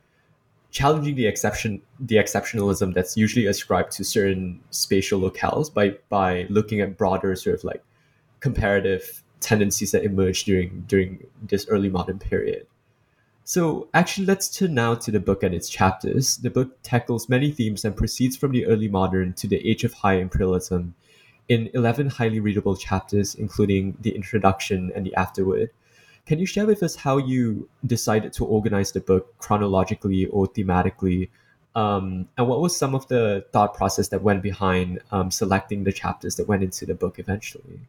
challenging 0.71 1.15
the 1.15 1.27
exception 1.27 1.81
the 1.99 2.15
exceptionalism 2.15 2.93
that's 2.93 3.17
usually 3.17 3.45
ascribed 3.45 3.91
to 3.91 4.03
certain 4.03 4.59
spatial 4.71 5.19
locales 5.19 5.71
by 5.71 5.95
by 6.09 6.45
looking 6.49 6.79
at 6.79 6.97
broader 6.97 7.35
sort 7.35 7.55
of 7.55 7.63
like 7.63 7.83
comparative 8.39 9.23
tendencies 9.41 9.91
that 9.91 10.03
emerge 10.03 10.45
during 10.45 10.83
during 10.87 11.25
this 11.41 11.67
early 11.67 11.89
modern 11.89 12.17
period. 12.17 12.65
So 13.43 13.89
actually 13.93 14.27
let's 14.27 14.55
turn 14.55 14.73
now 14.73 14.95
to 14.95 15.11
the 15.11 15.19
book 15.19 15.43
and 15.43 15.53
its 15.53 15.67
chapters. 15.67 16.37
The 16.37 16.49
book 16.49 16.77
tackles 16.83 17.27
many 17.27 17.51
themes 17.51 17.83
and 17.83 17.95
proceeds 17.95 18.37
from 18.37 18.51
the 18.51 18.65
early 18.65 18.87
modern 18.87 19.33
to 19.33 19.47
the 19.47 19.67
age 19.67 19.83
of 19.83 19.93
high 19.93 20.15
imperialism 20.15 20.95
in 21.49 21.69
11 21.73 22.07
highly 22.07 22.39
readable 22.39 22.77
chapters 22.77 23.35
including 23.35 23.97
the 23.99 24.15
introduction 24.15 24.91
and 24.95 25.05
the 25.05 25.13
afterword 25.15 25.69
can 26.25 26.39
you 26.39 26.45
share 26.45 26.65
with 26.65 26.83
us 26.83 26.95
how 26.95 27.17
you 27.17 27.69
decided 27.85 28.33
to 28.33 28.45
organize 28.45 28.91
the 28.91 29.01
book 29.01 29.37
chronologically 29.39 30.25
or 30.27 30.47
thematically? 30.47 31.29
Um, 31.75 32.27
and 32.37 32.47
what 32.47 32.61
was 32.61 32.75
some 32.75 32.95
of 32.95 33.07
the 33.07 33.45
thought 33.53 33.73
process 33.73 34.09
that 34.09 34.21
went 34.21 34.43
behind 34.43 34.99
um, 35.11 35.31
selecting 35.31 35.83
the 35.83 35.91
chapters 35.91 36.35
that 36.35 36.47
went 36.47 36.63
into 36.63 36.85
the 36.85 36.95
book 36.95 37.17
eventually? 37.17 37.79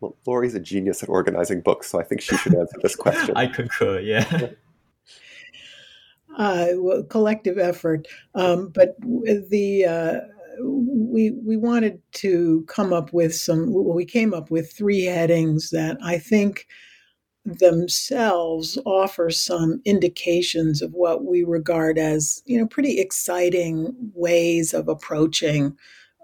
Well, 0.00 0.14
Lori's 0.26 0.54
a 0.54 0.60
genius 0.60 1.02
at 1.02 1.08
organizing 1.08 1.60
books, 1.60 1.88
so 1.88 2.00
I 2.00 2.04
think 2.04 2.20
she 2.20 2.36
should 2.36 2.54
answer 2.54 2.78
this 2.82 2.96
question. 3.04 3.36
I 3.36 3.46
concur, 3.46 4.00
yeah. 4.00 4.48
Uh, 6.38 6.66
well, 6.74 7.02
collective 7.04 7.56
effort, 7.56 8.06
um, 8.34 8.68
but 8.68 8.94
the 9.00 9.86
uh, 9.86 10.20
we 10.60 11.30
we 11.30 11.56
wanted 11.56 11.98
to 12.12 12.62
come 12.68 12.92
up 12.92 13.10
with 13.14 13.34
some. 13.34 13.72
Well, 13.72 13.94
we 13.94 14.04
came 14.04 14.34
up 14.34 14.50
with 14.50 14.70
three 14.70 15.04
headings 15.04 15.70
that 15.70 15.96
I 16.02 16.18
think 16.18 16.66
themselves 17.46 18.76
offer 18.84 19.30
some 19.30 19.80
indications 19.84 20.82
of 20.82 20.92
what 20.92 21.24
we 21.24 21.44
regard 21.44 21.96
as 21.96 22.42
you 22.44 22.58
know 22.58 22.66
pretty 22.66 22.98
exciting 22.98 23.94
ways 24.14 24.74
of 24.74 24.88
approaching 24.88 25.76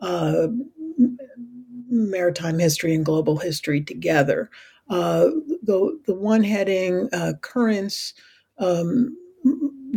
uh, 0.02 0.48
maritime 1.88 2.58
history 2.58 2.94
and 2.94 3.04
global 3.04 3.36
history 3.38 3.80
together. 3.80 4.50
Uh, 4.90 5.28
the 5.62 6.00
the 6.06 6.14
one 6.14 6.42
heading 6.42 7.08
uh, 7.12 7.34
currents 7.40 8.14
um, 8.58 9.16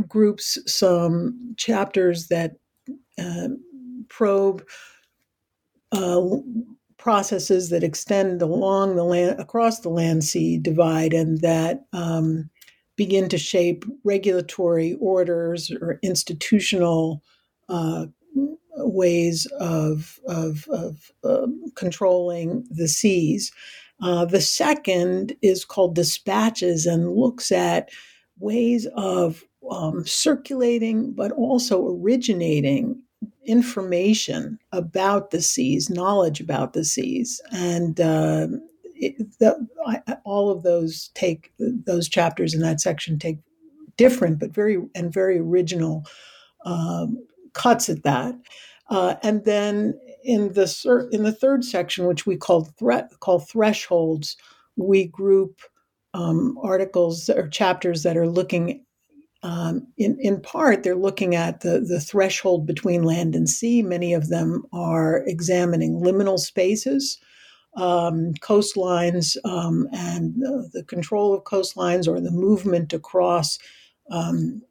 groups 0.07 0.59
some 0.67 1.55
chapters 1.57 2.27
that 2.27 2.55
um, 3.19 3.59
probe 4.09 4.63
uh, 5.91 6.21
processes 7.05 7.69
that 7.69 7.83
extend 7.83 8.41
along 8.41 8.95
the 8.95 9.03
land 9.03 9.39
across 9.39 9.81
the 9.81 9.89
land 9.89 10.23
sea 10.23 10.57
divide 10.57 11.13
and 11.13 11.39
that 11.41 11.85
um, 11.93 12.49
begin 12.95 13.29
to 13.29 13.37
shape 13.37 13.85
regulatory 14.03 14.97
orders 14.99 15.69
or 15.69 15.99
institutional 16.01 17.21
uh, 17.69 18.07
ways 18.77 19.45
of, 19.59 20.19
of, 20.27 20.67
of 20.69 21.11
uh, 21.23 21.45
controlling 21.75 22.65
the 22.71 22.87
seas. 22.87 23.51
Uh, 24.01 24.25
the 24.25 24.41
second 24.41 25.31
is 25.43 25.63
called 25.63 25.93
dispatches 25.93 26.87
and 26.87 27.15
looks 27.15 27.51
at 27.51 27.87
ways 28.39 28.87
of 28.95 29.43
um, 29.69 30.07
circulating 30.07 31.13
but 31.13 31.31
also 31.33 31.87
originating 31.87 32.99
information 33.45 34.59
about 34.71 35.31
the 35.31 35.41
seas, 35.41 35.89
knowledge 35.89 36.39
about 36.41 36.73
the 36.73 36.83
seas, 36.83 37.41
and 37.51 37.99
uh, 37.99 38.47
it, 38.95 39.17
the, 39.39 39.67
I, 39.85 40.01
all 40.23 40.49
of 40.49 40.63
those 40.63 41.09
take 41.13 41.51
those 41.59 42.07
chapters 42.09 42.53
in 42.53 42.61
that 42.61 42.81
section 42.81 43.19
take 43.19 43.37
different 43.97 44.39
but 44.39 44.53
very 44.53 44.77
and 44.93 45.13
very 45.13 45.39
original 45.39 46.05
um, 46.65 47.17
cuts 47.53 47.89
at 47.89 48.03
that. 48.03 48.35
Uh, 48.89 49.15
and 49.23 49.45
then 49.45 49.99
in 50.23 50.53
the 50.53 51.09
in 51.11 51.23
the 51.23 51.31
third 51.31 51.63
section, 51.63 52.05
which 52.05 52.25
we 52.25 52.37
call 52.37 52.65
threat 52.77 53.11
call 53.19 53.39
thresholds, 53.39 54.37
we 54.75 55.05
group 55.07 55.61
um, 56.13 56.57
articles 56.61 57.29
or 57.29 57.47
chapters 57.47 58.03
that 58.03 58.17
are 58.17 58.29
looking 58.29 58.84
um, 59.45 59.85
in, 59.97 60.17
in 60.19 60.41
part, 60.41 60.81
they're 60.81 60.95
looking 60.95 61.35
at 61.35 61.61
the, 61.61 61.79
the 61.79 61.99
threshold 61.99 62.65
between 62.65 63.03
land 63.03 63.35
and 63.35 63.47
sea. 63.47 63.83
Many 63.83 64.11
of 64.11 64.29
them 64.29 64.65
are 64.73 65.17
examining 65.27 66.01
liminal 66.01 66.39
spaces, 66.39 67.19
um, 67.77 68.33
coastlines, 68.41 69.37
um, 69.45 69.87
and 69.93 70.43
uh, 70.43 70.63
the 70.73 70.83
control 70.83 71.31
of 71.31 71.43
coastlines 71.43 72.07
or 72.07 72.19
the 72.19 72.31
movement 72.31 72.91
across 72.91 73.59
um, 74.09 74.63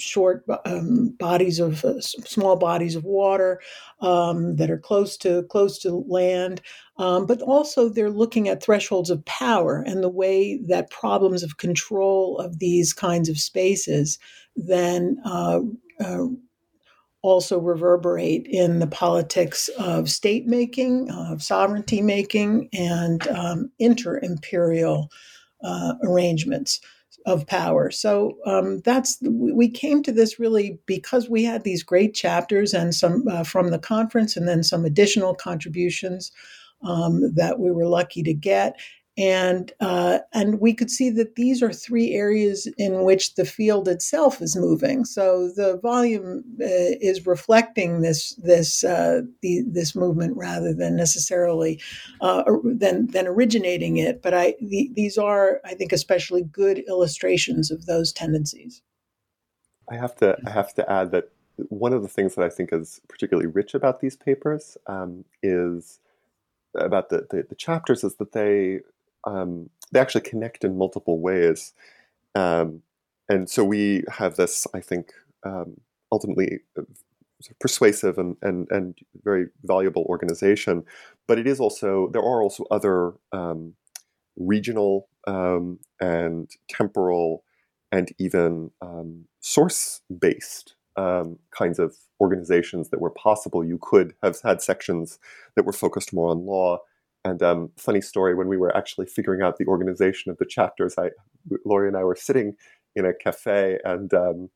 short 0.00 0.44
um, 0.64 1.14
bodies 1.18 1.58
of 1.58 1.84
uh, 1.84 2.00
small 2.00 2.56
bodies 2.56 2.96
of 2.96 3.04
water 3.04 3.60
um, 4.00 4.56
that 4.56 4.70
are 4.70 4.78
close 4.78 5.16
to 5.18 5.42
close 5.44 5.78
to 5.80 6.04
land, 6.08 6.60
um, 6.96 7.26
but 7.26 7.40
also 7.42 7.88
they're 7.88 8.10
looking 8.10 8.48
at 8.48 8.62
thresholds 8.62 9.10
of 9.10 9.24
power 9.24 9.84
and 9.86 10.02
the 10.02 10.08
way 10.08 10.60
that 10.68 10.90
problems 10.90 11.42
of 11.42 11.58
control 11.58 12.38
of 12.38 12.58
these 12.58 12.92
kinds 12.92 13.28
of 13.28 13.38
spaces 13.38 14.18
then 14.56 15.16
uh, 15.24 15.60
uh, 16.00 16.26
also 17.22 17.58
reverberate 17.58 18.46
in 18.46 18.78
the 18.78 18.86
politics 18.86 19.68
of 19.78 20.08
state 20.08 20.46
making, 20.46 21.10
of 21.10 21.42
sovereignty 21.42 22.00
making, 22.00 22.68
and 22.72 23.26
um, 23.28 23.70
inter 23.78 24.18
imperial 24.22 25.10
uh, 25.62 25.94
arrangements 26.02 26.80
of 27.26 27.46
power. 27.46 27.90
So 27.90 28.36
um, 28.46 28.80
that's 28.80 29.18
we 29.22 29.68
came 29.68 30.02
to 30.02 30.12
this 30.12 30.38
really 30.38 30.78
because 30.86 31.28
we 31.28 31.44
had 31.44 31.64
these 31.64 31.82
great 31.82 32.14
chapters 32.14 32.72
and 32.72 32.94
some 32.94 33.26
uh, 33.28 33.44
from 33.44 33.70
the 33.70 33.78
conference, 33.78 34.36
and 34.36 34.48
then 34.48 34.62
some 34.62 34.84
additional 34.84 35.34
contributions 35.34 36.32
um, 36.82 37.34
that 37.34 37.58
we 37.58 37.70
were 37.70 37.86
lucky 37.86 38.22
to 38.22 38.34
get. 38.34 38.78
And 39.18 39.72
uh, 39.80 40.20
and 40.32 40.60
we 40.60 40.72
could 40.72 40.90
see 40.90 41.10
that 41.10 41.34
these 41.34 41.62
are 41.62 41.72
three 41.72 42.14
areas 42.14 42.66
in 42.78 43.02
which 43.02 43.34
the 43.34 43.44
field 43.44 43.88
itself 43.88 44.40
is 44.40 44.56
moving. 44.56 45.04
So 45.04 45.50
the 45.54 45.78
volume 45.82 46.44
uh, 46.60 46.96
is 47.00 47.26
reflecting 47.26 48.00
this 48.00 48.34
this 48.36 48.84
uh, 48.84 49.22
the, 49.42 49.62
this 49.66 49.94
movement 49.94 50.36
rather 50.36 50.72
than 50.72 50.96
necessarily 50.96 51.80
uh, 52.20 52.44
than 52.64 53.08
than 53.08 53.26
originating 53.26 53.96
it. 53.96 54.22
But 54.22 54.34
I 54.34 54.54
the, 54.60 54.90
these 54.94 55.18
are 55.18 55.60
I 55.64 55.74
think 55.74 55.92
especially 55.92 56.44
good 56.44 56.78
illustrations 56.88 57.70
of 57.70 57.86
those 57.86 58.12
tendencies. 58.12 58.80
I 59.90 59.96
have 59.96 60.14
to 60.16 60.36
I 60.46 60.50
have 60.50 60.72
to 60.74 60.90
add 60.90 61.10
that 61.10 61.30
one 61.68 61.92
of 61.92 62.02
the 62.02 62.08
things 62.08 62.36
that 62.36 62.44
I 62.44 62.48
think 62.48 62.72
is 62.72 63.00
particularly 63.08 63.48
rich 63.48 63.74
about 63.74 64.00
these 64.00 64.16
papers 64.16 64.78
um, 64.86 65.24
is 65.42 66.00
about 66.74 67.08
the, 67.08 67.26
the, 67.30 67.44
the 67.48 67.54
chapters 67.54 68.04
is 68.04 68.14
that 68.16 68.32
they 68.32 68.80
um, 69.24 69.70
they 69.92 70.00
actually 70.00 70.22
connect 70.22 70.64
in 70.64 70.78
multiple 70.78 71.20
ways. 71.20 71.72
Um, 72.34 72.82
and 73.28 73.48
so 73.48 73.64
we 73.64 74.04
have 74.08 74.36
this, 74.36 74.66
I 74.74 74.80
think, 74.80 75.12
um, 75.44 75.80
ultimately 76.12 76.60
uh, 76.78 76.82
persuasive 77.60 78.18
and, 78.18 78.36
and, 78.42 78.68
and 78.70 78.98
very 79.24 79.46
valuable 79.64 80.04
organization. 80.08 80.84
But 81.26 81.38
it 81.38 81.46
is 81.46 81.60
also, 81.60 82.08
there 82.12 82.22
are 82.22 82.42
also 82.42 82.64
other 82.70 83.14
um, 83.32 83.74
regional 84.36 85.08
um, 85.26 85.78
and 86.00 86.50
temporal 86.68 87.44
and 87.92 88.10
even 88.18 88.70
um, 88.80 89.24
source 89.40 90.02
based 90.20 90.74
kinds 91.50 91.78
of 91.78 91.96
organizations 92.20 92.90
that 92.90 93.00
were 93.00 93.10
possible. 93.10 93.64
You 93.64 93.78
could 93.80 94.12
have 94.22 94.38
had 94.42 94.60
sections 94.60 95.18
that 95.56 95.64
were 95.64 95.72
focused 95.72 96.12
more 96.12 96.28
on 96.28 96.44
law 96.44 96.80
and 97.24 97.42
um, 97.42 97.70
funny 97.76 98.00
story, 98.00 98.34
when 98.34 98.48
we 98.48 98.56
were 98.56 98.74
actually 98.76 99.06
figuring 99.06 99.42
out 99.42 99.58
the 99.58 99.66
organization 99.66 100.30
of 100.30 100.38
the 100.38 100.46
chapters, 100.46 100.94
I, 100.98 101.10
Laurie 101.64 101.88
and 101.88 101.96
I 101.96 102.04
were 102.04 102.16
sitting 102.16 102.56
in 102.96 103.04
a 103.04 103.12
cafe, 103.14 103.78
and 103.84 104.12
um, 104.14 104.50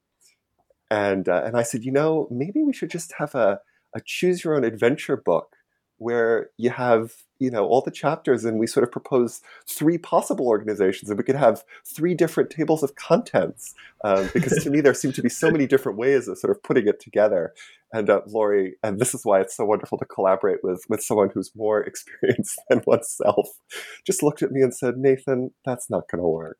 and 0.91 1.29
uh, 1.29 1.43
and 1.45 1.57
I 1.57 1.63
said, 1.63 1.85
you 1.85 1.93
know, 1.93 2.29
maybe 2.31 2.63
we 2.63 2.73
should 2.73 2.91
just 2.91 3.15
have 3.19 3.35
a, 3.35 3.61
a 3.95 4.01
choose 4.05 4.45
your 4.45 4.57
own 4.57 4.65
adventure 4.65 5.17
book 5.17 5.57
where 5.99 6.51
you 6.57 6.71
have 6.71 7.13
you 7.39 7.51
know 7.51 7.67
all 7.67 7.81
the 7.81 7.91
chapters 7.91 8.45
and 8.45 8.59
we 8.59 8.67
sort 8.67 8.85
of 8.85 8.93
propose 8.93 9.41
three 9.69 9.99
possible 9.99 10.47
organizations 10.47 11.11
and 11.11 11.19
we 11.19 11.25
could 11.25 11.35
have 11.35 11.65
three 11.85 12.15
different 12.15 12.51
tables 12.51 12.83
of 12.83 12.95
contents 12.95 13.75
um, 14.05 14.29
because 14.33 14.63
to 14.63 14.71
me 14.71 14.81
there 14.81 14.95
seem 14.95 15.13
to 15.13 15.23
be 15.23 15.29
so 15.29 15.51
many 15.51 15.67
different 15.67 15.99
ways 15.99 16.29
of 16.29 16.39
sort 16.39 16.51
of 16.51 16.63
putting 16.63 16.87
it 16.87 17.01
together 17.01 17.53
and 17.95 18.11
uh, 18.11 18.23
Laurie, 18.27 18.75
and 18.83 18.99
this 18.99 19.15
is 19.15 19.25
why 19.25 19.41
it's 19.41 19.57
so 19.57 19.65
wonderful 19.65 19.97
to 19.99 20.05
collaborate 20.05 20.65
with 20.65 20.85
with 20.89 21.01
someone 21.01 21.31
who's 21.33 21.53
more 21.55 21.81
experienced 21.87 22.61
than 22.69 22.83
oneself, 22.87 23.49
just 24.05 24.23
looked 24.23 24.43
at 24.43 24.51
me 24.51 24.63
and 24.63 24.75
said, 24.75 24.97
"Nathan, 24.99 25.53
that's 25.65 25.89
not 25.89 26.11
going 26.11 26.21
to 26.21 26.29
work." 26.29 26.59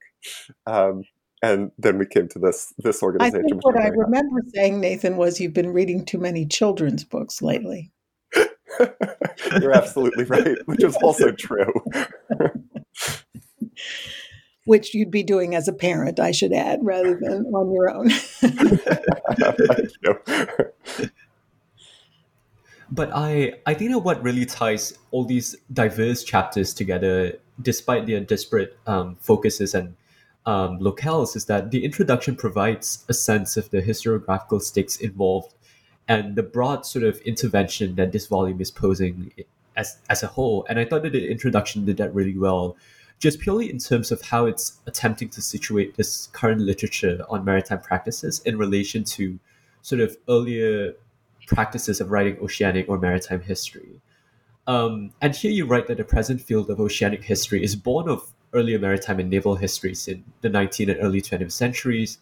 Um, 0.65 1.03
and 1.43 1.73
then 1.77 1.99
we 1.99 2.07
came 2.07 2.29
to 2.29 2.39
this 2.39 2.73
this 2.79 3.03
organization. 3.03 3.45
I 3.45 3.49
think 3.49 3.65
what 3.65 3.77
I 3.77 3.89
remember 3.89 4.43
happy. 4.43 4.51
saying, 4.55 4.81
Nathan, 4.81 5.17
was 5.17 5.41
you've 5.41 5.53
been 5.53 5.73
reading 5.73 6.05
too 6.05 6.19
many 6.19 6.47
children's 6.47 7.03
books 7.03 7.43
lately. 7.43 7.91
You're 9.61 9.77
absolutely 9.77 10.25
right, 10.25 10.57
which 10.67 10.83
is 10.83 10.97
also 10.97 11.33
true. 11.33 11.73
which 14.65 14.95
you'd 14.95 15.11
be 15.11 15.23
doing 15.23 15.55
as 15.55 15.69
a 15.69 15.73
parent, 15.73 16.19
I 16.19 16.33
should 16.33 16.53
add, 16.53 16.81
rather 16.83 17.19
than 17.21 17.47
on 17.55 17.73
your 17.73 17.91
own. 17.91 18.11
You. 20.03 20.19
But 22.91 23.11
I, 23.13 23.55
I 23.67 23.75
think 23.75 23.91
that 23.91 24.01
what 24.01 24.23
really 24.23 24.47
ties 24.47 24.97
all 25.11 25.25
these 25.25 25.57
diverse 25.73 26.23
chapters 26.23 26.73
together, 26.73 27.39
despite 27.61 28.07
their 28.07 28.21
disparate 28.21 28.79
um, 28.87 29.17
focuses 29.17 29.75
and 29.75 29.97
um, 30.47 30.79
locales, 30.79 31.35
is 31.35 31.47
that 31.47 31.71
the 31.71 31.85
introduction 31.85 32.37
provides 32.37 33.05
a 33.09 33.15
sense 33.15 33.57
of 33.57 33.71
the 33.71 33.83
historiographical 33.83 34.61
stakes 34.61 34.97
involved 34.97 35.55
and 36.09 36.37
the 36.37 36.43
broad 36.43 36.85
sort 36.85 37.05
of 37.05 37.19
intervention 37.21 37.95
that 37.97 38.13
this 38.13 38.27
volume 38.27 38.61
is 38.61 38.71
posing 38.71 39.33
as 39.77 39.99
as 40.09 40.23
a 40.23 40.27
whole. 40.27 40.67
And 40.69 40.79
I 40.79 40.85
thought 40.85 41.03
that 41.03 41.13
the 41.13 41.31
introduction 41.31 41.85
did 41.85 41.97
that 41.97 42.15
really 42.15 42.37
well, 42.37 42.77
just 43.19 43.41
purely 43.41 43.71
in 43.71 43.79
terms 43.79 44.13
of 44.13 44.23
how 44.23 44.47
it's 44.47 44.79
attempting 44.87 45.29
to 45.31 45.43
situate 45.43 45.97
this 45.97 46.29
current 46.33 46.61
literature 46.61 47.25
on 47.29 47.45
maritime 47.45 47.81
practices 47.81 48.41
in 48.41 48.59
relation 48.59 49.05
to 49.05 49.39
sort 49.83 50.01
of 50.01 50.17
earlier 50.29 50.95
practices 51.47 52.01
of 52.01 52.11
writing 52.11 52.39
oceanic 52.41 52.89
or 52.89 52.99
maritime 52.99 53.41
history. 53.41 54.01
Um, 54.67 55.13
and 55.21 55.37
here 55.37 55.51
you 55.51 55.67
write 55.67 55.89
that 55.89 55.99
the 55.99 56.05
present 56.05 56.41
field 56.41 56.71
of 56.71 56.81
oceanic 56.81 57.23
history 57.23 57.63
is 57.63 57.77
born 57.77 58.09
of 58.09 58.33
earlier 58.55 58.79
maritime 58.79 59.21
and 59.21 59.29
naval 59.29 59.57
histories 59.57 60.09
in 60.09 60.25
the 60.41 60.49
19th 60.49 60.91
and 60.91 61.01
early 61.03 61.21
20th 61.21 61.53
centuries, 61.53 62.19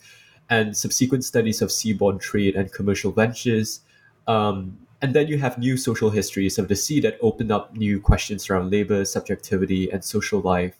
and 0.52 0.76
subsequent 0.76 1.24
studies 1.24 1.62
of 1.62 1.70
seaborne 1.70 2.20
trade 2.20 2.54
and 2.54 2.70
commercial 2.72 3.10
ventures. 3.10 3.80
Um, 4.28 4.76
and 5.00 5.14
then 5.14 5.26
you 5.26 5.38
have 5.38 5.56
new 5.56 5.78
social 5.78 6.10
histories 6.10 6.58
of 6.58 6.68
the 6.68 6.76
sea 6.76 7.00
that 7.00 7.16
open 7.22 7.50
up 7.50 7.74
new 7.74 7.98
questions 7.98 8.50
around 8.50 8.70
labor, 8.70 9.06
subjectivity, 9.06 9.90
and 9.90 10.04
social 10.04 10.40
life. 10.40 10.76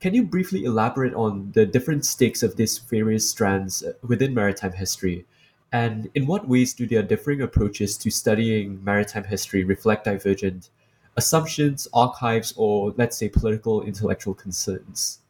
Can 0.00 0.12
you 0.12 0.22
briefly 0.22 0.64
elaborate 0.64 1.14
on 1.14 1.50
the 1.54 1.64
different 1.64 2.04
stakes 2.04 2.42
of 2.42 2.56
these 2.56 2.76
various 2.76 3.28
strands 3.30 3.82
within 4.02 4.34
maritime 4.34 4.74
history? 4.74 5.24
And 5.72 6.10
in 6.14 6.26
what 6.26 6.46
ways 6.46 6.74
do 6.74 6.86
their 6.86 7.02
differing 7.02 7.40
approaches 7.40 7.96
to 7.98 8.10
studying 8.10 8.84
maritime 8.84 9.24
history 9.24 9.64
reflect 9.64 10.04
divergent 10.04 10.68
assumptions, 11.16 11.88
archives, 11.94 12.52
or 12.54 12.92
let's 12.98 13.16
say 13.16 13.30
political 13.30 13.80
intellectual 13.80 14.34
concerns? 14.34 15.20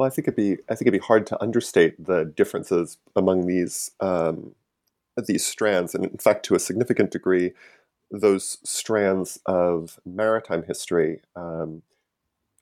Well, 0.00 0.06
I 0.06 0.10
think 0.10 0.28
it'd 0.28 0.36
be 0.36 0.52
I 0.70 0.74
think 0.74 0.88
it'd 0.88 0.98
be 0.98 1.06
hard 1.06 1.26
to 1.26 1.42
understate 1.42 2.02
the 2.02 2.24
differences 2.24 2.96
among 3.14 3.46
these 3.46 3.90
um, 4.00 4.54
these 5.26 5.44
strands, 5.44 5.94
and 5.94 6.06
in 6.06 6.16
fact, 6.16 6.42
to 6.46 6.54
a 6.54 6.58
significant 6.58 7.10
degree, 7.10 7.52
those 8.10 8.56
strands 8.64 9.40
of 9.44 10.00
maritime 10.06 10.62
history 10.62 11.20
um, 11.36 11.82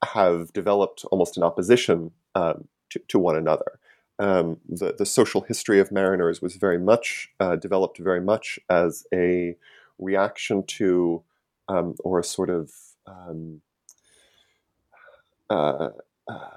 have 0.03 0.51
developed 0.51 1.05
almost 1.13 1.37
in 1.37 1.43
opposition 1.43 2.11
um, 2.35 2.67
to, 2.89 2.99
to, 3.07 3.17
one 3.17 3.37
another. 3.37 3.79
Um, 4.19 4.57
the, 4.67 4.95
the 4.97 5.05
social 5.05 5.39
history 5.39 5.79
of 5.79 5.93
mariners 5.93 6.41
was 6.41 6.57
very 6.57 6.77
much 6.77 7.29
uh, 7.39 7.55
developed 7.55 7.99
very 7.99 8.19
much 8.19 8.59
as 8.69 9.07
a 9.13 9.55
reaction 9.97 10.63
to 10.63 11.23
um, 11.69 11.95
or 12.03 12.19
a 12.19 12.23
sort 12.25 12.49
of 12.49 12.73
um, 13.07 13.61
uh, 15.49 15.91
uh, 16.27 16.49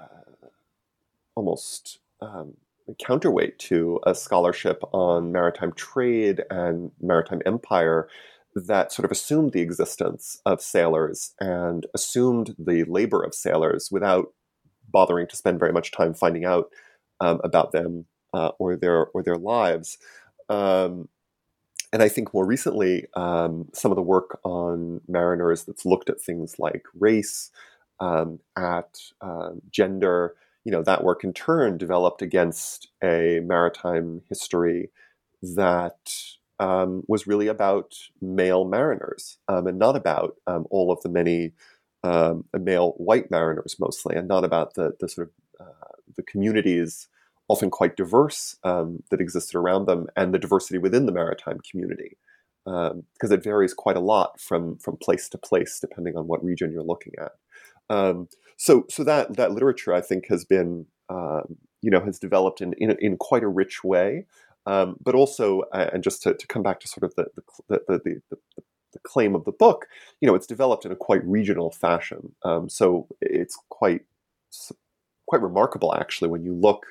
almost 1.35 1.99
um, 2.21 2.53
counterweight 2.99 3.57
to 3.59 3.99
a 4.05 4.13
scholarship 4.13 4.83
on 4.91 5.31
maritime 5.31 5.73
trade 5.73 6.43
and 6.49 6.91
maritime 7.01 7.41
empire 7.45 8.07
that 8.55 8.91
sort 8.91 9.05
of 9.05 9.11
assumed 9.11 9.51
the 9.51 9.61
existence 9.61 10.39
of 10.45 10.61
sailors 10.61 11.33
and 11.39 11.87
assumed 11.93 12.55
the 12.59 12.83
labor 12.83 13.23
of 13.23 13.33
sailors 13.33 13.89
without 13.91 14.33
bothering 14.91 15.27
to 15.27 15.35
spend 15.35 15.59
very 15.59 15.73
much 15.73 15.91
time 15.91 16.13
finding 16.13 16.45
out 16.45 16.69
um, 17.19 17.41
about 17.43 17.71
them 17.71 18.05
uh, 18.33 18.51
or 18.59 18.75
their 18.75 19.07
or 19.07 19.23
their 19.23 19.37
lives. 19.37 19.97
Um, 20.49 21.09
and 21.91 22.01
I 22.01 22.09
think 22.09 22.33
more 22.33 22.45
recently, 22.45 23.07
um, 23.15 23.69
some 23.73 23.91
of 23.91 23.95
the 23.95 24.01
work 24.01 24.39
on 24.43 25.01
mariners 25.07 25.63
that's 25.63 25.85
looked 25.85 26.09
at 26.09 26.19
things 26.19 26.57
like 26.57 26.85
race, 26.99 27.51
um, 27.99 28.39
at 28.57 28.99
uh, 29.21 29.51
gender, 29.71 30.35
you 30.63 30.71
know, 30.71 30.83
that 30.83 31.03
work 31.03 31.23
in 31.23 31.33
turn 31.33 31.77
developed 31.77 32.21
against 32.21 32.87
a 33.03 33.41
maritime 33.43 34.21
history 34.29 34.89
that 35.41 36.13
um, 36.59 37.03
was 37.07 37.27
really 37.27 37.47
about 37.47 37.95
male 38.21 38.63
mariners 38.63 39.37
um, 39.47 39.67
and 39.67 39.77
not 39.77 39.95
about 39.95 40.35
um, 40.47 40.65
all 40.69 40.91
of 40.91 41.01
the 41.01 41.09
many 41.09 41.51
um, 42.03 42.45
male 42.57 42.91
white 42.97 43.29
mariners 43.31 43.75
mostly, 43.79 44.15
and 44.15 44.27
not 44.27 44.43
about 44.43 44.75
the, 44.75 44.93
the 44.99 45.09
sort 45.09 45.27
of 45.27 45.65
uh, 45.65 45.97
the 46.15 46.23
communities 46.23 47.07
often 47.47 47.69
quite 47.69 47.97
diverse 47.97 48.57
um, 48.63 49.03
that 49.09 49.21
existed 49.21 49.57
around 49.57 49.85
them 49.85 50.07
and 50.15 50.33
the 50.33 50.39
diversity 50.39 50.77
within 50.77 51.05
the 51.05 51.11
maritime 51.11 51.59
community 51.69 52.17
because 52.65 52.91
um, 53.31 53.31
it 53.31 53.43
varies 53.43 53.73
quite 53.73 53.97
a 53.97 54.01
lot 54.01 54.39
from 54.39 54.77
from 54.77 54.95
place 54.95 55.27
to 55.27 55.37
place 55.37 55.79
depending 55.79 56.15
on 56.15 56.27
what 56.27 56.43
region 56.43 56.71
you're 56.71 56.81
looking 56.83 57.13
at. 57.19 57.33
Um, 57.89 58.29
so 58.57 58.85
so 58.89 59.03
that 59.03 59.35
that 59.35 59.51
literature 59.51 59.93
I 59.93 60.01
think 60.01 60.27
has 60.29 60.45
been 60.45 60.85
um, 61.09 61.57
you 61.81 61.91
know 61.91 62.01
has 62.01 62.19
developed 62.19 62.61
in 62.61 62.73
in, 62.73 62.95
in 62.99 63.17
quite 63.17 63.43
a 63.43 63.47
rich 63.47 63.83
way, 63.83 64.25
um, 64.65 64.97
but 65.03 65.15
also 65.15 65.61
uh, 65.73 65.89
and 65.93 66.03
just 66.03 66.23
to, 66.23 66.33
to 66.33 66.47
come 66.47 66.63
back 66.63 66.79
to 66.81 66.87
sort 66.87 67.03
of 67.03 67.15
the 67.15 67.25
the, 67.35 67.81
the, 67.87 67.99
the, 68.03 68.21
the 68.29 68.37
the 68.93 68.99
claim 68.99 69.33
of 69.35 69.43
the 69.43 69.51
book, 69.51 69.87
you 70.21 70.27
know, 70.27 70.35
it's 70.35 70.45
developed 70.45 70.85
in 70.85 70.91
a 70.91 70.95
quite 70.95 71.25
regional 71.25 71.71
fashion. 71.71 72.35
Um, 72.43 72.69
so 72.69 73.07
it's 73.21 73.57
quite 73.69 74.01
quite 75.27 75.41
remarkable, 75.41 75.95
actually, 75.95 76.29
when 76.29 76.43
you 76.43 76.53
look, 76.53 76.85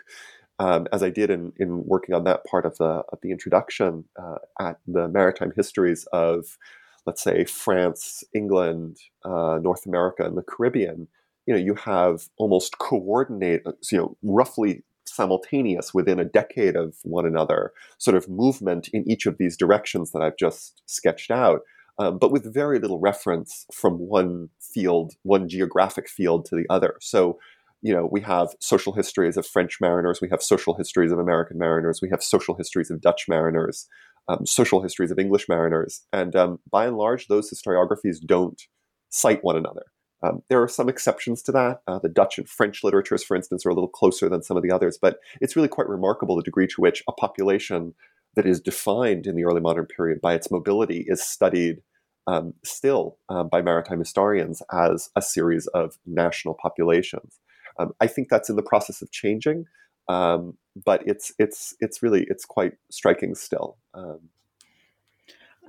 um, 0.59 0.88
as 0.92 1.03
I 1.03 1.11
did 1.11 1.31
in, 1.31 1.53
in 1.59 1.85
working 1.87 2.14
on 2.14 2.25
that 2.25 2.44
part 2.44 2.66
of 2.66 2.77
the 2.79 3.05
of 3.12 3.20
the 3.22 3.31
introduction 3.31 4.05
uh, 4.20 4.38
at 4.61 4.79
the 4.87 5.09
maritime 5.09 5.53
histories 5.57 6.07
of 6.12 6.59
let's 7.07 7.22
say, 7.22 7.44
France, 7.44 8.22
England, 8.33 8.98
uh, 9.25 9.59
North 9.61 9.87
America, 9.87 10.25
and 10.25 10.37
the 10.37 10.42
Caribbean, 10.42 11.09
you 11.46 11.55
know, 11.55 11.61
you 11.61 11.74
have 11.74 12.28
almost 12.37 12.78
coordinate, 12.78 13.62
you 13.90 13.98
know, 13.98 14.16
roughly 14.22 14.83
simultaneous 15.05 15.92
within 15.92 16.18
a 16.18 16.24
decade 16.24 16.76
of 16.76 16.96
one 17.02 17.26
another 17.26 17.72
sort 17.98 18.16
of 18.16 18.28
movement 18.28 18.88
in 18.92 19.09
each 19.11 19.26
of 19.26 19.38
these 19.38 19.57
directions 19.57 20.12
that 20.12 20.22
I've 20.22 20.37
just 20.38 20.83
sketched 20.87 21.31
out. 21.31 21.61
Um, 21.98 22.18
but 22.18 22.33
with 22.33 22.52
very 22.52 22.78
little 22.78 22.98
reference 22.98 23.66
from 23.72 23.94
one 23.98 24.48
field, 24.61 25.12
one 25.22 25.48
geographic 25.48 26.09
field 26.09 26.46
to 26.46 26.57
the 26.57 26.64
other. 26.70 26.96
So, 27.00 27.38
you 27.83 27.92
know, 27.92 28.09
we 28.11 28.20
have 28.22 28.55
social 28.61 28.92
histories 28.92 29.37
of 29.37 29.46
French 29.46 29.78
mariners, 29.81 30.20
we 30.20 30.28
have 30.31 30.42
social 30.42 30.74
histories 30.74 31.12
of 31.12 31.18
American 31.18 31.59
mariners, 31.59 32.00
we 32.00 32.09
have 32.11 32.22
social 32.22 32.55
histories 32.55 32.90
of 32.90 33.00
Dutch 33.00 33.26
mariners, 33.28 33.88
um, 34.28 34.46
social 34.46 34.83
histories 34.83 35.11
of 35.11 35.18
English 35.18 35.48
mariners, 35.48 36.02
and 36.12 36.35
um, 36.35 36.61
by 36.70 36.87
and 36.87 36.96
large, 36.96 37.26
those 37.26 37.50
historiographies 37.52 38.24
don't 38.24 38.62
cite 39.11 39.42
one 39.42 39.57
another. 39.57 39.83
Um, 40.23 40.43
there 40.49 40.63
are 40.63 40.69
some 40.69 40.89
exceptions 40.89 41.43
to 41.43 41.53
that. 41.53 41.83
Uh, 41.87 41.99
the 41.99 42.09
Dutch 42.09 42.39
and 42.39 42.49
French 42.49 42.85
literatures, 42.85 43.25
for 43.25 43.37
instance, 43.37 43.67
are 43.67 43.71
a 43.71 43.75
little 43.75 43.89
closer 43.89 44.29
than 44.29 44.43
some 44.43 44.57
of 44.57 44.63
the 44.63 44.71
others, 44.71 44.99
but 45.01 45.19
it's 45.41 45.57
really 45.57 45.69
quite 45.69 45.89
remarkable 45.89 46.37
the 46.37 46.43
degree 46.43 46.67
to 46.69 46.81
which 46.81 47.03
a 47.09 47.13
population 47.13 47.95
that 48.35 48.47
is 48.47 48.61
defined 48.61 49.27
in 49.27 49.37
the 49.37 49.45
early 49.45 49.61
modern 49.61 49.87
period 49.87 50.21
by 50.21 50.35
its 50.35 50.51
mobility 50.51 51.05
is 51.07 51.23
studied 51.23 51.83
um, 52.27 52.55
still 52.65 53.19
um, 53.29 53.49
by 53.49 53.63
maritime 53.63 53.99
historians 53.99 54.63
as 54.73 55.11
a 55.17 55.23
series 55.23 55.67
of 55.69 55.99
national 56.07 56.55
populations. 56.55 57.41
Um, 57.79 57.93
I 58.01 58.07
think 58.07 58.29
that's 58.29 58.49
in 58.49 58.57
the 58.57 58.63
process 58.63 59.03
of 59.03 59.11
changing, 59.11 59.65
um, 60.09 60.57
but 60.85 61.03
it's 61.07 61.33
it's 61.39 61.75
it's 61.81 62.03
really 62.03 62.27
it's 62.29 62.45
quite 62.45 62.75
striking 62.91 63.35
still. 63.35 63.79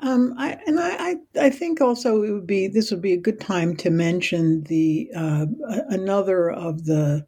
Um, 0.03 0.35
I, 0.37 0.57
and 0.67 0.79
I, 0.81 1.15
I, 1.39 1.49
think 1.49 1.79
also 1.79 2.23
it 2.23 2.31
would 2.31 2.45
be 2.45 2.67
this 2.67 2.91
would 2.91 3.01
be 3.01 3.13
a 3.13 3.17
good 3.17 3.39
time 3.39 3.73
to 3.77 3.89
mention 3.89 4.63
the 4.63 5.09
uh, 5.15 5.45
another 5.87 6.51
of 6.51 6.83
the 6.83 7.25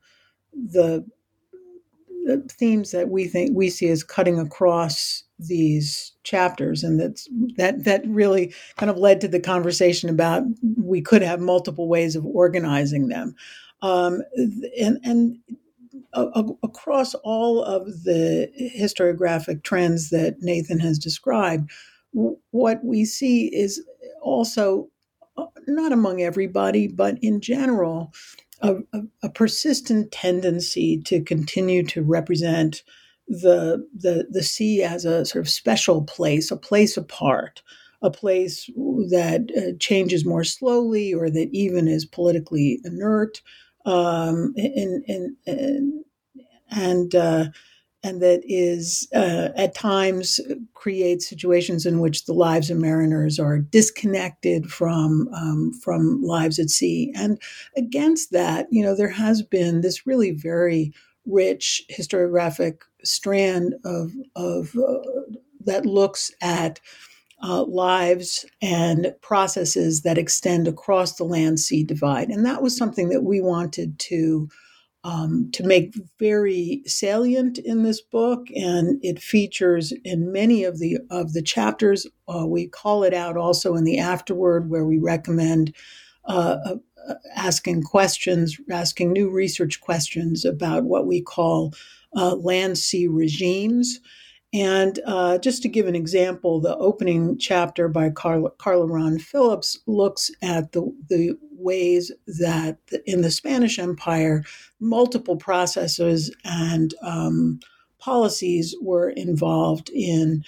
the 0.53 1.05
themes 2.51 2.91
that 2.91 3.07
we 3.09 3.27
think 3.27 3.55
we 3.55 3.69
see 3.69 3.87
as 3.87 4.03
cutting 4.03 4.39
across 4.39 5.23
these 5.39 6.11
chapters, 6.23 6.83
and 6.83 6.99
that's 6.99 7.29
that 7.55 7.85
that 7.85 8.05
really 8.07 8.53
kind 8.75 8.89
of 8.89 8.97
led 8.97 9.21
to 9.21 9.29
the 9.29 9.39
conversation 9.39 10.09
about 10.09 10.43
we 10.75 11.01
could 11.01 11.21
have 11.21 11.39
multiple 11.39 11.87
ways 11.87 12.13
of 12.17 12.25
organizing 12.25 13.07
them, 13.07 13.35
um, 13.83 14.21
and 14.77 14.99
and 15.03 15.37
across 16.63 17.13
all 17.15 17.63
of 17.63 18.03
the 18.03 18.49
historiographic 18.77 19.63
trends 19.63 20.09
that 20.09 20.41
Nathan 20.41 20.79
has 20.79 20.99
described 20.99 21.71
what 22.51 22.83
we 22.83 23.05
see 23.05 23.47
is 23.47 23.83
also 24.21 24.89
uh, 25.37 25.45
not 25.67 25.91
among 25.91 26.21
everybody, 26.21 26.87
but 26.87 27.17
in 27.21 27.41
general, 27.41 28.13
a, 28.61 28.75
a, 28.93 29.01
a, 29.23 29.29
persistent 29.29 30.11
tendency 30.11 31.01
to 31.01 31.21
continue 31.21 31.83
to 31.83 32.01
represent 32.01 32.83
the, 33.27 33.85
the 33.93 34.27
the 34.29 34.43
sea 34.43 34.81
as 34.81 35.03
a 35.03 35.25
sort 35.25 35.43
of 35.43 35.49
special 35.49 36.03
place, 36.03 36.51
a 36.51 36.57
place 36.57 36.95
apart, 36.95 37.61
a 38.01 38.09
place 38.09 38.67
that 39.09 39.51
uh, 39.57 39.77
changes 39.79 40.25
more 40.25 40.45
slowly, 40.45 41.13
or 41.13 41.29
that 41.29 41.49
even 41.51 41.87
is 41.87 42.05
politically 42.05 42.79
inert, 42.85 43.41
um, 43.85 44.53
and 44.55 45.03
and 45.07 45.35
and, 45.45 46.05
and 46.71 47.15
uh, 47.15 47.45
and 48.05 48.21
that 48.21 48.41
is 48.43 49.07
uh, 49.15 49.49
at 49.55 49.73
times 49.73 50.39
creates 50.75 51.27
situations 51.27 51.87
in 51.87 51.99
which 51.99 52.25
the 52.25 52.33
lives 52.33 52.69
of 52.69 52.77
mariners 52.77 53.39
are 53.39 53.57
disconnected 53.57 54.71
from 54.71 55.27
um, 55.33 55.73
from 55.83 56.21
lives 56.21 56.59
at 56.59 56.69
sea. 56.69 57.11
And 57.15 57.41
against 57.75 58.31
that, 58.31 58.67
you 58.69 58.83
know, 58.83 58.95
there 58.95 59.09
has 59.09 59.41
been 59.41 59.81
this 59.81 60.05
really 60.05 60.29
very 60.29 60.93
rich 61.25 61.81
historiographic 61.91 62.81
strand 63.03 63.73
of 63.83 64.11
of 64.35 64.75
uh, 64.75 64.99
that 65.65 65.87
looks 65.87 66.31
at 66.43 66.79
uh, 67.41 67.63
lives 67.63 68.45
and 68.61 69.15
processes 69.21 70.03
that 70.03 70.19
extend 70.19 70.67
across 70.67 71.15
the 71.15 71.23
land 71.23 71.59
sea 71.59 71.83
divide. 71.83 72.29
And 72.29 72.45
that 72.45 72.61
was 72.61 72.77
something 72.77 73.09
that 73.09 73.23
we 73.23 73.41
wanted 73.41 73.97
to 73.97 74.47
um, 75.05 75.51
to 75.53 75.63
make 75.63 75.95
very 76.19 76.83
salient 76.87 77.59
in 77.59 77.83
this 77.83 78.01
book, 78.01 78.47
and 78.55 78.99
it 79.03 79.21
features 79.21 79.93
in 80.05 80.33
many 80.33 80.65
of 80.65 80.79
the 80.79 80.99
of 81.11 81.33
the 81.33 81.43
chapters. 81.43 82.07
Uh, 82.29 82.47
we 82.47 82.67
call 82.67 83.03
it 83.05 83.15
out 83.15 83.37
also 83.37 83.75
in 83.75 83.85
the 83.85 83.99
afterword, 83.99 84.69
where 84.71 84.85
we 84.85 84.99
recommend 84.99 85.75
uh, 86.25 86.57
uh, 87.09 87.15
asking 87.35 87.83
questions, 87.83 88.57
asking 88.71 89.13
new 89.13 89.29
research 89.31 89.81
questions 89.81 90.45
about 90.45 90.85
what 90.85 91.07
we 91.07 91.21
call 91.21 91.73
uh, 92.15 92.35
land 92.35 92.77
sea 92.77 93.07
regimes. 93.07 93.99
And 94.55 95.01
uh, 95.05 95.37
just 95.39 95.61
to 95.63 95.67
give 95.67 95.85
an 95.85 95.95
example, 95.95 96.61
the 96.61 96.77
opening 96.77 97.37
chapter 97.37 97.89
by 97.89 98.09
Carla, 98.09 98.51
Carla 98.51 98.85
Rahn 98.85 99.19
Phillips 99.19 99.77
looks 99.85 100.31
at 100.41 100.71
the, 100.71 100.95
the 101.09 101.37
ways 101.51 102.09
that 102.25 102.77
in 103.05 103.19
the 103.19 103.31
Spanish 103.31 103.77
Empire, 103.77 104.45
multiple 104.79 105.35
processes 105.35 106.33
and 106.45 106.95
um, 107.01 107.59
policies 107.99 108.73
were 108.81 109.09
involved 109.09 109.89
in 109.89 110.45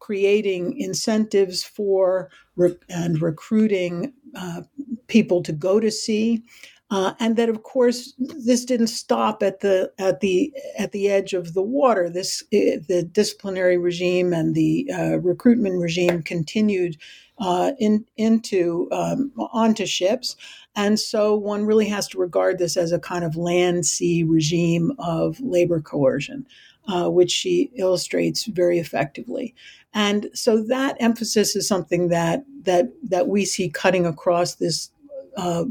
creating 0.00 0.78
incentives 0.78 1.64
for 1.64 2.28
re- 2.56 2.76
and 2.90 3.22
recruiting 3.22 4.12
uh, 4.34 4.60
people 5.06 5.42
to 5.42 5.52
go 5.52 5.80
to 5.80 5.90
sea 5.90 6.44
uh, 6.90 7.14
and 7.18 7.36
that 7.36 7.48
of 7.48 7.62
course 7.62 8.14
this 8.18 8.64
didn't 8.64 8.86
stop 8.86 9.42
at 9.42 9.60
the 9.60 9.92
at 9.98 10.20
the 10.20 10.52
at 10.78 10.92
the 10.92 11.08
edge 11.10 11.32
of 11.32 11.54
the 11.54 11.62
water. 11.62 12.08
This 12.08 12.44
eh, 12.52 12.78
the 12.86 13.02
disciplinary 13.02 13.76
regime 13.76 14.32
and 14.32 14.54
the 14.54 14.90
uh, 14.96 15.18
recruitment 15.18 15.80
regime 15.80 16.22
continued 16.22 16.96
uh, 17.38 17.72
in, 17.78 18.04
into 18.16 18.88
um, 18.92 19.32
onto 19.36 19.84
ships, 19.84 20.36
and 20.76 20.98
so 20.98 21.34
one 21.34 21.66
really 21.66 21.88
has 21.88 22.06
to 22.08 22.18
regard 22.18 22.58
this 22.58 22.76
as 22.76 22.92
a 22.92 23.00
kind 23.00 23.24
of 23.24 23.36
land 23.36 23.84
sea 23.84 24.22
regime 24.22 24.92
of 24.98 25.40
labor 25.40 25.80
coercion. 25.80 26.46
Uh, 26.88 27.08
which 27.08 27.32
she 27.32 27.68
illustrates 27.74 28.44
very 28.44 28.78
effectively. 28.78 29.52
And 29.92 30.28
so 30.34 30.62
that 30.62 30.96
emphasis 31.00 31.56
is 31.56 31.66
something 31.66 32.10
that 32.10 32.44
that 32.62 32.92
that 33.02 33.26
we 33.26 33.44
see 33.44 33.68
cutting 33.68 34.06
across 34.06 34.54
this 34.54 34.92
uh, 35.36 35.64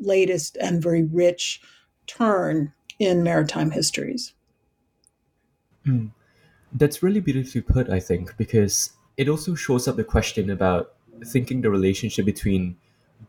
latest 0.00 0.56
and 0.60 0.82
very 0.82 1.04
rich 1.04 1.60
turn 2.06 2.72
in 2.98 3.22
maritime 3.22 3.70
histories. 3.70 4.32
Mm. 5.86 6.10
That's 6.72 7.02
really 7.02 7.20
beautifully 7.20 7.62
put, 7.62 7.88
I 7.88 8.00
think, 8.00 8.36
because 8.36 8.92
it 9.16 9.28
also 9.28 9.54
shows 9.54 9.88
up 9.88 9.96
the 9.96 10.04
question 10.04 10.50
about 10.50 10.94
thinking 11.24 11.60
the 11.60 11.70
relationship 11.70 12.24
between 12.26 12.76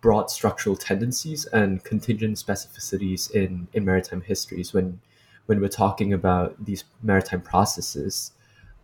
broad 0.01 0.29
structural 0.29 0.75
tendencies 0.75 1.45
and 1.47 1.83
contingent 1.83 2.37
specificities 2.37 3.31
in, 3.31 3.67
in 3.73 3.85
maritime 3.85 4.21
histories 4.21 4.73
when 4.73 4.99
when 5.47 5.59
we're 5.59 5.67
talking 5.67 6.13
about 6.13 6.63
these 6.63 6.83
maritime 7.01 7.41
processes. 7.41 8.33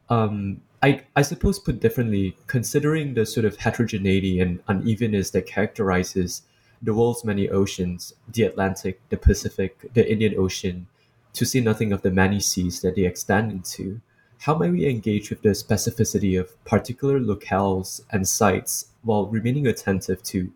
Um, 0.09 0.61
I, 0.81 1.03
I 1.15 1.21
suppose 1.21 1.59
put 1.59 1.79
differently, 1.79 2.35
considering 2.47 3.13
the 3.13 3.23
sort 3.27 3.45
of 3.45 3.55
heterogeneity 3.57 4.39
and 4.39 4.59
unevenness 4.67 5.29
that 5.31 5.45
characterizes 5.45 6.41
the 6.81 6.93
world's 6.93 7.23
many 7.23 7.49
oceans, 7.49 8.13
the 8.31 8.43
Atlantic, 8.43 9.01
the 9.09 9.17
Pacific, 9.17 9.89
the 9.93 10.09
Indian 10.09 10.35
Ocean, 10.37 10.87
to 11.33 11.45
say 11.45 11.59
nothing 11.59 11.91
of 11.91 12.01
the 12.01 12.11
many 12.11 12.39
seas 12.39 12.81
that 12.81 12.95
they 12.95 13.05
extend 13.05 13.51
into, 13.51 14.01
how 14.39 14.55
may 14.55 14.69
we 14.69 14.87
engage 14.87 15.29
with 15.29 15.41
the 15.41 15.49
specificity 15.49 16.39
of 16.39 16.63
particular 16.65 17.19
locales 17.19 18.01
and 18.11 18.27
sites 18.27 18.87
while 19.03 19.27
remaining 19.27 19.67
attentive 19.67 20.21
to 20.23 20.51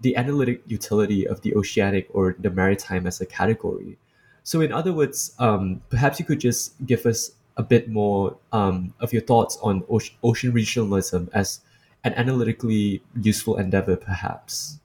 the 0.00 0.16
analytic 0.16 0.62
utility 0.66 1.26
of 1.26 1.40
the 1.42 1.54
oceanic 1.54 2.08
or 2.12 2.36
the 2.38 2.50
maritime 2.50 3.06
as 3.06 3.20
a 3.20 3.26
category? 3.26 3.98
So, 4.42 4.60
in 4.60 4.72
other 4.72 4.92
words, 4.92 5.34
um, 5.38 5.82
perhaps 5.90 6.18
you 6.18 6.24
could 6.24 6.40
just 6.40 6.74
give 6.86 7.06
us 7.06 7.32
a 7.56 7.62
bit 7.62 7.88
more 7.88 8.36
um, 8.52 8.94
of 9.00 9.12
your 9.12 9.22
thoughts 9.22 9.58
on 9.62 9.84
ocean, 9.88 10.16
ocean 10.22 10.52
regionalism 10.52 11.28
as 11.32 11.60
an 12.04 12.14
analytically 12.14 13.02
useful 13.20 13.56
endeavor, 13.56 13.96
perhaps. 13.96 14.78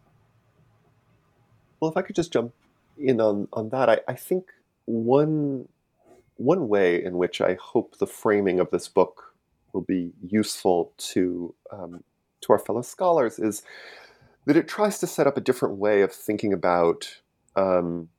Well, 1.79 1.91
if 1.91 1.97
I 1.97 2.01
could 2.01 2.15
just 2.15 2.33
jump 2.33 2.53
in 2.97 3.19
on, 3.19 3.47
on 3.53 3.69
that, 3.69 3.89
I, 3.89 3.99
I 4.07 4.13
think 4.13 4.51
one 4.85 5.67
one 6.37 6.67
way 6.67 7.01
in 7.01 7.17
which 7.17 7.39
I 7.39 7.57
hope 7.61 7.97
the 7.97 8.07
framing 8.07 8.59
of 8.59 8.69
this 8.69 8.89
book 8.89 9.33
will 9.71 9.81
be 9.81 10.11
useful 10.21 10.91
to 10.97 11.53
um, 11.71 12.03
to 12.41 12.53
our 12.53 12.59
fellow 12.59 12.81
scholars 12.81 13.39
is 13.39 13.63
that 14.45 14.57
it 14.57 14.67
tries 14.67 14.99
to 14.99 15.07
set 15.07 15.27
up 15.27 15.37
a 15.37 15.41
different 15.41 15.75
way 15.77 16.01
of 16.01 16.11
thinking 16.11 16.53
about 16.53 17.21
um, 17.55 18.09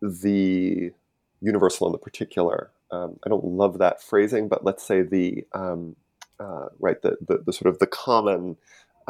the 0.00 0.92
universal 1.40 1.86
and 1.86 1.94
the 1.94 1.98
particular. 1.98 2.70
Um, 2.90 3.18
I 3.24 3.28
don't 3.28 3.44
love 3.44 3.78
that 3.78 4.02
phrasing, 4.02 4.48
but 4.48 4.64
let's 4.64 4.82
say 4.82 5.02
the 5.02 5.44
um, 5.52 5.96
uh, 6.38 6.66
right 6.78 7.00
the, 7.02 7.16
the, 7.26 7.42
the 7.46 7.52
sort 7.52 7.72
of 7.72 7.78
the 7.78 7.86
common 7.86 8.56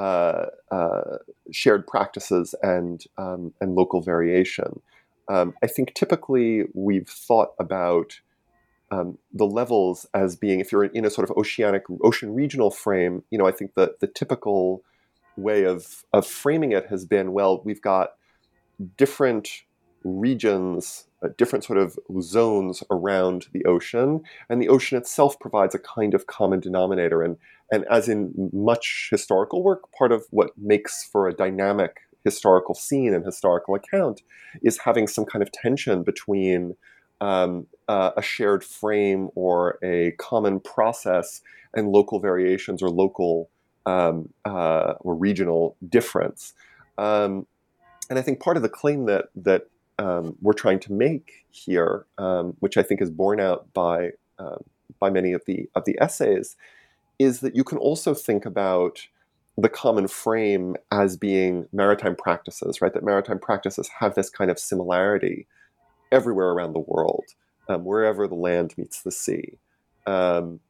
uh, 0.01 0.47
uh, 0.71 1.19
shared 1.53 1.87
practices 1.87 2.55
and 2.63 3.05
um, 3.19 3.53
and 3.61 3.75
local 3.75 4.01
variation. 4.01 4.81
Um, 5.29 5.53
I 5.63 5.67
think 5.67 5.95
typically 5.95 6.65
we've 6.73 7.09
thought 7.09 7.51
about 7.59 8.21
um, 8.91 9.19
the 9.33 9.45
levels 9.45 10.07
as 10.15 10.37
being, 10.37 10.59
if 10.59 10.73
you're 10.73 10.85
in 10.85 11.05
a 11.05 11.11
sort 11.11 11.29
of 11.29 11.37
oceanic, 11.37 11.85
ocean 12.03 12.35
regional 12.35 12.71
frame, 12.71 13.23
you 13.31 13.39
know, 13.39 13.47
I 13.47 13.53
think 13.53 13.75
that 13.75 14.01
the 14.01 14.07
typical 14.07 14.83
way 15.37 15.65
of 15.65 16.05
of 16.15 16.27
framing 16.27 16.73
it 16.73 16.87
has 16.87 17.05
been, 17.05 17.33
well, 17.33 17.61
we've 17.63 17.83
got 17.83 18.15
different 18.97 19.65
regions, 20.03 21.09
uh, 21.23 21.29
different 21.37 21.65
sort 21.65 21.79
of 21.79 21.99
zones 22.21 22.83
around 22.91 23.47
the 23.53 23.65
ocean, 23.65 24.23
and 24.49 24.61
the 24.61 24.69
ocean 24.69 24.99
itself 24.99 25.39
provides 25.39 25.75
a 25.75 25.79
kind 25.79 26.15
of 26.15 26.27
common 26.27 26.61
denominator. 26.61 27.23
And 27.23 27.37
and 27.73 27.85
as 27.91 28.09
in 28.09 28.51
much 28.53 29.09
historical 29.11 29.63
work, 29.63 29.93
part 29.93 30.13
of 30.13 30.27
what 30.31 30.51
makes 30.57 31.05
for 31.05 31.29
a 31.29 31.35
dynamic 31.35 32.01
historical 32.25 32.75
scene 32.75 33.15
and 33.15 33.25
historical 33.25 33.75
account 33.75 34.23
is 34.63 34.79
having 34.79 35.07
some 35.07 35.25
kind 35.25 35.43
of 35.43 35.51
tension 35.53 36.03
between 36.03 36.77
um, 37.21 37.67
uh, 37.89 38.11
a 38.17 38.23
shared 38.23 38.65
frame 38.65 39.31
or 39.35 39.79
a 39.83 40.13
common 40.13 40.61
process 40.61 41.43
and 41.75 41.89
local 41.89 42.19
variations 42.19 42.83
or 42.83 42.91
local 42.91 43.51
um, 43.87 44.29
uh, 44.45 44.95
or 45.01 45.15
regional 45.15 45.77
difference. 45.89 46.55
Um, 46.99 47.47
and 48.09 48.19
I 48.19 48.23
think 48.23 48.41
part 48.41 48.57
of 48.57 48.63
the 48.63 48.69
claim 48.69 49.07
that 49.07 49.27
that 49.37 49.69
um, 50.01 50.35
we're 50.41 50.55
trying 50.55 50.81
to 50.81 50.93
make 50.93 51.45
here, 51.51 52.07
um, 52.17 52.57
which 52.61 52.79
I 52.79 52.83
think 52.83 53.03
is 53.03 53.11
borne 53.11 53.39
out 53.39 53.73
by 53.75 54.13
um, 54.39 54.65
by 54.99 55.11
many 55.11 55.33
of 55.33 55.43
the 55.47 55.69
of 55.75 55.85
the 55.85 55.97
essays, 56.01 56.57
is 57.19 57.41
that 57.41 57.55
you 57.55 57.63
can 57.63 57.77
also 57.77 58.15
think 58.15 58.47
about 58.47 59.07
the 59.59 59.69
common 59.69 60.09
frame 60.09 60.75
as 60.91 61.19
being 61.19 61.69
maritime 61.71 62.17
practices, 62.17 62.81
right? 62.81 62.95
That 62.95 63.05
maritime 63.05 63.39
practices 63.39 63.91
have 63.99 64.15
this 64.15 64.31
kind 64.31 64.51
of 64.51 64.59
similarity 64.59 65.47
everywhere 66.11 66.49
around 66.49 66.73
the 66.73 66.85
world, 66.87 67.27
um, 67.69 67.85
wherever 67.85 68.27
the 68.27 68.35
land 68.35 68.75
meets 68.79 69.03
the 69.03 69.13
sea. 69.13 69.59
Um, 70.07 70.61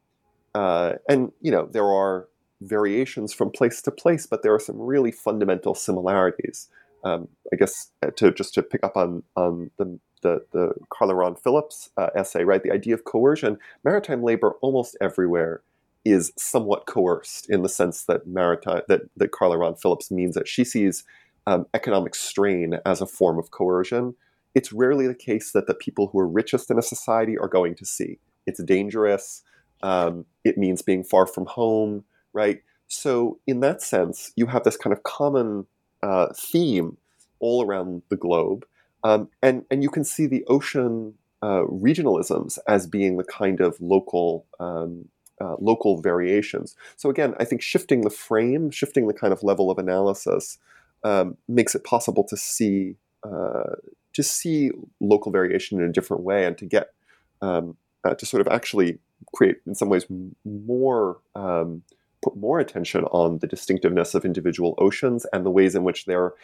uh, 0.57 0.95
and 1.09 1.31
you 1.41 1.53
know 1.53 1.69
there 1.71 1.87
are 1.87 2.27
variations 2.63 3.33
from 3.33 3.51
place 3.51 3.81
to 3.83 3.93
place, 3.93 4.27
but 4.27 4.43
there 4.43 4.53
are 4.53 4.61
some 4.61 4.81
really 4.81 5.13
fundamental 5.13 5.77
similarities. 5.77 6.69
Um, 7.05 7.29
I 7.53 7.57
guess 7.57 7.91
uh, 8.03 8.11
to 8.17 8.33
just 8.33 8.55
to 8.55 8.63
pick 8.63 8.85
up 8.85 8.97
on 8.97 9.23
on 9.37 9.71
the 9.79 9.99
the, 10.23 10.45
the 10.53 10.75
Carla 10.91 11.15
Rahn 11.15 11.35
Phillips 11.35 11.91
uh, 11.97 12.09
essay, 12.15 12.45
right? 12.45 12.63
The 12.63 12.73
idea 12.73 12.95
of 12.95 13.05
coercion, 13.05 13.59
maritime 13.85 14.23
labor 14.23 14.57
almost 14.61 14.97
everywhere 15.01 15.63
is 16.05 16.33
somewhat 16.37 16.87
coerced 16.87 17.49
in 17.49 17.63
the 17.63 17.69
sense 17.69 18.05
that 18.05 18.27
maritime 18.27 18.83
that 18.89 19.03
that 19.17 19.33
Carla 19.33 19.59
Rahn 19.59 19.77
Phillips 19.77 20.11
means 20.11 20.35
that 20.35 20.49
she 20.49 20.65
sees 20.65 21.05
um, 21.47 21.67
economic 21.75 22.15
strain 22.15 22.79
as 22.85 23.01
a 23.01 23.07
form 23.07 23.39
of 23.39 23.51
coercion. 23.51 24.15
It's 24.55 24.73
rarely 24.73 25.07
the 25.07 25.15
case 25.15 25.53
that 25.53 25.67
the 25.67 25.75
people 25.75 26.09
who 26.09 26.19
are 26.19 26.29
richest 26.29 26.71
in 26.71 26.79
a 26.79 26.83
society 26.83 27.39
are 27.39 27.49
going 27.49 27.75
to 27.77 27.87
see. 27.87 28.19
It's 28.47 28.63
dangerous. 28.63 29.43
Um, 29.83 30.27
it 30.45 30.59
means 30.59 30.83
being 30.83 31.05
far 31.05 31.27
from 31.27 31.47
home, 31.47 32.05
right? 32.33 32.63
So, 32.89 33.39
in 33.47 33.61
that 33.61 33.83
sense, 33.83 34.33
you 34.35 34.47
have 34.47 34.65
this 34.65 34.77
kind 34.77 34.93
of 34.93 35.05
common 35.05 35.67
uh, 36.03 36.29
theme 36.37 36.97
all 37.39 37.65
around 37.65 38.03
the 38.09 38.17
globe, 38.17 38.67
um, 39.05 39.29
and 39.43 39.65
and 39.71 39.83
you 39.83 39.91
can 39.91 40.05
see 40.05 40.27
the 40.27 40.45
ocean 40.47 41.15
uh, 41.43 41.63
regionalisms 41.63 42.59
as 42.69 42.87
being 42.87 43.17
the 43.17 43.25
kind 43.25 43.61
of 43.61 43.81
local 43.81 44.47
um, 44.59 45.09
uh, 45.41 45.57
local 45.59 46.01
variations. 46.01 46.77
So 46.97 47.09
again, 47.09 47.35
I 47.41 47.45
think 47.45 47.63
shifting 47.63 48.03
the 48.03 48.11
frame, 48.11 48.71
shifting 48.71 49.07
the 49.07 49.15
kind 49.15 49.33
of 49.33 49.43
level 49.43 49.71
of 49.71 49.79
analysis, 49.79 50.59
um, 51.03 51.37
makes 51.49 51.75
it 51.75 51.85
possible 51.85 52.25
to 52.25 52.37
see 52.37 52.97
uh, 53.23 53.77
to 54.13 54.23
see 54.23 54.71
local 55.01 55.33
variation 55.33 55.81
in 55.81 55.89
a 55.89 55.93
different 55.93 56.23
way, 56.23 56.45
and 56.45 56.59
to 56.59 56.67
get 56.67 56.93
um, 57.41 57.77
uh, 58.05 58.15
to 58.15 58.27
sort 58.27 58.41
of 58.41 58.49
actually 58.49 58.99
create, 59.35 59.57
in 59.67 59.75
some 59.75 59.89
ways, 59.89 60.07
more 60.45 61.19
um, 61.35 61.83
put 62.23 62.37
more 62.37 62.61
attention 62.61 63.05
on 63.05 63.39
the 63.39 63.47
distinctiveness 63.47 64.15
of 64.15 64.25
individual 64.25 64.75
oceans 64.79 65.27
and 65.33 65.45
the 65.45 65.51
ways 65.51 65.75
in 65.75 65.85
which 65.85 66.05
they're 66.05 66.35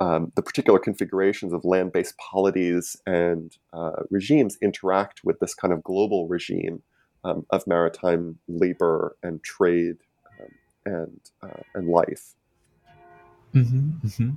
um, 0.00 0.32
the 0.34 0.42
particular 0.42 0.78
configurations 0.78 1.52
of 1.52 1.64
land-based 1.64 2.16
polities 2.16 2.96
and 3.06 3.58
uh, 3.74 4.02
regimes 4.10 4.56
interact 4.62 5.20
with 5.24 5.38
this 5.40 5.54
kind 5.54 5.74
of 5.74 5.82
global 5.84 6.26
regime 6.26 6.82
um, 7.22 7.44
of 7.50 7.66
maritime 7.66 8.38
labor 8.48 9.16
and 9.22 9.42
trade 9.42 9.98
um, 10.40 10.48
and 10.86 11.20
uh, 11.42 11.62
and 11.74 11.88
life. 11.88 12.34
Mm-hmm, 13.54 14.06
mm-hmm. 14.06 14.30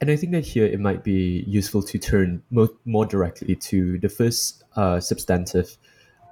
And 0.00 0.10
I 0.10 0.16
think 0.16 0.32
that 0.32 0.46
here 0.46 0.64
it 0.64 0.80
might 0.80 1.04
be 1.04 1.44
useful 1.46 1.82
to 1.82 1.98
turn 1.98 2.42
more, 2.50 2.70
more 2.86 3.04
directly 3.04 3.54
to 3.54 3.98
the 3.98 4.08
first 4.08 4.64
uh, 4.74 4.98
substantive 4.98 5.76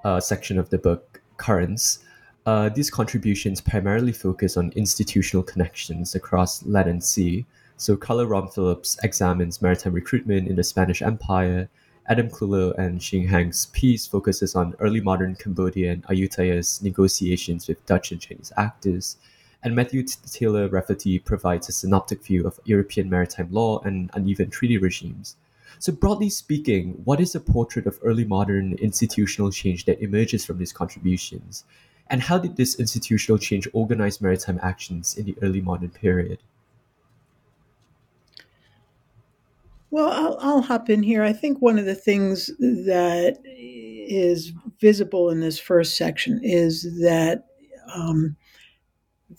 uh, 0.04 0.20
section 0.20 0.58
of 0.58 0.70
the 0.70 0.78
book, 0.78 1.20
Currents. 1.36 1.98
Uh, 2.48 2.70
these 2.70 2.88
contributions 2.88 3.60
primarily 3.60 4.10
focus 4.10 4.56
on 4.56 4.72
institutional 4.74 5.42
connections 5.42 6.14
across 6.14 6.62
and 6.62 7.04
sea. 7.04 7.44
So 7.76 7.94
Carla 7.94 8.26
Rahn 8.26 8.48
Phillips 8.48 8.96
examines 9.02 9.60
maritime 9.60 9.92
recruitment 9.92 10.48
in 10.48 10.56
the 10.56 10.64
Spanish 10.64 11.02
Empire 11.02 11.68
Adam 12.06 12.30
Clulow 12.30 12.74
and 12.78 13.00
Xing 13.00 13.28
Hang's 13.28 13.66
piece 13.66 14.06
focuses 14.06 14.54
on 14.54 14.74
early 14.78 15.02
modern 15.02 15.34
Cambodia 15.34 15.92
and 15.92 16.02
Ayutthaya's 16.04 16.80
negotiations 16.80 17.68
with 17.68 17.84
Dutch 17.84 18.12
and 18.12 18.20
Chinese 18.22 18.50
actors, 18.56 19.18
and 19.62 19.76
Matthew 19.76 20.02
Taylor 20.04 20.70
Raffety 20.70 21.22
provides 21.22 21.68
a 21.68 21.72
synoptic 21.72 22.24
view 22.24 22.46
of 22.46 22.58
European 22.64 23.10
maritime 23.10 23.52
law 23.52 23.80
and 23.80 24.08
uneven 24.14 24.48
treaty 24.48 24.78
regimes. 24.78 25.36
So, 25.80 25.92
broadly 25.92 26.30
speaking, 26.30 26.92
what 27.04 27.20
is 27.20 27.34
a 27.34 27.40
portrait 27.40 27.86
of 27.86 27.98
early 28.02 28.24
modern 28.24 28.72
institutional 28.80 29.50
change 29.52 29.84
that 29.84 30.00
emerges 30.02 30.46
from 30.46 30.56
these 30.56 30.72
contributions? 30.72 31.64
And 32.10 32.22
how 32.22 32.38
did 32.38 32.56
this 32.56 32.78
institutional 32.78 33.38
change 33.38 33.68
organize 33.72 34.20
maritime 34.20 34.58
actions 34.62 35.16
in 35.16 35.26
the 35.26 35.36
early 35.42 35.60
modern 35.60 35.90
period? 35.90 36.38
Well, 39.90 40.10
I'll, 40.10 40.38
I'll 40.40 40.62
hop 40.62 40.90
in 40.90 41.02
here. 41.02 41.22
I 41.22 41.32
think 41.32 41.60
one 41.60 41.78
of 41.78 41.86
the 41.86 41.94
things 41.94 42.46
that 42.58 43.38
is 43.44 44.52
visible 44.80 45.30
in 45.30 45.40
this 45.40 45.58
first 45.58 45.96
section 45.96 46.40
is 46.42 47.00
that 47.00 47.46
um, 47.94 48.36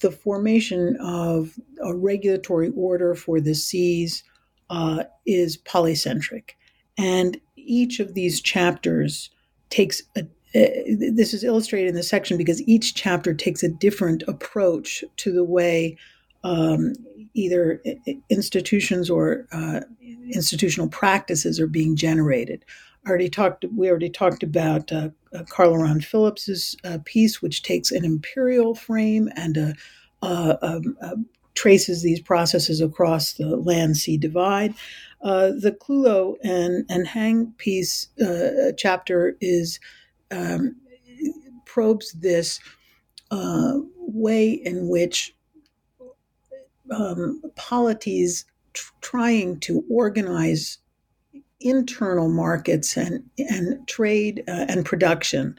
the 0.01 0.11
formation 0.11 0.97
of 1.01 1.59
a 1.83 1.95
regulatory 1.95 2.71
order 2.75 3.13
for 3.15 3.39
the 3.39 3.53
seas 3.53 4.23
uh, 4.69 5.03
is 5.25 5.57
polycentric. 5.57 6.51
And 6.97 7.39
each 7.55 7.99
of 7.99 8.13
these 8.13 8.41
chapters 8.41 9.29
takes 9.69 10.01
a 10.15 10.23
this 10.53 11.33
is 11.33 11.43
illustrated 11.43 11.89
in 11.89 11.95
the 11.95 12.03
section 12.03 12.37
because 12.37 12.61
each 12.67 12.95
chapter 12.95 13.33
takes 13.33 13.63
a 13.63 13.69
different 13.69 14.23
approach 14.27 15.03
to 15.17 15.31
the 15.31 15.43
way 15.43 15.97
um, 16.43 16.93
either 17.33 17.81
institutions 18.29 19.09
or 19.09 19.47
uh, 19.51 19.81
institutional 20.33 20.89
practices 20.89 21.59
are 21.59 21.67
being 21.67 21.95
generated. 21.95 22.65
I 23.05 23.09
already 23.09 23.29
talked. 23.29 23.65
We 23.75 23.89
already 23.89 24.09
talked 24.09 24.43
about 24.43 24.91
uh, 24.91 25.09
uh, 25.33 25.43
Carla 25.49 25.79
Rahn 25.79 26.01
Phillips's 26.01 26.75
uh, 26.83 26.99
piece, 27.05 27.41
which 27.41 27.63
takes 27.63 27.91
an 27.91 28.03
imperial 28.05 28.75
frame 28.75 29.29
and 29.35 29.57
uh, 29.57 29.73
uh, 30.21 30.57
um, 30.61 30.97
uh, 31.01 31.15
traces 31.55 32.03
these 32.03 32.21
processes 32.21 32.81
across 32.81 33.33
the 33.33 33.55
land-sea 33.57 34.17
divide. 34.17 34.73
the 35.21 35.75
Clulow 35.81 36.35
and 36.43 36.85
and 36.89 37.07
Hang 37.07 37.53
piece 37.57 38.09
chapter 38.77 39.37
is 39.41 39.79
um, 40.31 40.75
probes 41.65 42.11
this 42.13 42.59
way 44.11 44.49
in 44.51 44.89
which 44.89 45.35
um, 46.91 47.41
polities 47.55 48.45
tr- 48.73 48.93
trying 49.01 49.59
to 49.59 49.83
organize 49.89 50.79
internal 51.59 52.29
markets 52.29 52.97
and, 52.97 53.23
and 53.37 53.87
trade 53.87 54.43
uh, 54.47 54.65
and 54.69 54.85
production 54.85 55.55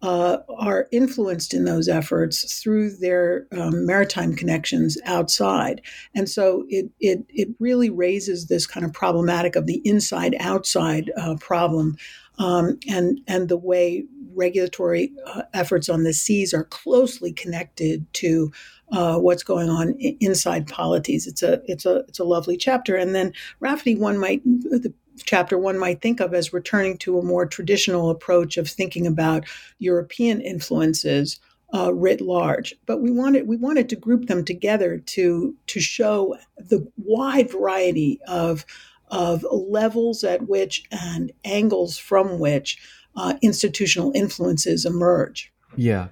uh, 0.00 0.38
are 0.48 0.88
influenced 0.90 1.54
in 1.54 1.64
those 1.64 1.88
efforts 1.88 2.60
through 2.60 2.90
their 2.90 3.46
um, 3.52 3.86
maritime 3.86 4.34
connections 4.34 4.98
outside. 5.04 5.80
And 6.14 6.28
so 6.28 6.64
it, 6.68 6.90
it, 6.98 7.24
it 7.28 7.48
really 7.60 7.88
raises 7.88 8.46
this 8.46 8.66
kind 8.66 8.84
of 8.84 8.92
problematic 8.92 9.54
of 9.54 9.66
the 9.66 9.80
inside 9.84 10.34
outside 10.40 11.12
uh, 11.16 11.36
problem 11.38 11.96
um, 12.38 12.78
and, 12.88 13.20
and 13.26 13.48
the 13.48 13.56
way 13.56 14.04
regulatory 14.34 15.12
uh, 15.26 15.42
efforts 15.54 15.88
on 15.88 16.04
the 16.04 16.12
seas 16.12 16.54
are 16.54 16.64
closely 16.64 17.32
connected 17.32 18.10
to 18.14 18.50
uh, 18.90 19.18
what's 19.18 19.42
going 19.42 19.68
on 19.68 19.94
inside 20.20 20.66
polities. 20.66 21.26
It's 21.26 21.42
a 21.42 21.62
it's 21.66 21.86
a 21.86 22.04
it's 22.08 22.18
a 22.18 22.24
lovely 22.24 22.56
chapter. 22.56 22.96
And 22.96 23.14
then 23.14 23.32
Raffety, 23.60 23.98
one 23.98 24.18
might 24.18 24.44
the 24.44 24.92
chapter 25.24 25.58
one 25.58 25.78
might 25.78 26.00
think 26.00 26.20
of 26.20 26.34
as 26.34 26.52
returning 26.52 26.98
to 26.98 27.18
a 27.18 27.24
more 27.24 27.46
traditional 27.46 28.10
approach 28.10 28.56
of 28.56 28.68
thinking 28.68 29.06
about 29.06 29.44
European 29.78 30.40
influences 30.40 31.40
uh, 31.74 31.92
writ 31.94 32.20
large. 32.20 32.74
But 32.86 33.00
we 33.00 33.10
wanted 33.10 33.48
we 33.48 33.56
wanted 33.56 33.88
to 33.88 33.96
group 33.96 34.26
them 34.26 34.44
together 34.44 34.98
to 34.98 35.54
to 35.68 35.80
show 35.80 36.36
the 36.58 36.86
wide 36.98 37.50
variety 37.50 38.20
of 38.28 38.66
of 39.12 39.46
levels 39.52 40.24
at 40.24 40.48
which 40.48 40.84
and 40.90 41.30
angles 41.44 41.98
from 41.98 42.40
which 42.40 42.78
uh, 43.14 43.34
institutional 43.42 44.10
influences 44.14 44.84
emerge. 44.86 45.52
Yeah, 45.76 46.08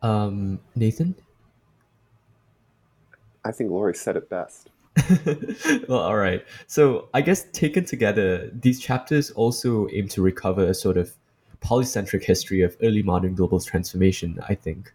um, 0.00 0.60
Nathan. 0.74 1.16
I 3.44 3.52
think 3.52 3.70
Laurie 3.70 3.94
said 3.94 4.16
it 4.16 4.30
best. 4.30 4.70
well, 5.88 6.00
all 6.00 6.16
right. 6.16 6.44
So 6.66 7.08
I 7.12 7.20
guess 7.20 7.44
taken 7.52 7.84
together, 7.84 8.50
these 8.52 8.80
chapters 8.80 9.30
also 9.32 9.88
aim 9.92 10.08
to 10.08 10.22
recover 10.22 10.64
a 10.66 10.74
sort 10.74 10.96
of 10.96 11.12
polycentric 11.60 12.24
history 12.24 12.62
of 12.62 12.76
early 12.82 13.02
modern 13.02 13.34
global 13.34 13.60
transformation, 13.60 14.38
I 14.48 14.54
think. 14.54 14.92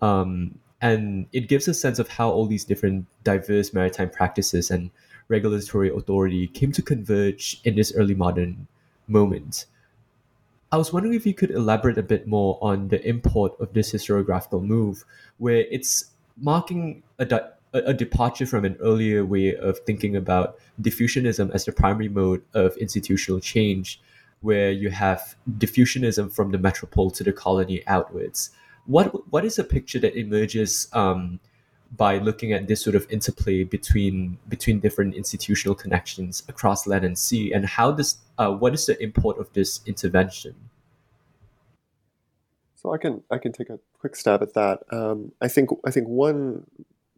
Um, 0.00 0.58
and 0.80 1.26
it 1.32 1.48
gives 1.48 1.68
a 1.68 1.74
sense 1.74 1.98
of 1.98 2.08
how 2.08 2.30
all 2.30 2.46
these 2.46 2.64
different 2.64 3.06
diverse 3.24 3.74
maritime 3.74 4.10
practices 4.10 4.70
and 4.70 4.90
regulatory 5.30 5.88
authority 5.88 6.48
came 6.48 6.72
to 6.72 6.82
converge 6.82 7.60
in 7.64 7.76
this 7.76 7.94
early 7.94 8.14
modern 8.14 8.66
moment. 9.06 9.64
I 10.72 10.76
was 10.76 10.92
wondering 10.92 11.14
if 11.14 11.26
you 11.26 11.34
could 11.34 11.50
elaborate 11.50 11.98
a 11.98 12.02
bit 12.02 12.26
more 12.26 12.58
on 12.60 12.88
the 12.88 13.00
import 13.08 13.58
of 13.58 13.72
this 13.72 13.92
historiographical 13.92 14.62
move, 14.62 15.04
where 15.38 15.64
it's 15.70 16.10
marking 16.36 17.02
a, 17.18 17.42
a 17.72 17.94
departure 17.94 18.46
from 18.46 18.64
an 18.64 18.76
earlier 18.80 19.24
way 19.24 19.56
of 19.56 19.78
thinking 19.80 20.14
about 20.14 20.58
diffusionism 20.80 21.50
as 21.52 21.64
the 21.64 21.72
primary 21.72 22.08
mode 22.08 22.42
of 22.54 22.76
institutional 22.76 23.40
change, 23.40 24.00
where 24.42 24.70
you 24.70 24.90
have 24.90 25.34
diffusionism 25.58 26.32
from 26.32 26.52
the 26.52 26.58
metropole 26.58 27.10
to 27.10 27.24
the 27.24 27.32
colony 27.32 27.82
outwards. 27.86 28.50
What 28.86 29.30
what 29.32 29.44
is 29.44 29.58
a 29.58 29.64
picture 29.64 29.98
that 30.00 30.16
emerges 30.16 30.88
um, 30.92 31.40
by 31.96 32.18
looking 32.18 32.52
at 32.52 32.68
this 32.68 32.82
sort 32.82 32.94
of 32.94 33.06
interplay 33.10 33.64
between 33.64 34.38
between 34.48 34.80
different 34.80 35.14
institutional 35.14 35.74
connections 35.74 36.42
across 36.48 36.86
land 36.86 37.04
and 37.04 37.18
sea, 37.18 37.52
and 37.52 37.66
how 37.66 37.90
does 37.92 38.18
uh, 38.38 38.52
what 38.52 38.74
is 38.74 38.86
the 38.86 39.00
import 39.02 39.38
of 39.38 39.52
this 39.52 39.80
intervention? 39.86 40.54
So 42.76 42.94
I 42.94 42.98
can 42.98 43.22
I 43.30 43.38
can 43.38 43.52
take 43.52 43.70
a 43.70 43.78
quick 43.98 44.16
stab 44.16 44.42
at 44.42 44.54
that. 44.54 44.82
Um, 44.90 45.32
I 45.40 45.48
think 45.48 45.70
I 45.84 45.90
think 45.90 46.08
one 46.08 46.66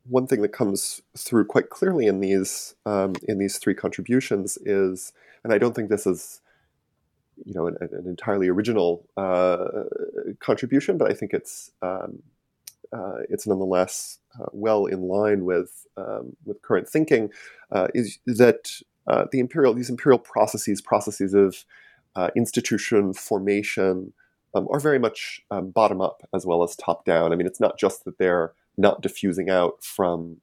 one 0.09 0.27
thing 0.27 0.43
that 0.43 0.53
comes 0.53 1.03
through 1.17 1.45
quite 1.45 1.71
clearly 1.71 2.07
in 2.07 2.21
these 2.21 2.75
um, 2.87 3.13
in 3.29 3.39
these 3.39 3.59
three 3.59 3.75
contributions 3.75 4.57
is, 4.65 5.13
and 5.45 5.53
I 5.53 5.59
don't 5.59 5.75
think 5.75 5.91
this 5.91 6.07
is 6.07 6.41
you 7.45 7.55
know 7.55 7.67
an, 7.67 7.77
an 7.81 8.07
entirely 8.07 8.49
original 8.49 9.07
uh, 9.17 9.85
contribution, 10.41 10.97
but 10.99 11.11
I 11.11 11.15
think 11.15 11.33
it's 11.33 11.71
um, 11.83 12.23
uh, 12.93 13.19
it's 13.29 13.47
nonetheless 13.47 14.19
uh, 14.41 14.47
well 14.53 14.87
in 14.87 15.03
line 15.03 15.45
with 15.45 15.87
um, 15.97 16.37
with 16.45 16.63
current 16.63 16.89
thinking. 16.89 17.31
Uh, 17.71 17.89
is 17.95 18.19
that 18.27 18.71
uh, 19.07 19.25
the 19.33 19.41
imperial 19.41 19.75
these 19.75 19.91
imperial 19.91 20.19
processes 20.19 20.81
processes 20.81 21.35
of 21.35 21.65
uh, 22.17 22.31
institution 22.37 23.13
formation 23.13 24.13
um, 24.55 24.69
are 24.71 24.81
very 24.81 24.99
much 24.99 25.41
um, 25.51 25.71
bottom 25.71 26.01
up 26.01 26.23
as 26.35 26.45
well 26.45 26.63
as 26.63 26.77
top 26.77 27.05
down. 27.05 27.33
I 27.33 27.37
mean, 27.37 27.47
it's 27.47 27.61
not 27.61 27.79
just 27.79 28.05
that 28.05 28.19
they're 28.19 28.53
not 28.77 29.03
diffusing 29.03 29.51
out 29.51 29.83
from 29.83 30.39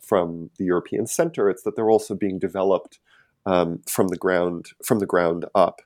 from 0.00 0.50
the 0.58 0.64
European 0.64 1.06
center; 1.06 1.50
it's 1.50 1.62
that 1.62 1.76
they're 1.76 1.90
also 1.90 2.14
being 2.14 2.38
developed 2.38 2.98
um, 3.46 3.80
from 3.86 4.08
the 4.08 4.16
ground 4.16 4.70
from 4.84 4.98
the 4.98 5.06
ground 5.06 5.44
up. 5.54 5.82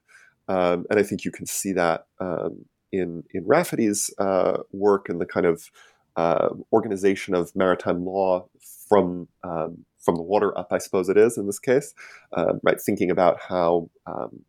Um, 0.48 0.86
and 0.90 0.98
I 0.98 1.02
think 1.02 1.24
you 1.24 1.30
can 1.30 1.46
see 1.46 1.72
that 1.72 2.06
um, 2.20 2.64
in 2.92 3.24
in 3.32 3.44
Raffety's 3.46 4.10
uh, 4.18 4.58
work 4.72 5.08
and 5.08 5.20
the 5.20 5.26
kind 5.26 5.46
of 5.46 5.70
uh, 6.18 6.48
organization 6.72 7.34
of 7.34 7.54
maritime 7.54 8.04
law 8.04 8.48
from 8.88 9.28
um, 9.44 9.84
from 9.98 10.16
the 10.16 10.22
water 10.22 10.56
up, 10.58 10.72
I 10.72 10.78
suppose 10.78 11.08
it 11.08 11.16
is 11.16 11.36
in 11.36 11.46
this 11.46 11.58
case, 11.58 11.94
um, 12.32 12.60
right? 12.62 12.80
Thinking 12.80 13.10
about 13.10 13.40
how 13.40 13.90
um, 14.06 14.40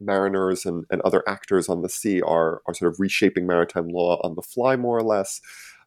mariners 0.00 0.64
and, 0.64 0.84
and 0.90 1.00
other 1.02 1.22
actors 1.26 1.68
on 1.68 1.82
the 1.82 1.88
sea 1.88 2.20
are 2.22 2.62
are 2.66 2.74
sort 2.74 2.92
of 2.92 3.00
reshaping 3.00 3.46
maritime 3.46 3.88
law 3.88 4.20
on 4.22 4.34
the 4.34 4.42
fly, 4.42 4.76
more 4.76 4.96
or 4.96 5.02
less. 5.02 5.40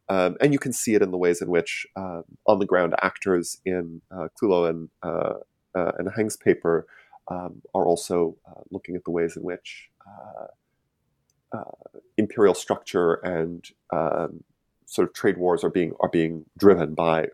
Um, 0.09 0.35
and 0.41 0.51
you 0.51 0.59
can 0.59 0.73
see 0.73 0.93
it 0.93 1.01
in 1.01 1.11
the 1.11 1.17
ways 1.17 1.41
in 1.41 1.49
which 1.49 1.87
on 1.95 2.59
the 2.59 2.65
ground 2.65 2.95
actors 3.01 3.57
in 3.65 4.01
uh, 4.11 4.27
Clulow 4.37 4.69
and 4.69 4.89
uh, 5.03 5.35
uh, 5.75 5.91
and 5.97 6.09
Hang's 6.15 6.37
paper 6.37 6.85
um, 7.29 7.61
are 7.73 7.85
also 7.85 8.35
uh, 8.49 8.61
looking 8.71 8.95
at 8.95 9.03
the 9.05 9.11
ways 9.11 9.37
in 9.37 9.43
which 9.43 9.89
uh, 10.05 11.57
uh, 11.57 11.89
imperial 12.17 12.53
structure 12.53 13.15
and 13.15 13.65
um, 13.93 14.43
sort 14.91 15.07
of 15.07 15.13
trade 15.13 15.37
wars 15.37 15.63
are 15.63 15.69
being 15.69 15.93
are 16.01 16.09
being 16.09 16.45
driven 16.57 16.93
by 16.93 17.27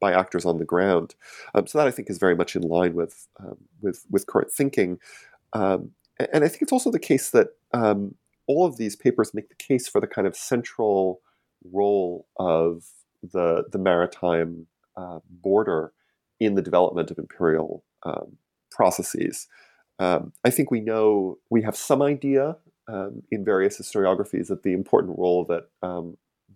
by 0.00 0.12
actors 0.12 0.44
on 0.44 0.58
the 0.58 0.64
ground. 0.64 1.14
Um, 1.54 1.66
so 1.66 1.78
that 1.78 1.86
I 1.86 1.90
think 1.90 2.10
is 2.10 2.18
very 2.18 2.34
much 2.34 2.56
in 2.56 2.62
line 2.62 2.94
with 2.94 3.28
um, 3.38 3.58
with 3.82 4.04
with 4.10 4.26
current 4.26 4.50
thinking, 4.50 4.98
um, 5.52 5.90
and, 6.18 6.42
I 6.42 6.48
think 6.48 6.62
it's 6.62 6.72
also 6.72 6.90
the 6.90 6.98
case 6.98 7.30
that 7.30 7.48
um, 7.72 8.14
all 8.46 8.64
of 8.64 8.78
these 8.78 8.96
papers 8.96 9.34
make 9.34 9.50
the 9.50 9.54
case 9.54 9.88
for 9.88 10.00
the 10.00 10.06
kind 10.06 10.26
of 10.26 10.36
central 10.36 11.20
role 11.70 12.26
of 12.38 12.84
the 13.22 13.64
the 13.70 13.78
maritime 13.78 14.66
uh, 14.96 15.20
border 15.28 15.92
in 16.40 16.54
the 16.54 16.62
development 16.62 17.10
of 17.10 17.18
imperial 17.18 17.84
um, 18.04 18.38
processes. 18.70 19.48
Um, 19.98 20.32
I 20.44 20.50
think 20.50 20.70
we 20.70 20.80
know 20.80 21.38
we 21.50 21.62
have 21.62 21.76
some 21.76 22.00
idea 22.02 22.56
in 23.30 23.42
various 23.42 23.80
historiographies 23.80 24.50
of 24.50 24.62
the 24.64 24.72
important 24.74 25.18
role 25.18 25.46
that 25.46 25.68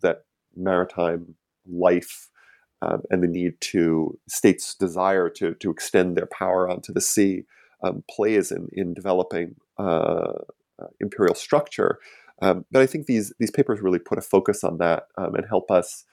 that 0.03 0.25
maritime 0.57 1.35
life 1.71 2.31
um, 2.83 3.03
and 3.11 3.23
the 3.23 3.29
need 3.29 3.61
to 3.61 4.19
states' 4.29 4.75
desire 4.75 5.29
to 5.31 5.55
to 5.55 5.71
extend 5.71 6.17
their 6.17 6.27
power 6.27 6.69
onto 6.69 6.93
the 6.93 7.01
sea 7.01 7.45
um, 7.83 8.05
plays 8.11 8.51
in 8.51 8.69
in 8.73 8.95
developing 8.95 9.57
uh, 9.79 10.33
uh, 10.79 10.87
imperial 11.01 11.35
structure. 11.35 11.99
Um, 12.43 12.67
but 12.71 12.83
I 12.83 12.87
think 12.87 13.07
these 13.07 13.33
these 13.39 13.51
papers 13.51 13.81
really 13.81 13.99
put 13.99 14.19
a 14.19 14.23
focus 14.23 14.63
on 14.63 14.79
that 14.79 15.05
and 15.17 15.47
help 15.49 15.71
us 15.71 16.05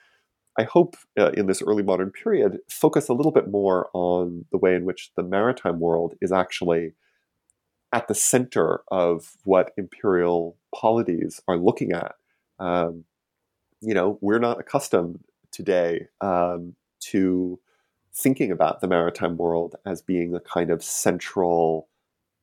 I 0.58 0.64
hope 0.64 0.96
uh, 1.18 1.32
in 1.32 1.46
this 1.46 1.62
early 1.62 1.82
modern 1.82 2.10
period 2.10 2.58
focus 2.70 3.08
a 3.08 3.12
little 3.12 3.32
bit 3.32 3.50
more 3.50 3.88
on 3.92 4.44
the 4.52 4.58
way 4.58 4.74
in 4.74 4.84
which 4.84 5.10
the 5.16 5.22
maritime 5.22 5.80
world 5.80 6.14
is 6.20 6.30
actually 6.30 6.92
at 7.92 8.08
the 8.08 8.14
center 8.14 8.82
of 8.90 9.32
what 9.44 9.72
imperial 9.76 10.56
polities 10.74 11.40
are 11.48 11.56
looking 11.56 11.92
at. 11.92 12.14
Um, 12.58 13.04
you 13.84 13.94
know, 13.94 14.18
we're 14.20 14.38
not 14.38 14.60
accustomed 14.60 15.20
today 15.50 16.08
um, 16.20 16.74
to 17.00 17.58
thinking 18.12 18.50
about 18.50 18.80
the 18.80 18.88
maritime 18.88 19.36
world 19.36 19.74
as 19.84 20.00
being 20.02 20.34
a 20.34 20.40
kind 20.40 20.70
of 20.70 20.82
central 20.82 21.88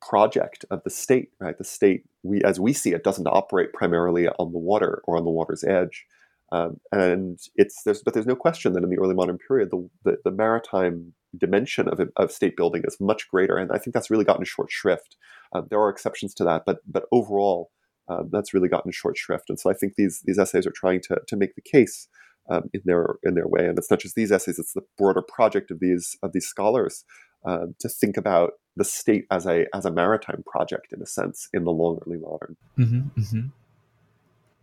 project 0.00 0.64
of 0.70 0.82
the 0.84 0.90
state, 0.90 1.30
right? 1.40 1.56
The 1.56 1.64
state, 1.64 2.04
we 2.22 2.42
as 2.42 2.60
we 2.60 2.72
see 2.72 2.92
it, 2.92 3.04
doesn't 3.04 3.26
operate 3.26 3.72
primarily 3.72 4.28
on 4.28 4.52
the 4.52 4.58
water 4.58 5.02
or 5.04 5.16
on 5.16 5.24
the 5.24 5.30
water's 5.30 5.64
edge. 5.64 6.06
Um, 6.50 6.80
and 6.90 7.40
it's 7.56 7.82
there's 7.84 8.02
but 8.02 8.12
there's 8.12 8.26
no 8.26 8.36
question 8.36 8.74
that 8.74 8.82
in 8.82 8.90
the 8.90 8.98
early 8.98 9.14
modern 9.14 9.38
period 9.38 9.70
the 9.70 9.88
the, 10.04 10.18
the 10.24 10.30
maritime 10.30 11.14
dimension 11.38 11.88
of, 11.88 11.98
of 12.16 12.30
state 12.30 12.56
building 12.56 12.82
is 12.86 13.00
much 13.00 13.28
greater, 13.28 13.56
and 13.56 13.72
I 13.72 13.78
think 13.78 13.94
that's 13.94 14.10
really 14.10 14.24
gotten 14.24 14.44
short 14.44 14.70
shrift. 14.70 15.16
Uh, 15.54 15.62
there 15.70 15.80
are 15.80 15.88
exceptions 15.88 16.34
to 16.34 16.44
that, 16.44 16.64
but 16.66 16.80
but 16.86 17.04
overall, 17.10 17.70
uh, 18.08 18.22
that's 18.30 18.52
really 18.54 18.68
gotten 18.68 18.92
short 18.92 19.16
shrift. 19.16 19.48
And 19.48 19.58
so 19.58 19.70
I 19.70 19.74
think 19.74 19.94
these 19.96 20.22
these 20.24 20.38
essays 20.38 20.66
are 20.66 20.72
trying 20.74 21.00
to 21.02 21.20
to 21.26 21.36
make 21.36 21.54
the 21.54 21.62
case 21.62 22.08
um, 22.50 22.70
in 22.72 22.80
their 22.84 23.16
in 23.22 23.34
their 23.34 23.46
way, 23.46 23.66
and 23.66 23.78
it's 23.78 23.90
not 23.90 24.00
just 24.00 24.14
these 24.14 24.32
essays; 24.32 24.58
it's 24.58 24.72
the 24.72 24.82
broader 24.98 25.22
project 25.22 25.70
of 25.70 25.80
these 25.80 26.16
of 26.22 26.32
these 26.32 26.46
scholars 26.46 27.04
uh, 27.44 27.66
to 27.78 27.88
think 27.88 28.16
about 28.16 28.52
the 28.76 28.84
state 28.84 29.26
as 29.30 29.46
a 29.46 29.66
as 29.74 29.84
a 29.84 29.90
maritime 29.90 30.42
project 30.46 30.92
in 30.92 31.02
a 31.02 31.06
sense 31.06 31.48
in 31.52 31.64
the 31.64 31.70
long 31.70 31.98
early 32.06 32.18
modern. 32.18 32.56
Mm-hmm, 32.78 33.20
mm-hmm. 33.20 33.46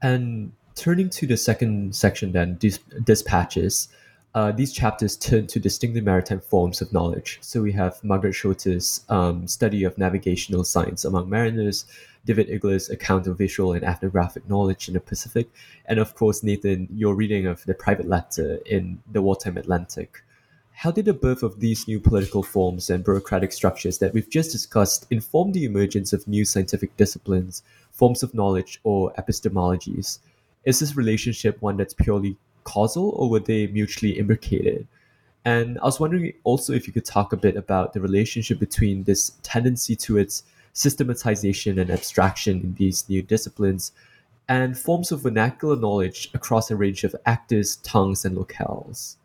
And 0.01 0.51
turning 0.75 1.09
to 1.09 1.27
the 1.27 1.37
second 1.37 1.95
section, 1.95 2.31
then 2.31 2.55
dis- 2.59 2.79
dispatches. 3.03 3.89
Uh, 4.35 4.51
these 4.51 4.71
chapters 4.71 5.17
turn 5.17 5.47
to 5.47 5.59
distinctly 5.59 6.01
maritime 6.01 6.39
forms 6.39 6.81
of 6.81 6.93
knowledge. 6.93 7.39
So 7.41 7.63
we 7.63 7.71
have 7.71 8.01
Margaret 8.03 8.33
Schotte's 8.33 9.03
um, 9.09 9.47
study 9.47 9.83
of 9.83 9.97
navigational 9.97 10.63
science 10.63 11.03
among 11.03 11.29
mariners, 11.29 11.85
David 12.25 12.49
Igler's 12.49 12.89
account 12.89 13.27
of 13.27 13.37
visual 13.37 13.73
and 13.73 13.83
ethnographic 13.83 14.47
knowledge 14.49 14.87
in 14.87 14.93
the 14.93 14.99
Pacific, 14.99 15.49
and 15.85 15.99
of 15.99 16.15
course, 16.15 16.43
Nathan, 16.43 16.87
your 16.93 17.15
reading 17.15 17.45
of 17.47 17.63
the 17.65 17.73
private 17.73 18.07
letter 18.07 18.59
in 18.65 19.01
the 19.11 19.21
wartime 19.21 19.57
Atlantic. 19.57 20.23
How 20.71 20.91
did 20.91 21.05
the 21.05 21.13
birth 21.13 21.43
of 21.43 21.59
these 21.59 21.87
new 21.87 21.99
political 21.99 22.43
forms 22.43 22.89
and 22.89 23.03
bureaucratic 23.03 23.51
structures 23.51 23.97
that 23.97 24.13
we've 24.13 24.29
just 24.29 24.51
discussed 24.51 25.07
inform 25.09 25.51
the 25.51 25.65
emergence 25.65 26.13
of 26.13 26.27
new 26.27 26.45
scientific 26.45 26.95
disciplines, 26.95 27.63
forms 27.91 28.23
of 28.23 28.33
knowledge, 28.33 28.79
or 28.83 29.11
epistemologies? 29.13 30.19
is 30.65 30.79
this 30.79 30.95
relationship 30.95 31.61
one 31.61 31.77
that's 31.77 31.93
purely 31.93 32.37
causal 32.63 33.09
or 33.11 33.29
were 33.29 33.39
they 33.39 33.67
mutually 33.67 34.17
imbricated? 34.17 34.87
And 35.45 35.79
I 35.79 35.85
was 35.85 35.99
wondering 35.99 36.33
also 36.43 36.73
if 36.73 36.85
you 36.85 36.93
could 36.93 37.05
talk 37.05 37.33
a 37.33 37.37
bit 37.37 37.55
about 37.55 37.93
the 37.93 38.01
relationship 38.01 38.59
between 38.59 39.03
this 39.03 39.31
tendency 39.41 39.95
to 39.95 40.17
its 40.17 40.43
systematization 40.79 41.77
and 41.77 41.89
abstraction 41.89 42.61
in 42.61 42.73
these 42.75 43.07
new 43.09 43.21
disciplines 43.21 43.91
and 44.47 44.77
forms 44.77 45.11
of 45.11 45.21
vernacular 45.21 45.75
knowledge 45.75 46.29
across 46.33 46.71
a 46.71 46.75
range 46.75 47.03
of 47.03 47.13
actors, 47.25 47.75
tongues, 47.77 48.23
and 48.23 48.37
locales. 48.37 49.17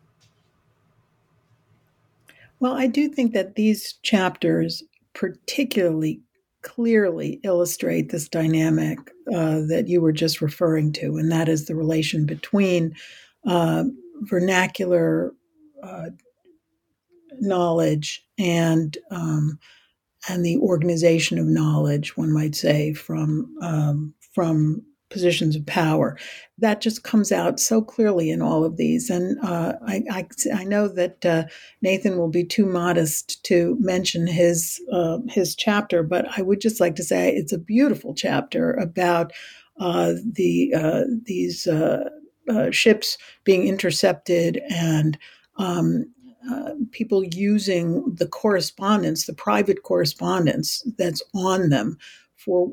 Well, 2.59 2.73
I 2.73 2.87
do 2.87 3.07
think 3.07 3.33
that 3.33 3.55
these 3.55 3.93
chapters 4.03 4.83
particularly 5.13 6.19
clearly 6.61 7.39
illustrate 7.43 8.09
this 8.09 8.27
dynamic 8.27 8.99
uh, 9.33 9.61
that 9.69 9.85
you 9.87 10.01
were 10.01 10.11
just 10.11 10.41
referring 10.41 10.91
to, 10.93 11.15
and 11.15 11.31
that 11.31 11.47
is 11.47 11.65
the 11.65 11.75
relation 11.75 12.25
between 12.25 12.93
uh, 13.47 13.85
vernacular 14.21 15.31
uh, 15.81 16.09
knowledge 17.39 18.25
and 18.37 18.97
um, 19.09 19.57
and 20.27 20.45
the 20.45 20.57
organization 20.57 21.37
of 21.37 21.45
knowledge, 21.45 22.17
one 22.17 22.33
might 22.33 22.55
say, 22.55 22.93
from 22.93 23.55
um, 23.61 24.13
from 24.33 24.83
positions 25.09 25.55
of 25.55 25.65
power. 25.65 26.17
That 26.57 26.81
just 26.81 27.03
comes 27.03 27.31
out 27.31 27.59
so 27.59 27.81
clearly 27.81 28.29
in 28.29 28.41
all 28.41 28.63
of 28.65 28.77
these. 28.77 29.09
And 29.09 29.37
uh, 29.43 29.73
I, 29.87 30.03
I, 30.11 30.27
I, 30.53 30.63
know 30.63 30.87
that 30.87 31.25
uh, 31.25 31.45
Nathan 31.81 32.17
will 32.17 32.29
be 32.29 32.43
too 32.43 32.65
modest 32.65 33.43
to 33.45 33.77
mention 33.79 34.27
his 34.27 34.81
uh, 34.91 35.19
his 35.29 35.55
chapter, 35.55 36.03
but 36.03 36.25
I 36.37 36.41
would 36.41 36.59
just 36.59 36.81
like 36.81 36.95
to 36.95 37.03
say 37.03 37.33
it's 37.33 37.53
a 37.53 37.57
beautiful 37.57 38.13
chapter 38.13 38.73
about 38.73 39.31
uh, 39.79 40.13
the 40.33 40.73
uh, 40.75 41.03
these 41.23 41.67
uh, 41.67 42.09
ships 42.71 43.17
being 43.43 43.67
intercepted 43.67 44.61
and. 44.69 45.17
Um, 45.57 46.13
people 46.91 47.23
using 47.23 48.03
the 48.15 48.27
correspondence, 48.27 49.25
the 49.25 49.33
private 49.33 49.83
correspondence 49.83 50.83
that's 50.97 51.21
on 51.33 51.69
them 51.69 51.97
for 52.35 52.71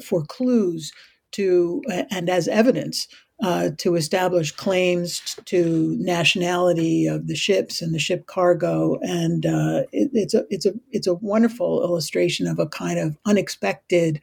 for 0.00 0.24
clues 0.24 0.92
to 1.32 1.82
and 1.88 2.28
as 2.28 2.48
evidence 2.48 3.08
uh, 3.42 3.70
to 3.76 3.96
establish 3.96 4.52
claims 4.52 5.36
to 5.46 5.96
nationality 5.98 7.06
of 7.06 7.26
the 7.26 7.34
ships 7.34 7.82
and 7.82 7.92
the 7.92 7.98
ship 7.98 8.26
cargo, 8.26 8.98
and 9.02 9.44
uh, 9.44 9.82
it, 9.90 10.10
it's 10.12 10.32
a 10.32 10.44
it's 10.48 10.64
a 10.64 10.72
it's 10.92 11.08
a 11.08 11.14
wonderful 11.14 11.82
illustration 11.82 12.46
of 12.46 12.60
a 12.60 12.68
kind 12.68 13.00
of 13.00 13.16
unexpected 13.26 14.20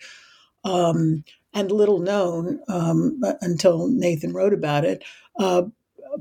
um, 0.64 1.24
and 1.54 1.72
little 1.72 2.00
known 2.00 2.62
um, 2.70 3.20
until 3.42 3.90
Nathan 3.90 4.32
wrote 4.32 4.54
about 4.54 4.86
it. 4.86 5.04
Uh, 5.38 5.64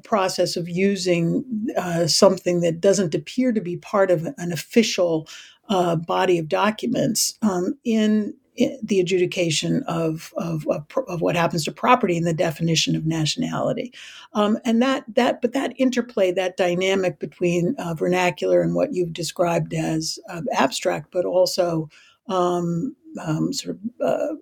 process 0.03 0.57
of 0.57 0.69
using 0.69 1.45
uh, 1.77 2.07
something 2.07 2.61
that 2.61 2.81
doesn't 2.81 3.15
appear 3.15 3.53
to 3.53 3.61
be 3.61 3.77
part 3.77 4.11
of 4.11 4.27
an 4.39 4.53
official 4.53 5.29
uh, 5.69 5.97
body 5.97 6.39
of 6.39 6.49
documents 6.49 7.39
um, 7.43 7.77
in 7.85 8.35
the 8.83 8.99
adjudication 8.99 9.83
of, 9.85 10.33
of, 10.37 10.67
of, 10.67 11.21
what 11.21 11.37
happens 11.37 11.65
to 11.65 11.73
property 11.73 12.17
and 12.17 12.27
the 12.27 12.33
definition 12.33 12.97
of 12.97 13.07
nationality. 13.07 13.93
Um, 14.33 14.59
and 14.65 14.83
that, 14.83 15.05
that, 15.15 15.41
but 15.41 15.53
that 15.53 15.75
interplay, 15.77 16.33
that 16.33 16.57
dynamic 16.57 17.21
between 17.21 17.77
uh, 17.79 17.95
vernacular 17.95 18.61
and 18.61 18.75
what 18.75 18.93
you've 18.93 19.13
described 19.13 19.75
as 19.75 20.19
uh, 20.29 20.43
abstract, 20.53 21.13
but 21.13 21.25
also 21.25 21.89
um, 22.29 22.97
um, 23.25 23.53
sort 23.53 23.77
of 23.77 24.07
uh, 24.07 24.35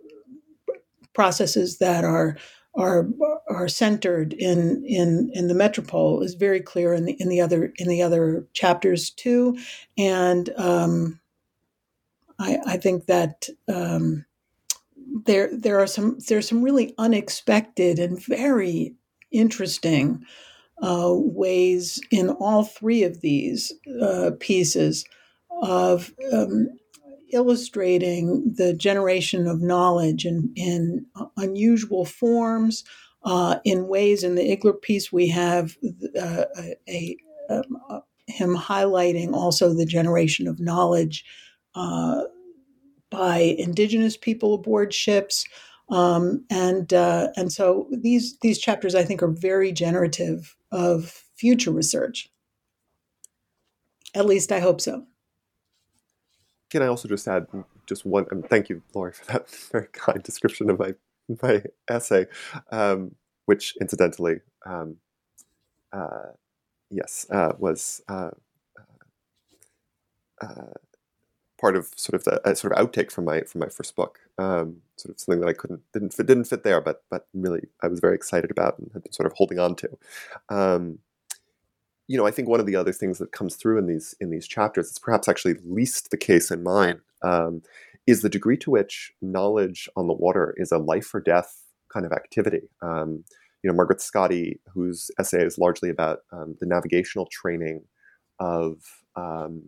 processes 1.13 1.79
that 1.79 2.05
are 2.05 2.37
are 2.77 3.09
are 3.49 3.69
centered 3.69 4.33
in 4.35 4.85
in 4.85 5.31
in 5.33 5.49
the 5.49 5.55
metropole 5.55 6.23
is 6.23 6.35
very 6.35 6.61
clear 6.61 6.93
in 6.95 7.05
the 7.05 7.17
in 7.19 7.29
the 7.29 7.41
other 7.41 7.73
in 7.77 7.89
the 7.89 8.03
other 8.03 8.47
chapters 8.53 9.11
too, 9.11 9.59
and 9.97 10.51
um, 10.57 11.21
I, 12.39 12.59
I 12.67 12.77
think 12.77 13.07
that 13.07 13.49
um, 13.69 14.27
there 15.25 15.49
there 15.53 15.81
are 15.81 15.87
some 15.87 16.19
there's 16.29 16.49
some 16.49 16.63
really 16.63 16.95
unexpected 16.99 17.99
and 17.99 18.23
very 18.25 18.95
interesting 19.31 20.25
uh, 20.83 21.13
ways 21.13 22.01
in 22.11 22.31
all 22.31 22.65
three 22.65 23.03
of 23.03 23.21
these 23.23 23.73
uh, 24.03 24.33
pieces 24.39 25.05
of 25.63 26.13
um, 26.33 26.69
illustrating 27.33 28.55
the 28.57 28.73
generation 28.75 29.47
of 29.47 29.61
knowledge 29.61 30.25
in, 30.25 30.53
in 30.57 31.07
unusual 31.37 32.05
forms, 32.05 32.85
uh, 33.25 33.59
in 33.65 33.89
ways. 33.89 34.23
In 34.23 34.35
the 34.35 34.57
Igler 34.57 34.81
piece, 34.81 35.13
we 35.13 35.29
have 35.29 35.77
uh, 36.21 36.45
a, 36.59 36.77
a 36.89 37.17
um, 37.49 38.03
him 38.27 38.57
highlighting 38.57 39.33
also 39.33 39.73
the 39.73 39.87
generation 39.87 40.49
of 40.49 40.61
knowledge 40.61 41.25
uh, 41.75 42.23
by 43.11 43.39
indigenous 43.59 44.17
people 44.17 44.55
aboard 44.55 44.93
ships. 44.93 45.45
Um, 45.89 46.45
and 46.51 46.93
uh, 46.93 47.29
and 47.37 47.53
so 47.53 47.89
these 47.93 48.37
these 48.41 48.59
chapters 48.59 48.97
I 48.97 49.05
think 49.05 49.23
are 49.23 49.31
very 49.31 49.71
generative 49.71 50.57
of 50.73 51.23
future 51.37 51.71
research. 51.71 52.29
At 54.15 54.27
least 54.27 54.51
I 54.51 54.59
hope 54.61 54.81
so. 54.81 55.07
Can 56.71 56.83
I 56.83 56.87
also 56.87 57.09
just 57.09 57.29
add 57.29 57.47
just 57.87 58.05
one? 58.05 58.27
Um, 58.33 58.43
thank 58.43 58.69
you, 58.69 58.83
Laurie, 58.95 59.13
for 59.13 59.25
that 59.27 59.49
very 59.73 59.89
kind 59.93 60.23
description 60.23 60.71
of 60.71 60.79
my 60.79 60.95
my 61.43 61.63
essay, 61.89 62.27
um, 62.71 63.15
which 63.47 63.77
incidentally, 63.81 64.41
um, 64.65 64.97
uh, 65.93 66.33
yes, 66.91 67.27
uh, 67.31 67.53
was 67.59 68.03
uh, 68.09 68.31
uh 70.41 70.75
part 71.59 71.77
of 71.77 71.89
sort 71.97 72.15
of 72.15 72.25
the 72.25 72.55
sort 72.55 72.73
of 72.73 72.87
outtake 72.87 73.11
from 73.11 73.25
my 73.25 73.41
from 73.43 73.61
my 73.61 73.69
first 73.69 73.97
book. 73.97 74.21
Um, 74.39 74.83
sort 74.97 75.15
of 75.15 75.21
something 75.21 75.41
that 75.41 75.49
I 75.49 75.53
couldn't 75.53 75.83
didn't 75.93 76.15
fit 76.15 76.27
didn't 76.27 76.45
fit 76.45 76.65
there, 76.65 76.81
but 76.81 77.05
but 77.11 77.27
really 77.35 77.69
I 77.83 77.89
was 77.89 78.01
very 78.01 78.15
excited 78.15 78.51
about 78.51 78.79
and 78.79 78.91
had 78.93 79.03
been 79.03 79.13
sort 79.13 79.27
of 79.27 79.33
holding 79.35 79.59
on 79.59 79.77
to. 79.77 79.99
You 82.09 82.17
know, 82.17 82.27
I 82.27 82.31
think 82.31 82.49
one 82.49 82.61
of 82.61 82.67
the 82.67 82.77
other 82.77 82.93
things 82.93 83.19
that 83.19 83.33
comes 83.33 83.57
through 83.57 83.79
in 83.79 83.87
these 83.87 84.15
in 84.21 84.31
these 84.31 84.47
chapters, 84.47 84.89
it's 84.89 84.99
perhaps 84.99 85.29
actually 85.29 85.57
least 85.65 86.11
the 86.11 86.17
case 86.17 86.51
in 86.51 86.63
mine, 86.63 87.01
um, 87.23 87.63
is 88.07 88.23
the 88.23 88.29
degree 88.29 88.57
to 88.59 88.71
which 88.71 89.13
knowledge 89.21 89.89
on 89.97 90.07
the 90.07 90.13
water 90.13 90.55
is 90.57 90.71
a 90.71 90.79
life 90.79 91.13
or 91.15 91.21
death 91.21 91.63
kind 91.93 92.07
of 92.07 92.13
activity. 92.13 92.63
Um, 92.83 93.25
you 93.63 93.71
know, 93.71 93.75
Margaret 93.75 93.99
Schotte, 93.99 94.61
whose 94.73 95.11
essay 95.19 95.43
is 95.43 95.59
largely 95.59 95.91
about 95.91 96.21
um, 96.33 96.57
the 96.61 96.67
navigational 96.67 97.27
training 97.27 97.83
of 98.39 98.77
um, 99.17 99.63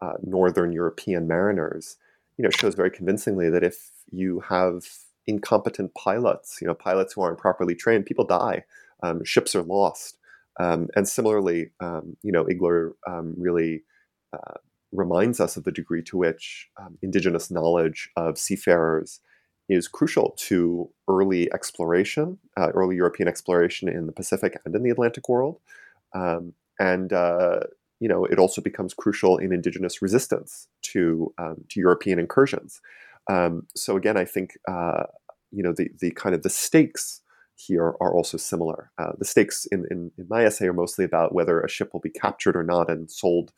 uh, 0.00 0.14
Northern 0.22 0.72
European 0.72 1.28
mariners, 1.28 1.96
you 2.36 2.42
know, 2.42 2.50
shows 2.50 2.74
very 2.74 2.90
convincingly 2.90 3.48
that 3.50 3.62
if 3.62 3.90
you 4.10 4.40
have 4.40 4.84
incompetent 5.26 5.94
pilots, 5.94 6.58
you 6.60 6.66
know, 6.66 6.74
pilots 6.74 7.12
who 7.12 7.22
aren't 7.22 7.38
properly 7.38 7.74
trained, 7.74 8.06
people 8.06 8.24
die. 8.24 8.64
Um, 9.02 9.24
ships 9.24 9.54
are 9.54 9.62
lost. 9.62 10.15
Um, 10.58 10.88
and 10.96 11.08
similarly, 11.08 11.70
um, 11.80 12.16
you 12.22 12.32
know, 12.32 12.44
Igler 12.44 12.92
um, 13.06 13.34
really 13.36 13.82
uh, 14.32 14.54
reminds 14.92 15.40
us 15.40 15.56
of 15.56 15.64
the 15.64 15.72
degree 15.72 16.02
to 16.04 16.16
which 16.16 16.68
um, 16.80 16.98
indigenous 17.02 17.50
knowledge 17.50 18.10
of 18.16 18.38
seafarers 18.38 19.20
is 19.68 19.88
crucial 19.88 20.34
to 20.38 20.88
early 21.08 21.52
exploration, 21.52 22.38
uh, 22.56 22.70
early 22.74 22.96
European 22.96 23.28
exploration 23.28 23.88
in 23.88 24.06
the 24.06 24.12
Pacific 24.12 24.58
and 24.64 24.74
in 24.74 24.82
the 24.82 24.90
Atlantic 24.90 25.28
world. 25.28 25.58
Um, 26.14 26.54
and 26.78 27.12
uh, 27.12 27.60
you 28.00 28.08
know, 28.08 28.24
it 28.24 28.38
also 28.38 28.60
becomes 28.60 28.94
crucial 28.94 29.38
in 29.38 29.52
indigenous 29.52 30.02
resistance 30.02 30.68
to 30.82 31.32
um, 31.38 31.64
to 31.70 31.80
European 31.80 32.18
incursions. 32.18 32.80
Um, 33.28 33.66
so 33.74 33.96
again, 33.96 34.16
I 34.16 34.24
think 34.24 34.58
uh, 34.68 35.04
you 35.50 35.62
know 35.62 35.72
the 35.72 35.90
the 36.00 36.10
kind 36.12 36.34
of 36.34 36.42
the 36.42 36.50
stakes 36.50 37.22
here 37.56 37.94
are 38.00 38.14
also 38.14 38.36
similar. 38.36 38.90
Uh, 38.98 39.12
the 39.18 39.24
stakes 39.24 39.66
in, 39.66 39.86
in, 39.90 40.12
in, 40.18 40.26
my 40.28 40.44
essay 40.44 40.66
are 40.66 40.72
mostly 40.72 41.04
about 41.04 41.34
whether 41.34 41.60
a 41.60 41.68
ship 41.68 41.90
will 41.92 42.00
be 42.00 42.10
captured 42.10 42.54
or 42.54 42.62
not 42.62 42.90
and 42.90 43.10
sold 43.10 43.52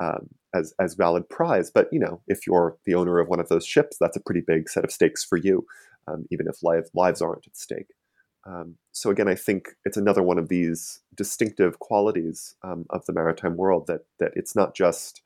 um, 0.00 0.28
as 0.54 0.74
as 0.78 0.94
valid 0.94 1.28
prize. 1.28 1.70
But 1.70 1.88
you 1.92 1.98
know, 1.98 2.20
if 2.26 2.46
you're 2.46 2.76
the 2.84 2.94
owner 2.94 3.18
of 3.18 3.28
one 3.28 3.40
of 3.40 3.48
those 3.48 3.64
ships, 3.64 3.96
that's 3.98 4.16
a 4.16 4.20
pretty 4.20 4.42
big 4.46 4.68
set 4.68 4.84
of 4.84 4.90
stakes 4.90 5.24
for 5.24 5.36
you, 5.36 5.64
um, 6.08 6.26
even 6.30 6.48
if 6.48 6.62
live, 6.62 6.88
lives 6.92 7.22
aren't 7.22 7.46
at 7.46 7.56
stake. 7.56 7.94
Um, 8.44 8.76
so 8.92 9.10
again, 9.10 9.28
I 9.28 9.34
think 9.34 9.70
it's 9.84 9.96
another 9.96 10.22
one 10.22 10.38
of 10.38 10.48
these 10.48 11.00
distinctive 11.14 11.78
qualities 11.78 12.54
um, 12.62 12.86
of 12.90 13.04
the 13.06 13.12
maritime 13.12 13.56
world 13.56 13.86
that 13.86 14.02
that 14.18 14.32
it's 14.34 14.56
not 14.56 14.74
just 14.74 15.22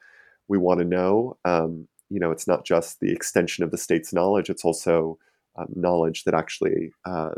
we 0.49 0.59
want 0.59 0.81
to 0.81 0.87
know. 0.87 1.39
Um, 1.45 1.89
you 2.11 2.21
know, 2.21 2.31
it's 2.31 2.47
not 2.47 2.65
just 2.67 3.01
the 3.01 3.13
extension 3.13 3.65
of 3.65 3.71
the 3.71 3.79
state's 3.79 4.13
knowledge. 4.13 4.51
It's 4.51 4.65
also 4.65 5.19
um, 5.57 5.69
knowledge 5.75 6.25
that 6.25 6.35
actually 6.35 6.93
uh, 7.05 7.31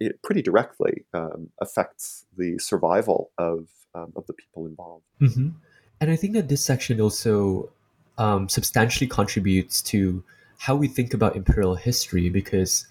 it 0.00 0.22
pretty 0.22 0.42
directly 0.42 1.04
um, 1.14 1.50
affects 1.60 2.24
the 2.36 2.58
survival 2.58 3.30
of 3.38 3.68
um, 3.94 4.12
of 4.16 4.26
the 4.26 4.32
people 4.34 4.66
involved. 4.66 5.04
Mm-hmm. 5.20 5.48
And 6.00 6.10
I 6.10 6.16
think 6.16 6.34
that 6.34 6.48
this 6.48 6.64
section 6.64 7.00
also 7.00 7.70
substantially 8.48 9.06
contributes 9.06 9.80
to 9.80 10.22
how 10.58 10.74
we 10.74 10.88
think 10.88 11.14
about 11.14 11.36
imperial 11.36 11.76
history 11.76 12.28
because 12.28 12.86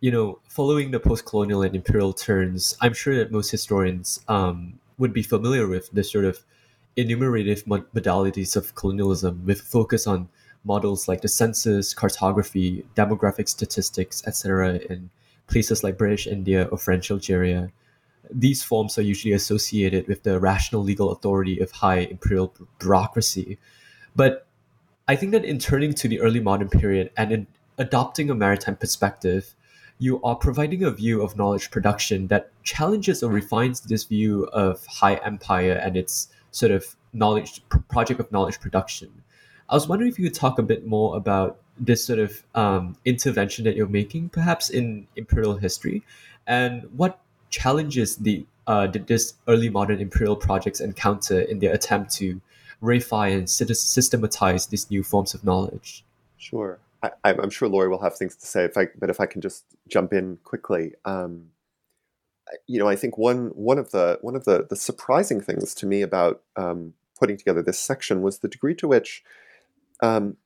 you 0.00 0.10
know, 0.10 0.38
following 0.48 0.90
the 0.90 0.98
post-colonial 0.98 1.62
and 1.62 1.76
imperial 1.76 2.12
turns, 2.14 2.76
I'm 2.80 2.94
sure 2.94 3.14
that 3.16 3.30
most 3.30 3.50
historians 3.50 4.20
um, 4.28 4.80
would 4.98 5.12
be 5.12 5.22
familiar 5.22 5.68
with 5.68 5.90
the 5.90 6.02
sort 6.02 6.24
of 6.24 6.40
enumerative 6.96 7.64
modalities 7.64 8.56
of 8.56 8.74
colonialism 8.74 9.44
with 9.44 9.60
focus 9.60 10.06
on 10.06 10.28
models 10.64 11.06
like 11.06 11.20
the 11.20 11.28
census, 11.28 11.94
cartography, 11.94 12.84
demographic 12.94 13.48
statistics, 13.48 14.26
etc., 14.26 14.80
and 14.88 15.10
places 15.50 15.84
like 15.84 15.98
British 15.98 16.26
India 16.26 16.68
or 16.70 16.78
French 16.78 17.10
Algeria. 17.10 17.70
These 18.30 18.62
forms 18.62 18.96
are 18.96 19.02
usually 19.02 19.34
associated 19.34 20.06
with 20.06 20.22
the 20.22 20.38
rational 20.38 20.82
legal 20.82 21.10
authority 21.10 21.58
of 21.58 21.70
high 21.72 21.98
imperial 21.98 22.54
bureaucracy. 22.78 23.58
But 24.14 24.46
I 25.08 25.16
think 25.16 25.32
that 25.32 25.44
in 25.44 25.58
turning 25.58 25.92
to 25.94 26.08
the 26.08 26.20
early 26.20 26.40
modern 26.40 26.68
period 26.68 27.10
and 27.16 27.32
in 27.32 27.46
adopting 27.78 28.30
a 28.30 28.34
maritime 28.34 28.76
perspective, 28.76 29.54
you 29.98 30.22
are 30.22 30.36
providing 30.36 30.82
a 30.82 30.90
view 30.90 31.22
of 31.22 31.36
knowledge 31.36 31.70
production 31.70 32.28
that 32.28 32.50
challenges 32.62 33.22
or 33.22 33.30
refines 33.30 33.80
this 33.80 34.04
view 34.04 34.44
of 34.52 34.86
high 34.86 35.16
empire 35.16 35.72
and 35.72 35.96
its 35.96 36.28
sort 36.52 36.72
of 36.72 36.96
knowledge 37.12 37.62
project 37.88 38.20
of 38.20 38.30
knowledge 38.32 38.60
production. 38.60 39.10
I 39.68 39.74
was 39.74 39.88
wondering 39.88 40.10
if 40.10 40.18
you 40.18 40.24
could 40.24 40.34
talk 40.34 40.58
a 40.58 40.62
bit 40.62 40.86
more 40.86 41.16
about 41.16 41.60
this 41.80 42.04
sort 42.04 42.18
of 42.18 42.42
um, 42.54 42.96
intervention 43.04 43.64
that 43.64 43.74
you're 43.74 43.88
making, 43.88 44.28
perhaps 44.28 44.70
in 44.70 45.06
imperial 45.16 45.56
history, 45.56 46.02
and 46.46 46.84
what 46.96 47.18
challenges 47.48 48.16
the 48.16 48.46
uh, 48.66 48.86
did 48.86 49.06
this 49.08 49.34
early 49.48 49.68
modern 49.68 50.00
imperial 50.00 50.36
projects 50.36 50.80
encounter 50.80 51.40
in 51.40 51.58
their 51.58 51.72
attempt 51.72 52.12
to 52.14 52.40
reify 52.82 53.32
and 53.36 53.48
systematize 53.48 54.66
these 54.66 54.90
new 54.90 55.02
forms 55.02 55.34
of 55.34 55.42
knowledge? 55.42 56.04
Sure. 56.36 56.78
I, 57.02 57.10
am 57.24 57.50
sure 57.50 57.68
Laurie 57.68 57.88
will 57.88 58.02
have 58.02 58.16
things 58.16 58.36
to 58.36 58.46
say, 58.46 58.64
if 58.64 58.76
I, 58.76 58.88
but 58.98 59.08
if 59.08 59.20
I 59.20 59.26
can 59.26 59.40
just 59.40 59.64
jump 59.88 60.12
in 60.12 60.38
quickly. 60.44 60.92
Um, 61.04 61.46
you 62.66 62.78
know, 62.78 62.88
I 62.88 62.96
think 62.96 63.16
one 63.16 63.48
one 63.54 63.78
of 63.78 63.90
the 63.90 64.18
one 64.22 64.34
of 64.34 64.44
the 64.44 64.66
the 64.68 64.76
surprising 64.76 65.40
things 65.40 65.74
to 65.76 65.86
me 65.86 66.02
about 66.02 66.42
um, 66.56 66.94
putting 67.18 67.36
together 67.36 67.62
this 67.62 67.78
section 67.78 68.22
was 68.22 68.38
the 68.38 68.48
degree 68.48 68.74
to 68.76 68.88
which 68.88 69.22
um, 70.02 70.36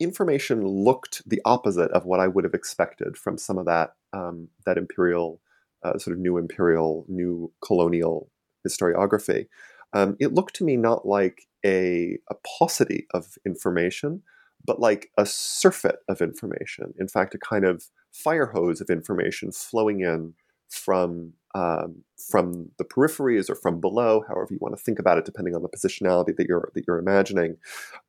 information 0.00 0.66
looked 0.66 1.28
the 1.28 1.40
opposite 1.44 1.90
of 1.92 2.04
what 2.04 2.20
I 2.20 2.28
would 2.28 2.44
have 2.44 2.54
expected 2.54 3.16
from 3.16 3.38
some 3.38 3.58
of 3.58 3.66
that 3.66 3.94
um, 4.12 4.48
that 4.66 4.78
imperial 4.78 5.40
uh, 5.84 5.98
sort 5.98 6.16
of 6.16 6.20
new 6.20 6.38
imperial, 6.38 7.04
new 7.08 7.52
colonial 7.64 8.30
historiography. 8.66 9.46
Um, 9.92 10.16
it 10.18 10.32
looked 10.32 10.56
to 10.56 10.64
me 10.64 10.76
not 10.76 11.06
like 11.06 11.42
a, 11.64 12.18
a 12.30 12.34
paucity 12.58 13.06
of 13.12 13.38
information, 13.46 14.22
but 14.66 14.80
like 14.80 15.10
a 15.18 15.26
surfeit 15.26 15.98
of 16.08 16.20
information. 16.20 16.94
In 16.98 17.06
fact, 17.06 17.34
a 17.34 17.38
kind 17.38 17.64
of 17.64 17.84
fire 18.12 18.46
hose 18.46 18.80
of 18.80 18.90
information 18.90 19.52
flowing 19.52 20.00
in 20.00 20.34
from 20.68 21.34
um, 21.54 22.02
from 22.18 22.70
the 22.78 22.84
peripheries 22.84 23.48
or 23.48 23.54
from 23.54 23.80
below, 23.80 24.24
however 24.26 24.48
you 24.50 24.58
want 24.60 24.76
to 24.76 24.82
think 24.82 24.98
about 24.98 25.18
it, 25.18 25.24
depending 25.24 25.54
on 25.54 25.62
the 25.62 25.68
positionality 25.68 26.34
that 26.36 26.46
you're 26.48 26.70
that 26.74 26.84
you're 26.86 26.98
imagining. 26.98 27.56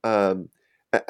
Um, 0.04 0.50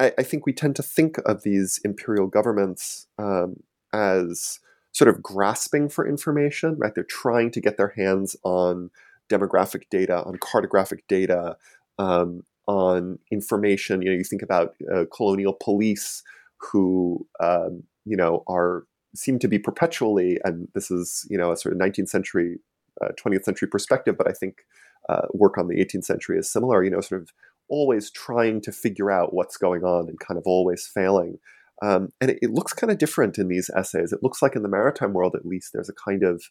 I, 0.00 0.12
I, 0.18 0.22
think 0.22 0.46
we 0.46 0.52
tend 0.52 0.76
to 0.76 0.82
think 0.82 1.18
of 1.26 1.42
these 1.42 1.80
imperial 1.84 2.26
governments 2.26 3.06
um, 3.18 3.62
as 3.92 4.60
sort 4.92 5.08
of 5.08 5.22
grasping 5.22 5.88
for 5.88 6.08
information, 6.08 6.76
right? 6.78 6.94
They're 6.94 7.04
trying 7.04 7.50
to 7.52 7.60
get 7.60 7.76
their 7.76 7.92
hands 7.96 8.36
on 8.44 8.90
demographic 9.30 9.82
data, 9.90 10.22
on 10.24 10.36
cartographic 10.36 11.00
data, 11.08 11.56
um, 11.98 12.42
on 12.66 13.18
information. 13.30 14.02
You 14.02 14.10
know, 14.10 14.16
you 14.16 14.24
think 14.24 14.42
about 14.42 14.74
uh, 14.92 15.04
colonial 15.14 15.52
police 15.52 16.22
who, 16.58 17.26
um, 17.40 17.82
you 18.04 18.16
know, 18.16 18.42
are 18.46 18.84
seem 19.14 19.38
to 19.38 19.48
be 19.48 19.58
perpetually, 19.58 20.38
and 20.44 20.68
this 20.74 20.90
is, 20.90 21.26
you 21.30 21.38
know, 21.38 21.52
a 21.52 21.56
sort 21.56 21.74
of 21.74 21.80
19th 21.80 22.08
century, 22.08 22.58
uh, 23.02 23.08
20th 23.22 23.44
century 23.44 23.68
perspective, 23.68 24.16
but 24.16 24.28
I 24.28 24.32
think 24.32 24.64
uh, 25.08 25.26
work 25.32 25.58
on 25.58 25.68
the 25.68 25.76
18th 25.76 26.04
century 26.04 26.38
is 26.38 26.50
similar, 26.50 26.82
you 26.82 26.90
know, 26.90 27.00
sort 27.00 27.22
of 27.22 27.30
always 27.68 28.10
trying 28.10 28.60
to 28.62 28.72
figure 28.72 29.10
out 29.10 29.34
what's 29.34 29.56
going 29.56 29.84
on 29.84 30.08
and 30.08 30.18
kind 30.20 30.38
of 30.38 30.44
always 30.46 30.86
failing. 30.86 31.38
Um, 31.82 32.10
and 32.20 32.30
it, 32.30 32.38
it, 32.42 32.50
looks 32.50 32.72
kind 32.72 32.90
of 32.90 32.98
different 32.98 33.38
in 33.38 33.48
these 33.48 33.70
essays. 33.76 34.12
It 34.12 34.22
looks 34.22 34.40
like 34.40 34.56
in 34.56 34.62
the 34.62 34.68
maritime 34.68 35.12
world, 35.12 35.34
at 35.34 35.44
least, 35.44 35.72
there's 35.72 35.90
a 35.90 35.92
kind 35.92 36.22
of 36.22 36.44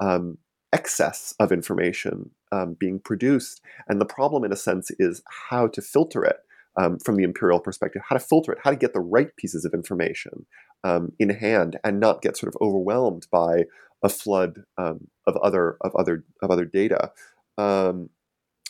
um, 0.00 0.38
excess 0.72 1.34
of 1.38 1.52
information 1.52 2.30
um, 2.52 2.76
being 2.78 2.98
produced. 2.98 3.60
And 3.88 4.00
the 4.00 4.06
problem, 4.06 4.44
in 4.44 4.52
a 4.52 4.56
sense, 4.56 4.90
is 4.98 5.22
how 5.50 5.66
to 5.68 5.82
filter 5.82 6.24
it 6.24 6.36
um, 6.80 6.98
from 6.98 7.16
the 7.16 7.24
imperial 7.24 7.60
perspective, 7.60 8.02
how 8.08 8.16
to 8.16 8.24
filter 8.24 8.52
it, 8.52 8.58
how 8.62 8.70
to 8.70 8.76
get 8.76 8.94
the 8.94 9.00
right 9.00 9.34
pieces 9.36 9.64
of 9.64 9.74
information 9.74 10.46
um, 10.84 11.12
in 11.18 11.30
hand 11.30 11.78
and 11.84 12.00
not 12.00 12.22
get 12.22 12.36
sort 12.36 12.54
of 12.54 12.60
overwhelmed 12.62 13.26
by 13.30 13.64
a 14.02 14.08
flood 14.08 14.62
um, 14.78 15.08
of 15.26 15.36
other 15.38 15.76
of 15.82 15.94
other 15.94 16.24
of 16.42 16.50
other 16.50 16.64
data. 16.64 17.12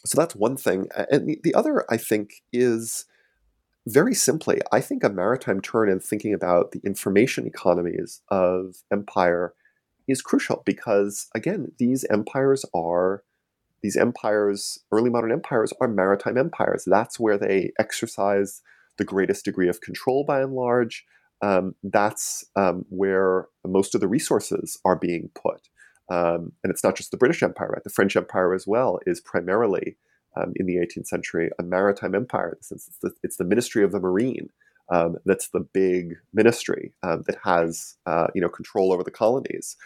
So 0.05 0.21
that's 0.21 0.35
one 0.35 0.57
thing. 0.57 0.89
And 1.11 1.29
the, 1.29 1.41
the 1.43 1.55
other, 1.55 1.85
I 1.91 1.97
think, 1.97 2.43
is 2.53 3.07
very 3.87 4.15
simply, 4.15 4.61
I 4.73 4.81
think 4.81 5.03
a 5.03 5.09
maritime 5.09 5.61
turn 5.61 5.89
in 5.89 6.01
thinking 6.01 6.35
about 6.35 6.73
the 6.73 6.81
information 6.85 7.47
economies 7.47 8.21
of 8.29 8.77
empire 8.93 9.55
is 10.07 10.23
crucial 10.23 10.63
because, 10.65 11.29
again, 11.35 11.73
these 11.79 12.05
empires 12.05 12.65
are 12.75 13.23
these 13.83 13.97
empires, 13.97 14.79
early 14.93 15.09
modern 15.09 15.33
empires, 15.33 15.73
are 15.81 15.89
maritime 15.89 16.37
empires. 16.37 16.85
That's 16.87 17.19
where 17.19 17.39
they 17.39 17.73
exercise 17.79 18.61
the 18.99 19.05
greatest 19.05 19.45
degree 19.45 19.69
of 19.69 19.81
control 19.81 20.25
by 20.25 20.43
and 20.43 20.53
large. 20.53 21.07
Um, 21.43 21.75
that's 21.83 22.45
um, 22.57 22.85
where 22.91 23.49
most 23.67 23.95
of 23.95 24.03
the 24.03 24.09
resources 24.09 24.79
are 24.85 24.97
being 24.97 25.31
put. 25.35 25.71
Um, 26.11 26.53
and 26.63 26.71
it's 26.71 26.85
not 26.85 26.97
just 26.97 27.13
the 27.13 27.17
British 27.17 27.43
Empire, 27.43 27.69
right? 27.69 27.85
The 27.85 27.91
French 27.91 28.17
Empire 28.17 28.53
as 28.55 28.67
well 28.67 28.99
is 29.07 29.21
primarily 29.21 29.97
um, 30.37 30.53
in 30.57 30.67
the 30.67 30.77
18th 30.77 31.07
century, 31.07 31.51
a 31.59 31.63
maritime 31.63 32.15
empire. 32.15 32.57
It's 32.59 32.69
the, 33.01 33.13
it's 33.23 33.37
the 33.37 33.45
Ministry 33.45 33.85
of 33.85 33.93
the 33.93 34.01
Marine 34.01 34.51
um, 34.91 35.17
that's 35.25 35.49
the 35.49 35.61
big 35.61 36.17
ministry 36.35 36.93
um, 37.03 37.23
that 37.27 37.39
has 37.45 37.97
uh, 38.07 38.27
you 38.35 38.41
know 38.41 38.49
control 38.49 38.93
over 38.93 39.03
the 39.03 39.11
colonies. 39.11 39.77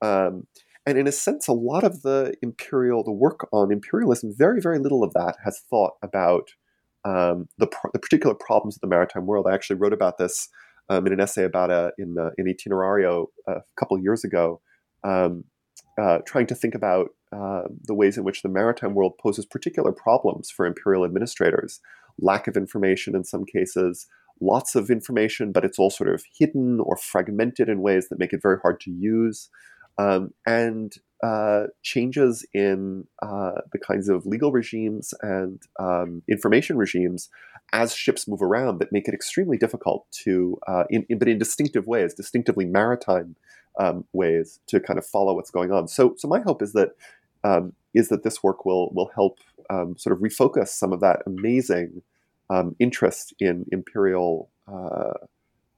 Um, 0.00 0.46
and 0.86 0.98
in 0.98 1.06
a 1.06 1.12
sense, 1.12 1.46
a 1.46 1.52
lot 1.52 1.84
of 1.84 2.02
the 2.02 2.34
imperial, 2.42 3.04
the 3.04 3.12
work 3.12 3.46
on 3.52 3.70
imperialism, 3.70 4.34
very, 4.36 4.60
very 4.60 4.80
little 4.80 5.04
of 5.04 5.12
that 5.12 5.36
has 5.44 5.60
thought 5.70 5.92
about 6.02 6.50
um, 7.04 7.48
the, 7.58 7.68
the 7.92 8.00
particular 8.00 8.34
problems 8.34 8.76
of 8.76 8.80
the 8.80 8.88
maritime 8.88 9.26
world. 9.26 9.46
I 9.48 9.54
actually 9.54 9.76
wrote 9.76 9.92
about 9.92 10.18
this 10.18 10.48
in 10.90 11.06
an 11.10 11.20
essay 11.20 11.44
about 11.44 11.70
a 11.70 11.92
in 11.98 12.16
uh, 12.18 12.30
in 12.36 12.46
Itinerario 12.46 13.26
a 13.46 13.62
couple 13.78 13.98
years 13.98 14.24
ago, 14.24 14.60
um, 15.04 15.44
uh, 16.00 16.18
trying 16.26 16.46
to 16.46 16.54
think 16.54 16.74
about 16.74 17.10
uh, 17.32 17.62
the 17.84 17.94
ways 17.94 18.16
in 18.16 18.24
which 18.24 18.42
the 18.42 18.48
maritime 18.48 18.94
world 18.94 19.14
poses 19.22 19.46
particular 19.46 19.92
problems 19.92 20.50
for 20.50 20.66
imperial 20.66 21.04
administrators. 21.04 21.80
Lack 22.18 22.46
of 22.46 22.56
information 22.56 23.14
in 23.14 23.24
some 23.24 23.44
cases, 23.44 24.06
lots 24.40 24.74
of 24.74 24.90
information, 24.90 25.52
but 25.52 25.64
it's 25.64 25.78
all 25.78 25.90
sort 25.90 26.12
of 26.12 26.24
hidden 26.38 26.80
or 26.80 26.96
fragmented 26.96 27.68
in 27.68 27.80
ways 27.80 28.08
that 28.08 28.18
make 28.18 28.32
it 28.32 28.42
very 28.42 28.58
hard 28.60 28.80
to 28.80 28.90
use. 28.90 29.48
Um, 29.98 30.32
and 30.46 30.94
uh, 31.22 31.64
changes 31.82 32.44
in 32.52 33.06
uh, 33.22 33.60
the 33.72 33.78
kinds 33.78 34.08
of 34.08 34.26
legal 34.26 34.50
regimes 34.50 35.14
and 35.22 35.62
um, 35.78 36.22
information 36.28 36.76
regimes 36.76 37.28
as 37.72 37.94
ships 37.94 38.26
move 38.26 38.42
around 38.42 38.78
that 38.78 38.92
make 38.92 39.06
it 39.06 39.14
extremely 39.14 39.56
difficult 39.56 40.06
to, 40.10 40.58
uh, 40.66 40.84
in, 40.90 41.06
in, 41.08 41.18
but 41.18 41.28
in 41.28 41.38
distinctive 41.38 41.86
ways, 41.86 42.14
distinctively 42.14 42.64
maritime 42.64 43.36
um, 43.78 44.04
ways 44.12 44.60
to 44.68 44.80
kind 44.80 44.98
of 44.98 45.06
follow 45.06 45.34
what's 45.34 45.50
going 45.50 45.72
on. 45.72 45.88
So, 45.88 46.14
so 46.16 46.28
my 46.28 46.40
hope 46.40 46.62
is 46.62 46.72
that 46.72 46.90
um, 47.44 47.72
is 47.94 48.08
that 48.08 48.22
this 48.22 48.42
work 48.42 48.64
will 48.64 48.90
will 48.92 49.10
help 49.14 49.38
um, 49.70 49.96
sort 49.96 50.16
of 50.16 50.22
refocus 50.22 50.68
some 50.68 50.92
of 50.92 51.00
that 51.00 51.20
amazing 51.26 52.02
um, 52.50 52.76
interest 52.78 53.34
in 53.38 53.66
imperial 53.72 54.50
uh, 54.68 55.14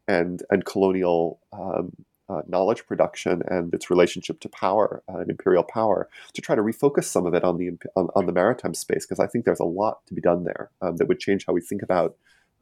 and 0.09 0.43
and 0.51 0.65
colonial 0.65 1.41
um, 1.53 1.93
uh, 2.29 2.43
knowledge 2.47 2.87
production 2.87 3.43
and 3.49 3.73
its 3.75 3.91
relationship 3.91 4.41
to 4.41 4.49
power 4.49 5.03
uh, 5.13 5.19
and 5.19 5.31
imperial 5.31 5.63
power 5.63 6.09
to 6.33 6.41
try 6.41 6.55
to 6.55 6.63
refocus 6.63 7.05
some 7.05 7.27
of 7.27 7.35
it 7.35 7.45
on 7.45 7.59
the 7.59 7.71
on, 7.97 8.09
on 8.15 8.27
the 8.27 8.33
maritime 8.33 8.75
space 8.75 9.05
because 9.07 9.21
I 9.21 9.27
think 9.27 9.45
there's 9.45 9.61
a 9.61 9.65
lot 9.65 10.07
to 10.07 10.15
be 10.15 10.21
done 10.21 10.45
there 10.45 10.71
um, 10.81 10.97
that 10.97 11.09
would 11.09 11.21
change 11.21 11.45
how 11.47 11.53
we 11.53 11.61
think 11.61 11.83
about 11.83 12.17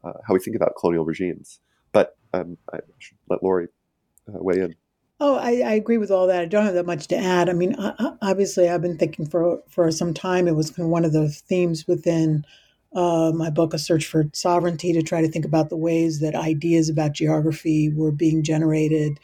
uh, 0.05 0.13
how 0.27 0.35
we 0.35 0.41
think 0.41 0.57
about 0.57 0.75
colonial 0.79 1.05
regimes. 1.05 1.61
But 1.93 2.17
um, 2.33 2.57
I 2.73 2.79
should 2.99 3.19
let 3.29 3.43
Laurie 3.43 3.69
uh, 4.29 4.43
weigh 4.43 4.61
in. 4.61 4.75
Oh, 5.25 5.37
I, 5.37 5.61
I, 5.61 5.75
agree 5.75 5.99
with 5.99 6.11
all 6.11 6.27
that. 6.27 6.43
I 6.43 6.47
don't 6.47 6.65
have 6.65 6.75
that 6.75 6.85
much 6.85 7.07
to 7.07 7.17
add. 7.17 7.49
I 7.49 7.53
mean, 7.53 7.77
obviously, 8.21 8.69
I've 8.69 8.83
been 8.83 8.99
thinking 8.99 9.25
for 9.25 9.63
for 9.69 9.89
some 9.93 10.13
time. 10.13 10.49
It 10.49 10.57
was 10.57 10.73
kind 10.73 10.87
of 10.87 10.91
one 10.91 11.05
of 11.05 11.13
the 11.13 11.29
themes 11.29 11.87
within 11.87 12.45
uh, 12.93 13.31
my 13.33 13.49
book, 13.49 13.73
A 13.73 13.79
Search 13.79 14.05
for 14.05 14.25
Sovereignty, 14.33 14.93
to 14.93 15.01
try 15.01 15.21
to 15.21 15.29
think 15.29 15.45
about 15.45 15.69
the 15.69 15.77
ways 15.77 16.19
that 16.19 16.35
ideas 16.35 16.89
about 16.89 17.13
geography 17.13 17.89
were 17.89 18.11
being 18.11 18.43
generated, 18.43 19.21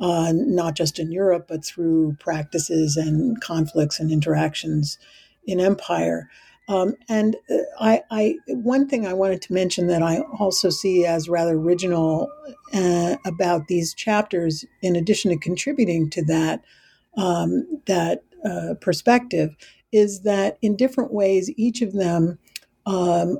uh, 0.00 0.32
not 0.34 0.74
just 0.74 0.98
in 0.98 1.12
Europe, 1.12 1.48
but 1.48 1.66
through 1.66 2.16
practices 2.18 2.96
and 2.96 3.38
conflicts 3.42 4.00
and 4.00 4.10
interactions 4.10 4.96
in 5.46 5.60
empire. 5.60 6.30
Um, 6.68 6.94
and 7.08 7.36
uh, 7.50 7.56
I, 7.80 8.02
I, 8.10 8.36
one 8.46 8.88
thing 8.88 9.06
I 9.06 9.12
wanted 9.12 9.42
to 9.42 9.52
mention 9.52 9.88
that 9.88 10.02
I 10.02 10.20
also 10.38 10.70
see 10.70 11.04
as 11.04 11.28
rather 11.28 11.54
original 11.54 12.30
uh, 12.72 13.16
about 13.26 13.68
these 13.68 13.94
chapters, 13.94 14.64
in 14.80 14.96
addition 14.96 15.30
to 15.30 15.36
contributing 15.36 16.08
to 16.10 16.24
that 16.24 16.62
um, 17.16 17.66
that 17.86 18.22
uh, 18.44 18.74
perspective, 18.80 19.54
is 19.92 20.22
that 20.22 20.56
in 20.62 20.76
different 20.76 21.12
ways, 21.12 21.50
each 21.56 21.82
of 21.82 21.92
them 21.92 22.38
um, 22.86 23.38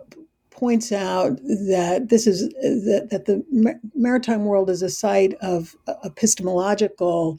points 0.51 0.93
out 0.93 1.37
that 1.39 2.09
this 2.09 2.27
is 2.27 2.49
that, 2.51 3.09
that 3.11 3.25
the 3.25 3.81
maritime 3.95 4.45
world 4.45 4.69
is 4.69 4.83
a 4.83 4.91
site 4.91 5.35
of 5.41 5.75
epistemological 6.05 7.39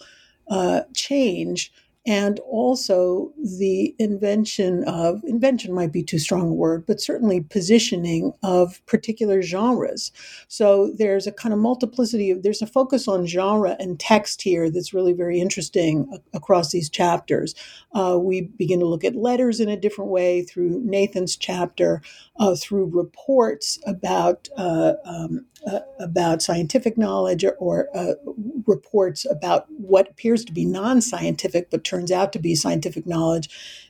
uh, 0.50 0.82
change 0.94 1.72
and 2.06 2.40
also 2.42 3.32
the 3.38 3.96
invention 3.98 4.84
of 4.86 5.24
invention 5.26 5.74
might 5.74 5.92
be 5.92 6.04
too 6.04 6.20
strong 6.20 6.50
a 6.50 6.54
word 6.54 6.86
but 6.86 7.00
certainly 7.00 7.42
positioning 7.42 8.34
of 8.44 8.86
particular 8.86 9.42
genres. 9.42 10.12
So 10.48 10.92
there's 10.98 11.28
a 11.28 11.32
kind 11.32 11.54
of 11.54 11.60
multiplicity 11.60 12.30
of 12.32 12.44
there's 12.44 12.62
a 12.62 12.68
focus 12.68 13.08
on 13.08 13.26
genre 13.26 13.76
and 13.80 14.00
text 14.00 14.42
here 14.42 14.70
that's 14.70 14.94
really 14.94 15.14
very 15.14 15.40
interesting 15.40 16.20
across 16.34 16.72
these 16.72 16.90
chapters. 16.90 17.56
Uh, 17.94 18.18
we 18.20 18.42
begin 18.42 18.80
to 18.80 18.86
look 18.86 19.04
at 19.04 19.16
letters 19.16 19.60
in 19.60 19.70
a 19.70 19.78
different 19.78 20.12
way 20.12 20.42
through 20.42 20.82
nathan's 20.84 21.38
chapter 21.38 22.02
uh, 22.40 22.56
through 22.56 22.86
reports 22.86 23.80
about 23.86 24.50
uh, 24.58 24.94
um, 25.06 25.46
uh, 25.66 25.80
about 26.00 26.42
scientific 26.42 26.98
knowledge 26.98 27.44
or, 27.44 27.54
or 27.54 27.88
uh, 27.96 28.14
reports 28.68 29.26
about 29.30 29.66
what 29.70 30.10
appears 30.10 30.44
to 30.46 30.54
be 30.54 30.66
non-scientific 30.66 31.70
but 31.70 31.84
turns 31.84 32.12
out 32.12 32.34
to 32.34 32.40
be 32.40 32.56
scientific 32.56 33.06
knowledge 33.06 33.50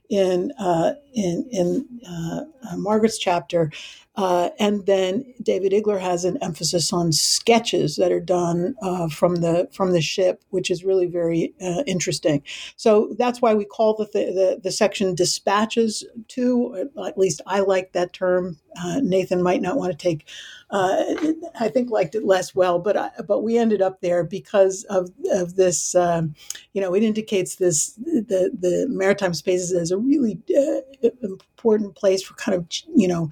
in 0.09 0.51
uh, 0.59 0.93
in, 1.13 1.47
in 1.51 1.87
uh, 2.07 2.41
uh, 2.69 2.77
Margaret's 2.77 3.17
chapter, 3.17 3.71
uh, 4.15 4.49
and 4.59 4.85
then 4.85 5.25
David 5.41 5.71
Igler 5.73 5.99
has 5.99 6.23
an 6.23 6.37
emphasis 6.43 6.93
on 6.93 7.11
sketches 7.11 7.95
that 7.95 8.11
are 8.11 8.19
done 8.19 8.75
uh, 8.81 9.07
from 9.07 9.37
the 9.37 9.67
from 9.71 9.91
the 9.91 10.01
ship, 10.01 10.43
which 10.49 10.69
is 10.69 10.83
really 10.83 11.07
very 11.07 11.53
uh, 11.59 11.83
interesting. 11.87 12.43
So 12.75 13.15
that's 13.17 13.41
why 13.41 13.55
we 13.55 13.65
call 13.65 13.95
the, 13.95 14.05
the, 14.13 14.59
the 14.61 14.71
section 14.71 15.15
dispatches 15.15 16.05
too. 16.27 16.89
At 17.03 17.17
least 17.17 17.41
I 17.47 17.61
like 17.61 17.93
that 17.93 18.13
term. 18.13 18.57
Nathan 19.01 19.41
might 19.41 19.61
not 19.61 19.77
want 19.77 19.91
to 19.91 19.97
take. 19.97 20.27
I 20.71 21.69
think 21.71 21.91
liked 21.91 22.15
it 22.15 22.23
less 22.23 22.55
well, 22.55 22.79
but 22.79 22.97
I, 22.97 23.11
but 23.27 23.41
we 23.41 23.57
ended 23.57 23.81
up 23.81 24.01
there 24.01 24.23
because 24.23 24.83
of 24.85 25.09
of 25.31 25.55
this. 25.55 25.95
Um, 25.95 26.35
you 26.73 26.81
know, 26.81 26.93
it 26.93 27.03
indicates 27.03 27.55
this 27.55 27.93
the 27.93 28.51
the 28.59 28.87
maritime 28.89 29.33
spaces 29.33 29.73
as 29.73 29.91
a 29.91 29.97
really 29.97 30.39
uh, 30.55 31.09
important 31.21 31.95
place 31.95 32.23
for 32.23 32.33
kind 32.35 32.55
of 32.55 32.67
you 32.95 33.07
know 33.07 33.31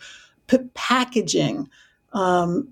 p- 0.51 0.69
packaging 0.73 1.69
um, 2.13 2.67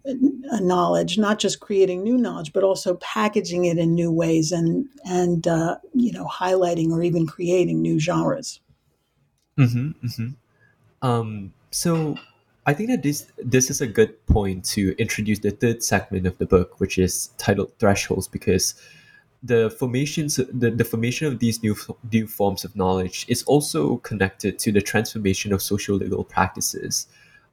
knowledge, 0.61 1.17
not 1.17 1.39
just 1.39 1.61
creating 1.61 2.03
new 2.03 2.17
knowledge, 2.17 2.51
but 2.51 2.63
also 2.63 2.95
packaging 2.95 3.65
it 3.65 3.77
in 3.77 3.95
new 3.95 4.11
ways 4.11 4.51
and 4.51 4.87
and 5.05 5.47
uh, 5.47 5.77
you 5.93 6.11
know 6.11 6.25
highlighting 6.25 6.91
or 6.91 7.01
even 7.01 7.25
creating 7.25 7.81
new 7.81 7.99
genres. 7.99 8.59
Mm-hmm, 9.57 10.05
mm-hmm. 10.05 11.07
Um, 11.07 11.53
so 11.71 12.17
I 12.65 12.73
think 12.73 12.89
that 12.89 13.03
this 13.03 13.27
this 13.37 13.69
is 13.69 13.79
a 13.79 13.87
good 13.87 14.25
point 14.25 14.65
to 14.75 14.93
introduce 14.97 15.39
the 15.39 15.51
third 15.51 15.83
segment 15.83 16.27
of 16.27 16.37
the 16.37 16.45
book, 16.45 16.79
which 16.79 16.97
is 16.97 17.29
titled 17.37 17.71
Thresholds, 17.79 18.27
because 18.27 18.75
the 19.41 19.69
formations 19.69 20.35
the, 20.35 20.69
the 20.69 20.83
formation 20.83 21.27
of 21.27 21.39
these 21.39 21.63
new 21.63 21.77
new 22.11 22.27
forms 22.27 22.65
of 22.65 22.75
knowledge 22.75 23.25
is 23.29 23.41
also 23.43 23.97
connected 23.97 24.59
to 24.59 24.71
the 24.73 24.81
transformation 24.81 25.53
of 25.53 25.61
social 25.61 25.95
legal 25.95 26.25
practices 26.25 27.07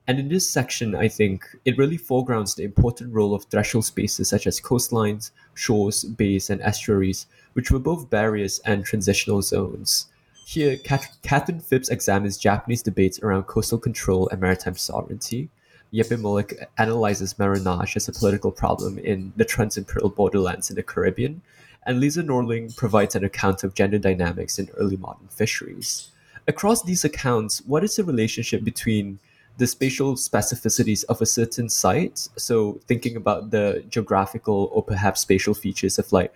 and 0.08 0.18
in 0.18 0.28
this 0.28 0.48
section 0.48 0.94
i 0.94 1.08
think 1.08 1.44
it 1.64 1.76
really 1.78 1.96
foregrounds 1.96 2.54
the 2.54 2.64
important 2.64 3.12
role 3.12 3.34
of 3.34 3.44
threshold 3.44 3.84
spaces 3.84 4.28
such 4.28 4.46
as 4.46 4.60
coastlines 4.60 5.30
shores 5.54 6.04
bays 6.04 6.50
and 6.50 6.60
estuaries 6.62 7.26
which 7.56 7.70
were 7.70 7.78
both 7.78 8.10
barriers 8.10 8.60
and 8.66 8.84
transitional 8.84 9.40
zones. 9.40 10.08
Here 10.44 10.76
Catherine 10.76 11.58
Phipps 11.58 11.88
examines 11.88 12.36
japanese 12.36 12.82
debates 12.82 13.18
around 13.20 13.44
coastal 13.44 13.78
control 13.78 14.28
and 14.28 14.42
maritime 14.42 14.76
sovereignty. 14.76 15.48
Jeppe 15.90 16.20
Mulich 16.20 16.52
analyzes 16.76 17.38
marronage 17.38 17.96
as 17.96 18.08
a 18.08 18.12
political 18.12 18.52
problem 18.52 18.98
in 18.98 19.32
the 19.36 19.44
trans-imperial 19.46 20.10
borderlands 20.10 20.68
in 20.68 20.76
the 20.76 20.82
Caribbean, 20.82 21.40
and 21.86 21.98
Lisa 21.98 22.22
Norling 22.22 22.76
provides 22.76 23.14
an 23.14 23.24
account 23.24 23.64
of 23.64 23.74
gender 23.74 23.98
dynamics 23.98 24.58
in 24.58 24.68
early 24.76 24.98
modern 24.98 25.28
fisheries. 25.28 26.10
Across 26.46 26.82
these 26.82 27.04
accounts, 27.04 27.62
what 27.64 27.84
is 27.84 27.96
the 27.96 28.04
relationship 28.04 28.64
between 28.64 29.18
the 29.58 29.66
spatial 29.66 30.14
specificities 30.14 31.04
of 31.04 31.20
a 31.20 31.26
certain 31.26 31.68
site? 31.68 32.28
So, 32.36 32.80
thinking 32.86 33.16
about 33.16 33.50
the 33.50 33.84
geographical 33.88 34.70
or 34.72 34.82
perhaps 34.82 35.20
spatial 35.20 35.54
features 35.54 35.98
of 35.98 36.12
like 36.12 36.32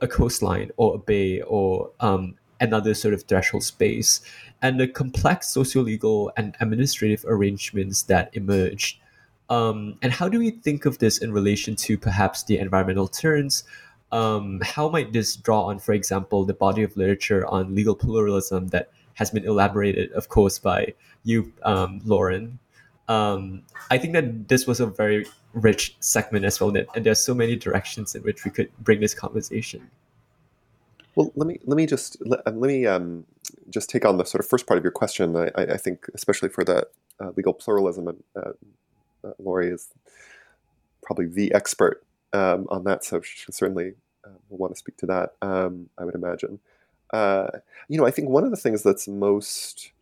a 0.00 0.08
coastline 0.08 0.70
or 0.76 0.96
a 0.96 0.98
bay 0.98 1.40
or 1.42 1.90
um, 2.00 2.36
another 2.60 2.94
sort 2.94 3.14
of 3.14 3.22
threshold 3.24 3.64
space, 3.64 4.20
and 4.62 4.78
the 4.78 4.88
complex 4.88 5.48
socio-legal 5.48 6.32
and 6.36 6.56
administrative 6.60 7.24
arrangements 7.26 8.02
that 8.04 8.30
emerge. 8.32 9.00
Um, 9.50 9.96
and 10.02 10.12
how 10.12 10.28
do 10.28 10.38
we 10.38 10.50
think 10.50 10.84
of 10.84 10.98
this 10.98 11.18
in 11.18 11.32
relation 11.32 11.74
to 11.76 11.96
perhaps 11.96 12.42
the 12.42 12.58
environmental 12.58 13.08
turns 13.08 13.64
um, 14.12 14.60
how 14.62 14.88
might 14.88 15.12
this 15.12 15.36
draw 15.36 15.64
on, 15.64 15.78
for 15.78 15.92
example, 15.92 16.44
the 16.44 16.54
body 16.54 16.82
of 16.82 16.96
literature 16.96 17.46
on 17.46 17.74
legal 17.74 17.94
pluralism 17.94 18.68
that 18.68 18.90
has 19.18 19.30
been 19.32 19.44
elaborated, 19.44 20.12
of 20.12 20.28
course, 20.28 20.60
by 20.60 20.94
you, 21.24 21.52
um, 21.64 22.00
Lauren? 22.04 22.60
Um, 23.08 23.62
I 23.90 23.98
think 23.98 24.12
that 24.12 24.46
this 24.46 24.66
was 24.66 24.78
a 24.78 24.86
very 24.86 25.26
rich 25.52 25.96
segment 25.98 26.44
as 26.44 26.60
well, 26.60 26.70
and 26.94 27.04
there's 27.04 27.18
so 27.20 27.34
many 27.34 27.56
directions 27.56 28.14
in 28.14 28.22
which 28.22 28.44
we 28.44 28.52
could 28.52 28.70
bring 28.78 29.00
this 29.00 29.14
conversation. 29.14 29.90
Well, 31.16 31.32
let 31.34 31.48
me 31.48 31.58
let 31.64 31.76
me 31.76 31.86
just 31.86 32.16
let, 32.24 32.46
uh, 32.46 32.52
let 32.52 32.68
me 32.68 32.86
um, 32.86 33.24
just 33.70 33.90
take 33.90 34.04
on 34.04 34.18
the 34.18 34.24
sort 34.24 34.44
of 34.44 34.48
first 34.48 34.68
part 34.68 34.78
of 34.78 34.84
your 34.84 34.92
question. 34.92 35.34
I, 35.34 35.50
I 35.56 35.76
think, 35.76 36.06
especially 36.14 36.50
for 36.50 36.64
the 36.64 36.86
uh, 37.18 37.32
legal 37.36 37.54
pluralism, 37.54 38.06
and 38.06 38.22
uh, 38.36 38.52
uh, 39.24 39.32
Laurie 39.40 39.70
is 39.70 39.88
probably 41.02 41.26
the 41.26 41.52
expert 41.54 42.04
um, 42.32 42.68
on 42.70 42.84
that, 42.84 43.04
so 43.04 43.20
she 43.20 43.50
certainly 43.50 43.94
uh, 44.24 44.38
will 44.48 44.58
want 44.58 44.74
to 44.74 44.78
speak 44.78 44.96
to 44.98 45.06
that. 45.06 45.34
Um, 45.42 45.90
I 45.98 46.04
would 46.04 46.14
imagine. 46.14 46.60
Uh, 47.12 47.48
you 47.88 47.98
know, 47.98 48.06
I 48.06 48.10
think 48.10 48.28
one 48.28 48.44
of 48.44 48.50
the 48.50 48.56
things 48.56 48.82
that's 48.82 49.08
most 49.08 49.92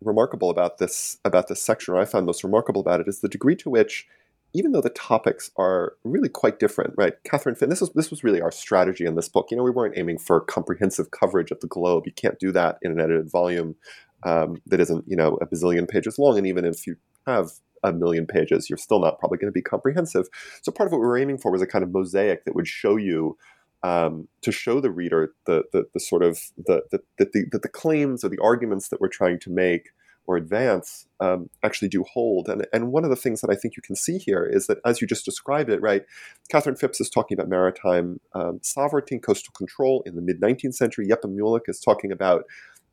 remarkable 0.00 0.50
about 0.50 0.78
this 0.78 1.18
about 1.24 1.48
this 1.48 1.62
section, 1.62 1.94
or 1.94 1.98
I 1.98 2.04
found 2.04 2.26
most 2.26 2.44
remarkable 2.44 2.80
about 2.80 3.00
it, 3.00 3.08
is 3.08 3.20
the 3.20 3.28
degree 3.28 3.56
to 3.56 3.70
which, 3.70 4.06
even 4.52 4.72
though 4.72 4.80
the 4.80 4.90
topics 4.90 5.50
are 5.56 5.94
really 6.04 6.28
quite 6.28 6.58
different, 6.58 6.94
right? 6.96 7.14
Catherine 7.24 7.54
Finn, 7.54 7.68
this 7.68 7.80
was 7.80 7.90
this 7.90 8.10
was 8.10 8.24
really 8.24 8.40
our 8.40 8.50
strategy 8.50 9.04
in 9.04 9.14
this 9.14 9.28
book. 9.28 9.48
You 9.50 9.56
know, 9.56 9.62
we 9.62 9.70
weren't 9.70 9.98
aiming 9.98 10.18
for 10.18 10.40
comprehensive 10.40 11.10
coverage 11.10 11.50
of 11.50 11.60
the 11.60 11.66
globe. 11.66 12.04
You 12.06 12.12
can't 12.12 12.38
do 12.38 12.52
that 12.52 12.78
in 12.82 12.92
an 12.92 13.00
edited 13.00 13.30
volume 13.30 13.76
um, 14.24 14.60
that 14.66 14.80
isn't, 14.80 15.04
you 15.06 15.16
know, 15.16 15.38
a 15.40 15.46
bazillion 15.46 15.88
pages 15.88 16.18
long. 16.18 16.38
And 16.38 16.46
even 16.46 16.64
if 16.64 16.86
you 16.86 16.96
have 17.26 17.50
a 17.84 17.92
million 17.92 18.26
pages, 18.26 18.68
you're 18.68 18.76
still 18.76 19.00
not 19.00 19.18
probably 19.18 19.38
going 19.38 19.48
to 19.48 19.52
be 19.52 19.62
comprehensive. 19.62 20.26
So 20.62 20.72
part 20.72 20.88
of 20.88 20.92
what 20.92 21.00
we 21.00 21.06
were 21.06 21.18
aiming 21.18 21.38
for 21.38 21.52
was 21.52 21.62
a 21.62 21.66
kind 21.66 21.84
of 21.84 21.92
mosaic 21.92 22.44
that 22.44 22.54
would 22.54 22.66
show 22.66 22.96
you 22.96 23.36
um, 23.82 24.28
to 24.42 24.52
show 24.52 24.80
the 24.80 24.90
reader 24.90 25.34
the 25.46 25.64
the, 25.72 25.84
the 25.94 26.00
sort 26.00 26.22
of 26.22 26.40
the 26.56 26.82
the, 26.90 27.00
the 27.18 27.58
the, 27.58 27.68
claims 27.68 28.24
or 28.24 28.28
the 28.28 28.42
arguments 28.42 28.88
that 28.88 29.00
we're 29.00 29.08
trying 29.08 29.38
to 29.40 29.50
make 29.50 29.90
or 30.26 30.36
advance 30.36 31.06
um, 31.20 31.48
actually 31.64 31.88
do 31.88 32.04
hold. 32.04 32.48
And, 32.50 32.66
and 32.70 32.92
one 32.92 33.02
of 33.02 33.08
the 33.08 33.16
things 33.16 33.40
that 33.40 33.50
I 33.50 33.54
think 33.54 33.76
you 33.76 33.82
can 33.82 33.96
see 33.96 34.18
here 34.18 34.44
is 34.44 34.66
that, 34.66 34.76
as 34.84 35.00
you 35.00 35.06
just 35.06 35.24
described 35.24 35.70
it, 35.70 35.80
right, 35.80 36.02
Catherine 36.50 36.76
Phipps 36.76 37.00
is 37.00 37.08
talking 37.08 37.34
about 37.34 37.48
maritime 37.48 38.20
um, 38.34 38.60
sovereignty 38.62 39.14
and 39.14 39.22
coastal 39.22 39.54
control 39.56 40.02
in 40.04 40.16
the 40.16 40.22
mid 40.22 40.38
19th 40.40 40.74
century. 40.74 41.08
Jeppe 41.08 41.34
Mulich 41.34 41.62
is 41.66 41.80
talking 41.80 42.12
about 42.12 42.44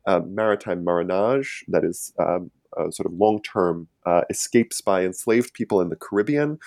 um, 0.06 0.34
maritime 0.34 0.82
marronage, 0.82 1.62
that 1.68 1.84
is 1.84 2.12
uh, 2.76 2.90
sort 2.90 3.06
of 3.06 3.12
long 3.12 3.42
term 3.42 3.88
uh, 4.06 4.22
escapes 4.30 4.80
by 4.80 5.04
enslaved 5.04 5.52
people 5.52 5.80
in 5.80 5.90
the 5.90 5.96
Caribbean 5.96 6.58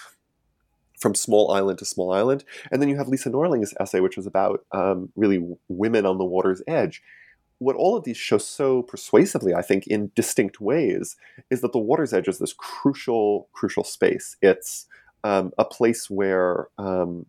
from 0.99 1.15
small 1.15 1.51
island 1.51 1.79
to 1.79 1.85
small 1.85 2.11
island. 2.11 2.43
And 2.71 2.81
then 2.81 2.89
you 2.89 2.97
have 2.97 3.07
Lisa 3.07 3.29
Norling's 3.29 3.73
essay, 3.79 3.99
which 3.99 4.17
was 4.17 4.27
about 4.27 4.65
um, 4.71 5.11
really 5.15 5.45
women 5.67 6.05
on 6.05 6.17
the 6.17 6.25
water's 6.25 6.61
edge. 6.67 7.01
What 7.57 7.75
all 7.75 7.97
of 7.97 8.03
these 8.03 8.17
show 8.17 8.37
so 8.37 8.83
persuasively, 8.83 9.53
I 9.53 9.61
think, 9.61 9.87
in 9.87 10.11
distinct 10.15 10.61
ways, 10.61 11.17
is 11.49 11.61
that 11.61 11.73
the 11.73 11.79
water's 11.79 12.13
edge 12.13 12.27
is 12.27 12.39
this 12.39 12.53
crucial, 12.53 13.49
crucial 13.53 13.83
space. 13.83 14.37
It's 14.41 14.87
um, 15.23 15.51
a 15.57 15.65
place 15.65 16.09
where 16.09 16.69
um, 16.77 17.25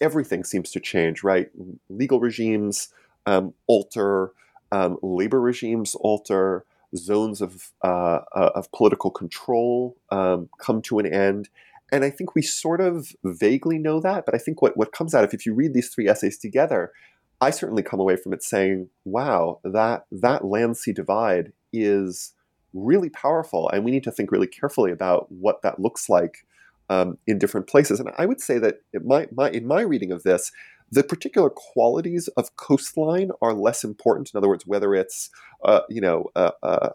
everything 0.00 0.44
seems 0.44 0.70
to 0.72 0.80
change, 0.80 1.22
right? 1.22 1.50
Legal 1.88 2.20
regimes 2.20 2.88
um, 3.26 3.54
alter, 3.66 4.32
um, 4.70 4.98
labor 5.02 5.40
regimes 5.40 5.94
alter, 5.94 6.64
zones 6.96 7.40
of 7.40 7.72
uh, 7.82 8.20
uh, 8.34 8.50
of 8.54 8.70
political 8.72 9.10
control 9.10 9.96
um, 10.10 10.48
come 10.58 10.82
to 10.82 10.98
an 10.98 11.06
end. 11.06 11.48
And 11.92 12.04
I 12.04 12.10
think 12.10 12.34
we 12.34 12.42
sort 12.42 12.80
of 12.80 13.12
vaguely 13.24 13.78
know 13.78 14.00
that, 14.00 14.24
but 14.26 14.34
I 14.34 14.38
think 14.38 14.62
what, 14.62 14.76
what 14.76 14.92
comes 14.92 15.14
out 15.14 15.24
of 15.24 15.34
if 15.34 15.46
you 15.46 15.54
read 15.54 15.74
these 15.74 15.90
three 15.90 16.08
essays 16.08 16.38
together, 16.38 16.92
I 17.40 17.50
certainly 17.50 17.82
come 17.82 18.00
away 18.00 18.16
from 18.16 18.32
it 18.32 18.42
saying, 18.42 18.88
wow, 19.04 19.60
that 19.64 20.06
that 20.10 20.44
land 20.44 20.76
sea 20.76 20.92
divide 20.92 21.52
is 21.72 22.32
really 22.72 23.10
powerful, 23.10 23.68
and 23.70 23.84
we 23.84 23.90
need 23.90 24.04
to 24.04 24.10
think 24.10 24.32
really 24.32 24.46
carefully 24.46 24.90
about 24.90 25.30
what 25.30 25.62
that 25.62 25.78
looks 25.78 26.08
like 26.08 26.46
um, 26.90 27.18
in 27.26 27.38
different 27.38 27.66
places. 27.66 28.00
And 28.00 28.10
I 28.18 28.26
would 28.26 28.40
say 28.40 28.58
that 28.58 28.76
my, 29.04 29.26
my, 29.32 29.50
in 29.50 29.66
my 29.66 29.82
reading 29.82 30.10
of 30.10 30.22
this, 30.22 30.50
the 30.90 31.02
particular 31.02 31.50
qualities 31.50 32.28
of 32.36 32.54
coastline 32.56 33.30
are 33.42 33.52
less 33.52 33.84
important. 33.84 34.30
In 34.32 34.38
other 34.38 34.48
words, 34.48 34.66
whether 34.66 34.94
it's 34.94 35.30
uh, 35.64 35.80
you 35.88 36.00
know 36.00 36.26
a, 36.36 36.52
a, 36.62 36.90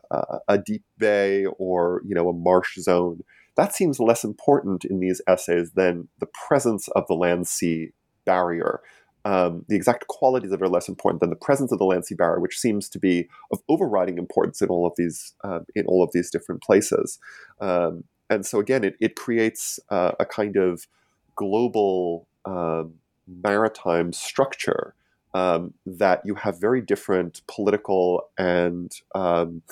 a, 0.48 0.58
deep 0.58 0.84
bay 0.98 1.46
or 1.58 2.02
you 2.06 2.14
know 2.16 2.30
a 2.30 2.34
marsh 2.34 2.78
zone, 2.78 3.22
that 3.60 3.76
seems 3.76 4.00
less 4.00 4.24
important 4.24 4.86
in 4.86 5.00
these 5.00 5.22
essays 5.28 5.72
than 5.72 6.08
the 6.20 6.28
presence 6.48 6.88
of 6.90 7.06
the 7.08 7.14
land 7.14 7.48
sea 7.48 7.92
barrier. 8.26 8.80
Um, 9.26 9.66
the 9.68 9.76
exact 9.76 10.08
qualities 10.08 10.54
of 10.54 10.62
it 10.62 10.66
are 10.66 10.70
less 10.70 10.88
important 10.88 11.20
than 11.20 11.30
the 11.30 11.36
presence 11.36 11.74
of 11.74 11.78
the 11.78 11.86
land 11.86 12.06
sea 12.06 12.16
barrier, 12.16 12.40
which 12.40 12.58
seems 12.58 12.88
to 12.90 13.00
be 13.00 13.28
of 13.52 13.60
overriding 13.68 14.18
importance 14.18 14.62
in 14.62 14.70
all 14.70 14.88
of 14.88 14.94
these 14.96 15.34
uh, 15.44 15.60
in 15.76 15.86
all 15.88 16.02
of 16.04 16.12
these 16.14 16.32
different 16.32 16.64
places. 16.64 17.20
Um, 17.60 18.06
and 18.30 18.46
so 18.46 18.60
again, 18.60 18.84
it, 18.86 18.96
it 19.02 19.16
creates 19.16 19.80
uh, 19.90 20.12
a 20.20 20.26
kind 20.26 20.56
of 20.56 20.88
global 21.36 22.28
um, 22.46 22.94
maritime 23.28 24.14
structure 24.14 24.94
um, 25.34 25.74
that 25.86 26.22
you 26.24 26.36
have 26.36 26.60
very 26.60 26.82
different 26.82 27.42
political 27.48 28.30
and 28.38 28.92
um, 29.16 29.64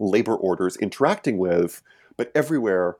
labor 0.00 0.36
orders 0.36 0.76
interacting 0.76 1.38
with, 1.38 1.82
but 2.16 2.30
everywhere 2.34 2.96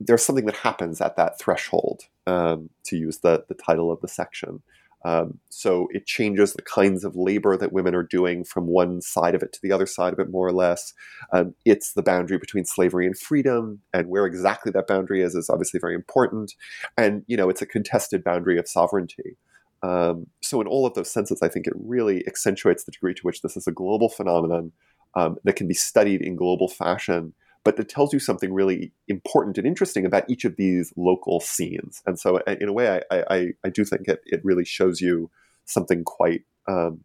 there's 0.00 0.24
something 0.24 0.46
that 0.46 0.56
happens 0.56 1.00
at 1.00 1.16
that 1.16 1.38
threshold, 1.38 2.02
um, 2.26 2.70
to 2.84 2.96
use 2.96 3.18
the, 3.18 3.44
the 3.48 3.54
title 3.54 3.90
of 3.90 4.00
the 4.00 4.08
section. 4.08 4.62
Um, 5.04 5.38
so 5.50 5.88
it 5.90 6.06
changes 6.06 6.54
the 6.54 6.62
kinds 6.62 7.04
of 7.04 7.14
labor 7.14 7.58
that 7.58 7.72
women 7.72 7.94
are 7.94 8.02
doing 8.02 8.42
from 8.42 8.66
one 8.66 9.02
side 9.02 9.34
of 9.34 9.42
it 9.42 9.52
to 9.52 9.60
the 9.62 9.70
other 9.70 9.86
side 9.86 10.14
of 10.14 10.18
it, 10.18 10.30
more 10.30 10.46
or 10.46 10.52
less. 10.52 10.94
Um, 11.32 11.54
it's 11.66 11.92
the 11.92 12.02
boundary 12.02 12.38
between 12.38 12.64
slavery 12.64 13.06
and 13.06 13.16
freedom, 13.16 13.82
and 13.92 14.08
where 14.08 14.24
exactly 14.24 14.72
that 14.72 14.86
boundary 14.86 15.20
is 15.20 15.34
is 15.34 15.50
obviously 15.50 15.78
very 15.78 15.94
important. 15.94 16.54
And 16.96 17.22
you 17.26 17.36
know, 17.36 17.50
it's 17.50 17.62
a 17.62 17.66
contested 17.66 18.24
boundary 18.24 18.58
of 18.58 18.66
sovereignty. 18.66 19.36
Um, 19.82 20.28
so 20.40 20.62
in 20.62 20.66
all 20.66 20.86
of 20.86 20.94
those 20.94 21.12
senses, 21.12 21.42
I 21.42 21.48
think 21.48 21.66
it 21.66 21.74
really 21.76 22.26
accentuates 22.26 22.84
the 22.84 22.92
degree 22.92 23.12
to 23.12 23.22
which 23.22 23.42
this 23.42 23.58
is 23.58 23.66
a 23.66 23.72
global 23.72 24.08
phenomenon 24.08 24.72
um, 25.14 25.36
that 25.44 25.56
can 25.56 25.68
be 25.68 25.74
studied 25.74 26.22
in 26.22 26.34
global 26.34 26.68
fashion 26.68 27.34
but 27.64 27.78
it 27.78 27.88
tells 27.88 28.12
you 28.12 28.20
something 28.20 28.52
really 28.52 28.92
important 29.08 29.56
and 29.58 29.66
interesting 29.66 30.04
about 30.04 30.28
each 30.28 30.44
of 30.44 30.56
these 30.56 30.92
local 30.96 31.40
scenes. 31.40 32.02
And 32.06 32.18
so, 32.18 32.36
in 32.46 32.68
a 32.68 32.72
way, 32.72 33.00
I, 33.10 33.24
I, 33.30 33.48
I 33.64 33.68
do 33.70 33.84
think 33.84 34.06
it, 34.06 34.20
it 34.26 34.44
really 34.44 34.64
shows 34.64 35.00
you 35.00 35.30
something 35.64 36.04
quite 36.04 36.42
um, 36.68 37.00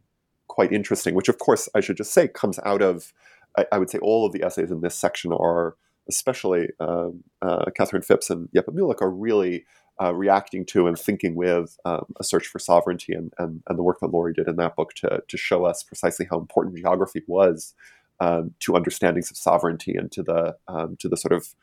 quite 0.48 0.74
interesting, 0.74 1.16
which, 1.16 1.30
of 1.30 1.40
course, 1.40 1.70
I 1.74 1.80
should 1.80 1.98
just 1.98 2.14
say 2.14 2.28
comes 2.28 2.60
out 2.66 2.82
of, 2.82 3.14
I, 3.58 3.66
I 3.72 3.78
would 3.78 3.90
say, 3.90 4.00
all 4.00 4.26
of 4.26 4.34
the 4.34 4.44
essays 4.44 4.72
in 4.72 4.82
this 4.82 4.96
section 4.96 5.32
are, 5.32 5.76
especially 6.10 6.70
um, 6.80 7.24
uh, 7.42 7.66
Catherine 7.76 8.02
Phipps 8.02 8.30
and 8.30 8.50
Jeppe 8.54 8.74
Mulich, 8.74 9.02
are 9.02 9.12
really 9.12 9.66
uh, 10.02 10.14
reacting 10.14 10.66
to 10.66 10.88
and 10.88 10.98
thinking 10.98 11.36
with 11.36 11.78
um, 11.86 12.06
a 12.20 12.24
search 12.24 12.48
for 12.48 12.60
sovereignty 12.60 13.14
and, 13.14 13.34
and, 13.38 13.62
and, 13.68 13.78
the 13.78 13.84
work 13.84 14.00
that 14.00 14.08
Laurie 14.08 14.34
did 14.34 14.48
in 14.48 14.56
that 14.56 14.76
book 14.78 14.94
to, 14.94 15.22
to 15.28 15.38
show 15.38 15.66
us 15.66 15.84
precisely 15.84 16.26
how 16.30 16.38
important 16.38 16.78
geography 16.78 17.22
was 17.28 17.74
um, 18.20 18.54
to 18.60 18.76
understandings 18.76 19.32
of 19.32 19.38
sovereignty 19.38 19.96
and 19.96 20.12
to 20.12 20.24
the 20.24 20.56
um, 20.68 20.98
to 20.98 21.08
the 21.08 21.18
sort 21.18 21.34
of 21.34 21.54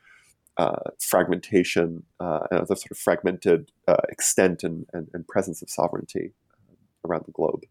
uh, 0.57 0.89
fragmentation, 0.99 2.03
uh, 2.19 2.39
the 2.51 2.75
sort 2.75 2.91
of 2.91 2.97
fragmented 2.97 3.71
uh, 3.87 3.97
extent 4.09 4.63
and, 4.63 4.87
and, 4.91 5.07
and, 5.13 5.27
presence 5.27 5.61
of 5.61 5.69
sovereignty 5.69 6.33
uh, 6.67 6.73
around 7.07 7.23
the 7.27 7.31
globe. 7.31 7.63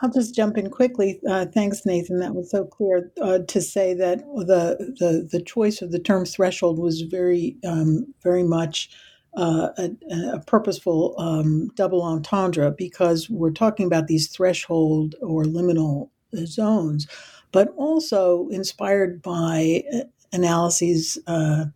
I'll 0.00 0.12
just 0.12 0.34
jump 0.34 0.56
in 0.56 0.70
quickly. 0.70 1.20
Uh, 1.28 1.46
thanks, 1.46 1.84
Nathan. 1.84 2.20
That 2.20 2.36
was 2.36 2.50
so 2.50 2.64
clear 2.64 3.10
uh, 3.20 3.40
to 3.48 3.60
say 3.60 3.94
that 3.94 4.20
the, 4.20 4.94
the 4.98 5.28
the 5.30 5.42
choice 5.42 5.82
of 5.82 5.90
the 5.90 5.98
term 5.98 6.24
threshold 6.24 6.78
was 6.78 7.02
very 7.02 7.56
um, 7.66 8.14
very 8.22 8.44
much. 8.44 8.90
A, 9.36 9.92
a, 10.10 10.40
purposeful 10.48 11.14
um, 11.16 11.68
double 11.76 12.02
entendre 12.02 12.72
because 12.72 13.30
we're 13.30 13.52
talking 13.52 13.86
about 13.86 14.08
these 14.08 14.26
threshold 14.26 15.14
or 15.22 15.44
liminal 15.44 16.10
zones, 16.46 17.06
but 17.52 17.72
also 17.76 18.48
inspired 18.48 19.22
by 19.22 19.84
uh, 19.94 20.00
analyses 20.32 21.18
uh, 21.26 21.66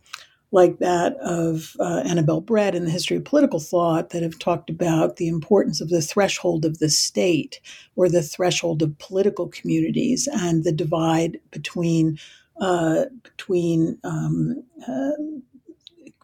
like 0.53 0.79
that 0.79 1.17
of 1.17 1.77
uh, 1.81 2.03
Annabel 2.07 2.41
Brett 2.41 2.77
in 2.77 2.85
the 2.85 2.91
history 2.91 3.17
of 3.17 3.25
political 3.25 3.59
thought 3.59 4.11
that 4.11 4.23
have 4.23 4.39
talked 4.39 4.71
about 4.71 5.17
the 5.17 5.27
importance 5.27 5.81
of 5.81 5.89
the 5.91 6.01
threshold 6.01 6.65
of 6.65 6.79
the 6.79 6.89
state 6.89 7.61
or 7.97 8.09
the 8.09 8.23
threshold 8.23 8.81
of 8.81 8.97
political 8.99 9.49
communities 9.49 10.29
and 10.33 10.63
the 10.63 10.73
divide 10.73 11.41
between 11.51 12.19
uh, 12.61 13.07
between 13.25 13.99
um, 14.05 14.63
uh, 14.87 15.11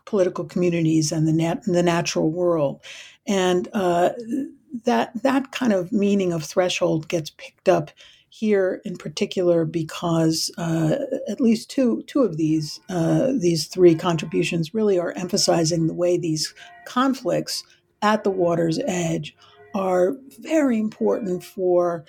political 0.04 0.44
communities 0.44 1.12
and 1.12 1.26
the 1.26 1.32
nat- 1.32 1.64
the 1.64 1.82
natural 1.82 2.30
world, 2.30 2.80
and 3.26 3.68
uh, 3.72 4.10
that 4.84 5.10
that 5.22 5.50
kind 5.52 5.72
of 5.72 5.92
meaning 5.92 6.32
of 6.32 6.44
threshold 6.44 7.08
gets 7.08 7.30
picked 7.30 7.68
up 7.68 7.90
here 8.30 8.80
in 8.84 8.96
particular 8.96 9.64
because 9.64 10.50
uh, 10.56 10.94
at 11.28 11.40
least 11.40 11.68
two 11.68 12.02
two 12.06 12.22
of 12.22 12.36
these 12.36 12.80
uh, 12.88 13.32
these 13.38 13.66
three 13.66 13.94
contributions 13.94 14.72
really 14.72 14.98
are 14.98 15.12
emphasizing 15.16 15.86
the 15.86 15.94
way 15.94 16.16
these 16.16 16.54
conflicts 16.86 17.64
at 18.02 18.24
the 18.24 18.30
water's 18.30 18.78
edge 18.86 19.36
are 19.74 20.16
very 20.40 20.78
important 20.78 21.44
for 21.44 22.04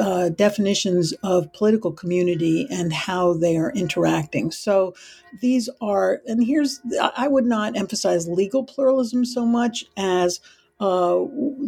uh, 0.00 0.28
definitions 0.28 1.12
of 1.24 1.52
political 1.52 1.90
community 1.90 2.66
and 2.70 2.92
how 2.92 3.32
they 3.32 3.56
are 3.56 3.72
interacting. 3.72 4.50
So 4.52 4.94
these 5.40 5.68
are, 5.80 6.20
and 6.26 6.44
here's, 6.44 6.80
I 7.16 7.26
would 7.26 7.44
not 7.44 7.76
emphasize 7.76 8.28
legal 8.28 8.62
pluralism 8.62 9.24
so 9.24 9.44
much 9.44 9.84
as 9.96 10.40
uh, 10.80 11.14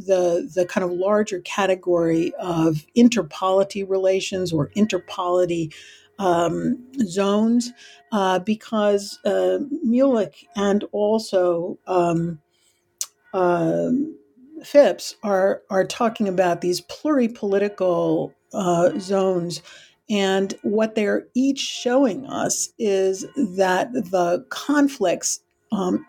the 0.06 0.50
the 0.54 0.66
kind 0.66 0.84
of 0.84 0.92
larger 0.92 1.40
category 1.40 2.32
of 2.38 2.86
interpolity 2.96 3.88
relations 3.88 4.52
or 4.52 4.70
interpolity 4.76 5.72
um, 6.18 6.78
zones, 7.06 7.72
uh, 8.12 8.38
because 8.38 9.18
uh, 9.24 9.58
Mulich 9.86 10.44
and 10.54 10.84
also 10.92 11.78
um, 11.86 12.38
um, 13.32 14.16
Phipps 14.62 15.16
are 15.22 15.62
are 15.70 15.86
talking 15.86 16.28
about 16.28 16.60
these 16.60 16.82
pluripolitical 16.82 18.34
uh, 18.52 18.98
zones. 18.98 19.62
And 20.10 20.54
what 20.62 20.96
they're 20.96 21.28
each 21.34 21.60
showing 21.60 22.26
us 22.26 22.70
is 22.78 23.22
that 23.56 23.92
the 23.92 24.44
conflicts 24.50 25.40
um, 25.70 26.04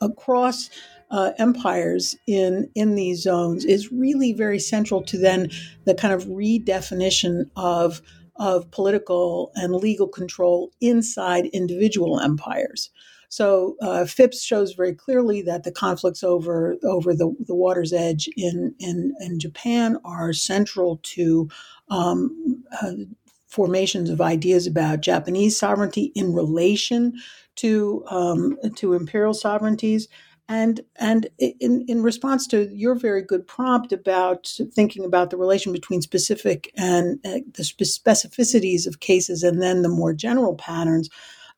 across 0.00 0.68
uh, 1.12 1.32
empires 1.38 2.16
in 2.26 2.68
in 2.74 2.94
these 2.96 3.22
zones 3.22 3.64
is 3.64 3.92
really 3.92 4.32
very 4.32 4.58
central 4.58 5.02
to 5.04 5.18
then 5.18 5.50
the 5.84 5.94
kind 5.94 6.12
of 6.12 6.24
redefinition 6.24 7.44
of 7.54 8.02
of 8.36 8.70
political 8.70 9.52
and 9.54 9.74
legal 9.74 10.08
control 10.08 10.72
inside 10.80 11.46
individual 11.46 12.18
empires. 12.18 12.90
So 13.28 13.76
uh, 13.80 14.04
Phipps 14.04 14.42
shows 14.42 14.74
very 14.74 14.94
clearly 14.94 15.40
that 15.42 15.64
the 15.64 15.72
conflicts 15.72 16.22
over 16.22 16.76
over 16.84 17.14
the, 17.14 17.34
the 17.46 17.54
water's 17.54 17.92
edge 17.92 18.28
in, 18.36 18.74
in, 18.78 19.14
in 19.20 19.38
Japan 19.38 19.96
are 20.04 20.32
central 20.32 20.98
to 21.14 21.48
um, 21.88 22.64
uh, 22.82 22.92
formations 23.46 24.10
of 24.10 24.20
ideas 24.20 24.66
about 24.66 25.02
Japanese 25.02 25.58
sovereignty 25.58 26.12
in 26.14 26.32
relation 26.32 27.14
to 27.56 28.04
um, 28.10 28.56
to 28.76 28.94
imperial 28.94 29.34
sovereignties. 29.34 30.08
And 30.48 30.80
and 30.96 31.28
in, 31.38 31.84
in 31.88 32.02
response 32.02 32.46
to 32.48 32.68
your 32.74 32.94
very 32.94 33.22
good 33.22 33.46
prompt 33.46 33.92
about 33.92 34.52
thinking 34.74 35.04
about 35.04 35.30
the 35.30 35.36
relation 35.36 35.72
between 35.72 36.02
specific 36.02 36.70
and 36.76 37.18
uh, 37.24 37.38
the 37.54 37.62
specificities 37.62 38.86
of 38.86 39.00
cases 39.00 39.42
and 39.42 39.62
then 39.62 39.82
the 39.82 39.88
more 39.88 40.12
general 40.12 40.54
patterns, 40.54 41.08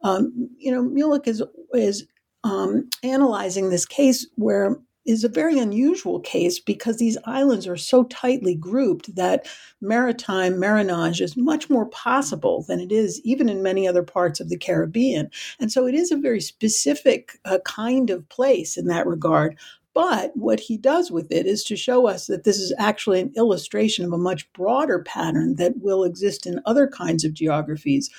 um, 0.03 0.51
you 0.59 0.71
know, 0.71 0.83
Mulich 0.83 1.27
is 1.27 1.43
is 1.73 2.07
um, 2.45 2.89
analyzing 3.03 3.71
this 3.71 3.87
case 3.87 4.27
where 4.37 4.77
is 5.07 5.25
a 5.25 5.29
very 5.29 5.59
unusual 5.59 6.21
case 6.21 6.59
because 6.59 6.97
these 6.97 7.19
islands 7.25 7.67
are 7.67 7.77
so 7.77 8.05
tightly 8.05 8.55
grouped 8.55 9.15
that 9.15 9.47
maritime 9.81 10.59
marronage 10.59 11.21
is 11.21 11.37
much 11.37 11.69
more 11.69 11.87
possible 11.87 12.65
than 12.67 12.81
it 12.81 12.91
is 12.91 13.21
even 13.25 13.49
in 13.49 13.63
many 13.63 13.87
other 13.87 14.03
parts 14.03 14.41
of 14.41 14.49
the 14.49 14.59
Caribbean. 14.59 15.31
And 15.61 15.71
so 15.71 15.87
it 15.87 15.95
is 15.95 16.11
a 16.11 16.17
very 16.17 16.41
specific 16.41 17.39
uh, 17.45 17.59
kind 17.65 18.11
of 18.11 18.29
place 18.29 18.77
in 18.77 18.87
that 18.87 19.07
regard. 19.07 19.59
But 19.95 20.33
what 20.35 20.59
he 20.59 20.77
does 20.77 21.13
with 21.13 21.31
it 21.31 21.47
is 21.47 21.63
to 21.65 21.77
show 21.77 22.09
us 22.09 22.27
that 22.27 22.43
this 22.43 22.59
is 22.59 22.75
actually 22.79 23.21
an 23.21 23.33
illustration 23.37 24.05
of 24.05 24.13
a 24.13 24.19
much 24.19 24.53
broader 24.53 24.99
pattern 24.99 25.55
that 25.57 25.75
will 25.81 26.03
exist 26.03 26.47
in 26.47 26.61
other 26.67 26.89
kinds 26.89 27.25
of 27.25 27.33
geographies 27.33 28.11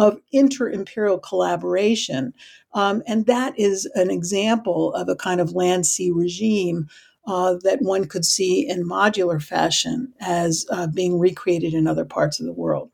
of 0.00 0.18
inter 0.32 0.70
imperial 0.70 1.18
collaboration. 1.18 2.32
Um, 2.72 3.02
and 3.06 3.26
that 3.26 3.52
is 3.58 3.84
an 3.94 4.10
example 4.10 4.94
of 4.94 5.10
a 5.10 5.14
kind 5.14 5.42
of 5.42 5.52
land 5.52 5.84
sea 5.84 6.10
regime 6.10 6.88
uh, 7.26 7.56
that 7.64 7.82
one 7.82 8.06
could 8.06 8.24
see 8.24 8.66
in 8.66 8.88
modular 8.88 9.42
fashion 9.42 10.10
as 10.18 10.64
uh, 10.70 10.86
being 10.86 11.18
recreated 11.18 11.74
in 11.74 11.86
other 11.86 12.06
parts 12.06 12.40
of 12.40 12.46
the 12.46 12.52
world. 12.52 12.90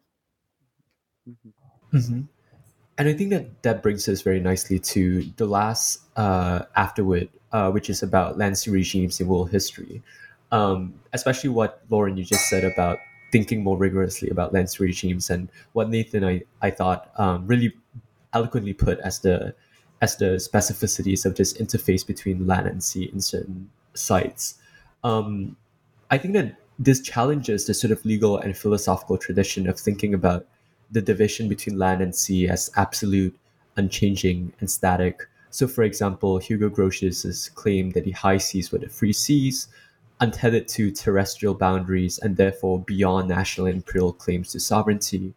Mm-hmm. 1.93 2.23
and 2.99 3.09
I 3.09 3.13
think 3.13 3.31
that 3.31 3.63
that 3.63 3.83
brings 3.83 4.09
us 4.09 4.21
very 4.21 4.41
nicely 4.41 4.79
to 4.81 5.23
the 5.37 5.47
last 5.47 6.01
uh, 6.17 6.63
afterword, 6.75 7.29
uh, 7.53 7.71
which 7.71 7.89
is 7.89 8.03
about 8.03 8.37
land 8.37 8.59
sea 8.59 8.71
regimes 8.71 9.21
in 9.21 9.29
world 9.29 9.51
history. 9.51 10.03
Um, 10.53 10.95
especially 11.13 11.51
what 11.51 11.83
Lauren 11.89 12.17
you 12.17 12.25
just 12.25 12.49
said 12.49 12.65
about 12.65 12.99
thinking 13.37 13.63
more 13.63 13.77
rigorously 13.77 14.31
about 14.31 14.55
land 14.55 14.75
regimes, 14.81 15.29
and 15.29 15.51
what 15.75 15.91
Nathan 15.91 16.25
I 16.25 16.43
I 16.63 16.71
thought 16.71 17.11
um, 17.19 17.47
really 17.47 17.71
eloquently 18.33 18.73
put 18.73 18.99
as 19.01 19.19
the 19.21 19.55
as 20.01 20.17
the 20.17 20.31
specificities 20.49 21.27
of 21.27 21.35
this 21.37 21.53
interface 21.55 22.07
between 22.07 22.47
land 22.47 22.67
and 22.67 22.83
sea 22.83 23.11
in 23.13 23.21
certain 23.21 23.69
sites. 23.93 24.55
Um, 25.05 25.57
I 26.11 26.17
think 26.19 26.33
that 26.35 26.57
this 26.79 27.01
challenges 27.01 27.67
the 27.67 27.75
sort 27.75 27.91
of 27.91 28.05
legal 28.05 28.39
and 28.39 28.57
philosophical 28.57 29.19
tradition 29.19 29.69
of 29.69 29.79
thinking 29.79 30.15
about 30.15 30.47
the 30.91 31.03
division 31.03 31.49
between 31.49 31.79
land 31.79 32.01
and 32.01 32.15
sea 32.15 32.49
as 32.49 32.71
absolute, 32.77 33.35
unchanging, 33.77 34.53
and 34.61 34.71
static. 34.71 35.29
So, 35.51 35.67
for 35.69 35.85
example, 35.85 36.39
Hugo 36.39 36.69
Grotius's 36.69 37.51
claim 37.51 37.91
that 37.91 38.05
the 38.05 38.13
high 38.13 38.39
seas 38.39 38.73
were 38.73 38.79
the 38.79 38.89
free 38.89 39.13
seas, 39.13 39.69
untethered 40.21 40.69
to 40.69 40.91
terrestrial 40.91 41.55
boundaries 41.55 42.19
and 42.19 42.37
therefore 42.37 42.81
beyond 42.81 43.29
national 43.29 43.67
and 43.67 43.77
imperial 43.77 44.13
claims 44.13 44.53
to 44.53 44.61
sovereignty, 44.61 45.35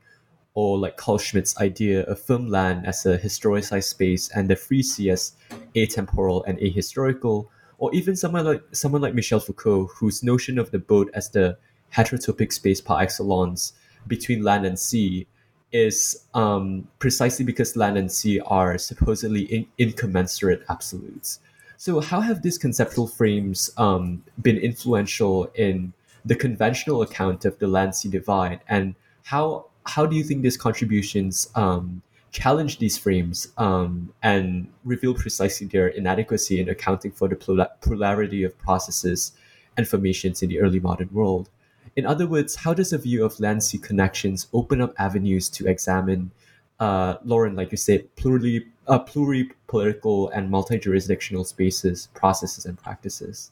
or 0.54 0.78
like 0.78 0.98
Carl 0.98 1.18
Schmitt's 1.18 1.58
idea 1.58 2.04
of 2.04 2.20
firm 2.20 2.50
land 2.50 2.86
as 2.86 3.06
a 3.06 3.18
historicized 3.18 3.86
space 3.86 4.30
and 4.30 4.50
the 4.50 4.56
free 4.56 4.84
sea 4.84 5.10
as 5.10 5.34
atemporal 5.76 6.44
and 6.48 6.58
ahistorical, 6.60 7.48
or 7.78 7.94
even 7.94 8.16
someone 8.16 8.46
like 8.46 8.64
someone 8.72 9.02
like 9.02 9.14
Michel 9.14 9.40
Foucault, 9.40 9.88
whose 9.96 10.24
notion 10.24 10.58
of 10.58 10.72
the 10.72 10.80
boat 10.80 11.10
as 11.14 11.30
the 11.30 11.58
heterotopic 11.94 12.52
space 12.54 12.82
par 12.82 13.02
excellence 13.02 13.74
between 14.08 14.44
land 14.44 14.66
and 14.66 14.78
sea 14.80 15.28
is 15.72 16.26
um, 16.34 16.88
precisely 16.98 17.46
because 17.46 17.76
land 17.76 17.98
and 17.98 18.12
sea 18.12 18.40
are 18.42 18.78
supposedly 18.78 19.44
in- 19.44 19.68
incommensurate 19.78 20.64
absolutes. 20.70 21.40
So, 21.80 22.02
how 22.02 22.20
have 22.20 22.42
these 22.42 22.58
conceptual 22.58 23.08
frames 23.08 23.72
um, 23.78 24.22
been 24.42 24.58
influential 24.58 25.46
in 25.56 25.94
the 26.26 26.36
conventional 26.36 27.02
account 27.02 27.46
of 27.46 27.58
the 27.60 27.68
land 27.68 27.96
sea 27.96 28.10
divide, 28.10 28.60
and 28.68 28.96
how 29.24 29.68
how 29.86 30.06
do 30.06 30.18
you 30.18 30.26
think 30.26 30.42
these 30.42 30.58
contributions 30.58 31.50
um, 31.56 32.02
challenge 32.32 32.80
these 32.80 32.98
frames 32.98 33.48
um, 33.58 34.14
and 34.22 34.68
reveal 34.84 35.14
precisely 35.14 35.68
their 35.68 35.88
inadequacy 35.88 36.60
in 36.60 36.68
accounting 36.68 37.12
for 37.12 37.30
the 37.30 37.70
plurality 37.80 38.44
of 38.44 38.60
processes 38.60 39.32
and 39.78 39.88
formations 39.88 40.44
in 40.44 40.50
the 40.50 40.60
early 40.60 40.82
modern 40.82 41.08
world? 41.14 41.50
In 41.96 42.06
other 42.06 42.28
words, 42.28 42.58
how 42.58 42.74
does 42.74 42.92
a 42.92 42.98
view 42.98 43.24
of 43.24 43.40
land 43.40 43.64
sea 43.64 43.78
connections 43.78 44.48
open 44.52 44.82
up 44.82 44.94
avenues 44.98 45.48
to 45.52 45.68
examine, 45.68 46.32
uh, 46.80 47.18
Lauren, 47.24 47.56
like 47.56 47.72
you 47.72 47.78
said, 47.78 48.08
plurally, 48.16 48.66
uh, 48.88 49.00
pluripolitical 49.04 50.32
and 50.34 50.50
multi 50.50 50.80
jurisdictional 50.80 51.44
spaces, 51.44 52.08
processes, 52.14 52.66
and 52.66 52.78
practices? 52.78 53.52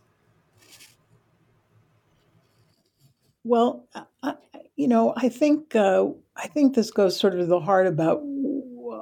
Well, 3.43 3.85
I, 4.23 4.35
you 4.75 4.87
know, 4.87 5.13
I 5.15 5.29
think 5.29 5.75
uh, 5.75 6.07
I 6.35 6.47
think 6.47 6.75
this 6.75 6.91
goes 6.91 7.19
sort 7.19 7.33
of 7.33 7.39
to 7.39 7.45
the 7.45 7.59
heart 7.59 7.87
about 7.87 8.21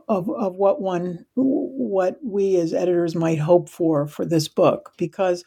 of 0.08 0.30
of 0.30 0.56
what 0.56 0.82
one 0.82 1.26
what 1.36 2.20
we 2.24 2.58
as 2.58 2.74
editors 2.74 3.16
might 3.16 3.40
hope 3.40 3.70
for 3.70 4.08
for 4.08 4.26
this 4.26 4.48
book 4.48 4.94
because 4.98 5.44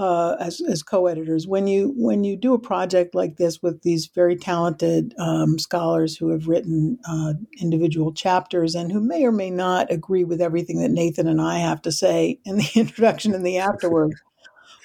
uh, 0.00 0.34
as 0.40 0.62
as 0.62 0.82
co-editors 0.82 1.46
when 1.46 1.66
you 1.66 1.92
when 1.94 2.24
you 2.24 2.34
do 2.34 2.54
a 2.54 2.58
project 2.58 3.14
like 3.14 3.36
this 3.36 3.62
with 3.62 3.82
these 3.82 4.06
very 4.06 4.34
talented 4.34 5.14
um, 5.18 5.58
scholars 5.58 6.16
who 6.16 6.30
have 6.30 6.48
written 6.48 6.98
uh, 7.06 7.34
individual 7.60 8.10
chapters 8.10 8.74
and 8.74 8.90
who 8.90 9.00
may 9.00 9.26
or 9.26 9.32
may 9.32 9.50
not 9.50 9.92
agree 9.92 10.24
with 10.24 10.40
everything 10.40 10.80
that 10.80 10.90
Nathan 10.90 11.28
and 11.28 11.38
I 11.38 11.58
have 11.58 11.82
to 11.82 11.92
say 11.92 12.40
in 12.46 12.56
the 12.56 12.70
introduction 12.74 13.34
and 13.34 13.44
the 13.44 13.58
afterward 13.58 14.14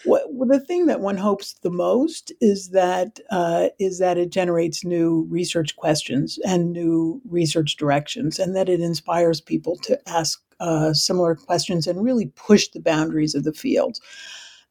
what, 0.04 0.50
the 0.50 0.60
thing 0.60 0.86
that 0.88 1.00
one 1.00 1.18
hopes 1.18 1.54
the 1.64 1.72
most 1.72 2.34
is 2.42 2.72
that 2.72 3.20
uh, 3.32 3.70
is 3.80 4.00
that 4.00 4.18
it 4.18 4.32
generates 4.32 4.84
new 4.84 5.26
research 5.30 5.78
questions 5.78 6.38
and 6.46 6.74
new 6.74 7.22
research 7.28 7.78
directions, 7.78 8.38
and 8.38 8.56
that 8.56 8.70
it 8.70 8.82
inspires 8.82 9.42
people 9.42 9.78
to 9.78 9.98
ask 10.08 10.42
uh, 10.60 10.94
similar 10.94 11.36
questions 11.36 11.88
and 11.88 12.04
really 12.04 12.28
push 12.36 12.68
the 12.68 12.82
boundaries 12.82 13.34
of 13.34 13.46
the 13.46 13.54
field. 13.54 13.98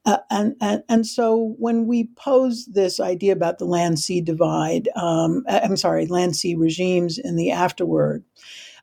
Uh, 0.05 0.18
and, 0.30 0.57
and 0.61 0.82
and 0.88 1.07
so 1.07 1.55
when 1.59 1.86
we 1.86 2.09
pose 2.16 2.66
this 2.66 3.00
idea 3.00 3.32
about 3.32 3.59
the 3.59 3.64
land 3.64 3.98
sea 3.98 4.20
divide, 4.20 4.88
um, 4.96 5.44
I'm 5.48 5.76
sorry, 5.76 6.07
land 6.07 6.36
sea 6.36 6.55
regimes 6.57 7.18
in 7.18 7.36
the 7.36 7.52
afterword, 7.52 8.24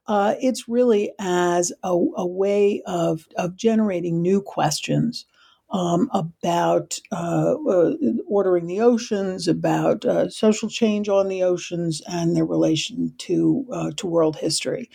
uh, 0.08 0.36
it's 0.42 0.68
really 0.68 1.12
as 1.20 1.72
a, 1.84 1.90
a, 1.90 2.26
way 2.28 2.82
of 2.88 3.28
of 3.38 3.56
generating 3.56 4.22
new 4.22 4.42
questions 4.42 5.26
um, 5.72 6.10
about 6.14 7.00
uh, 7.12 7.56
uh, 7.70 7.94
ordering 8.28 8.68
the 8.68 8.82
oceans, 8.82 9.48
about 9.48 10.06
uh, 10.06 10.30
social 10.30 10.70
change 10.70 11.10
on 11.10 11.28
the 11.28 11.44
oceans, 11.44 12.02
and 12.08 12.36
their 12.36 12.46
relation 12.46 13.14
to 13.20 13.94
to 13.98 14.08
world 14.08 14.38
history. 14.38 14.90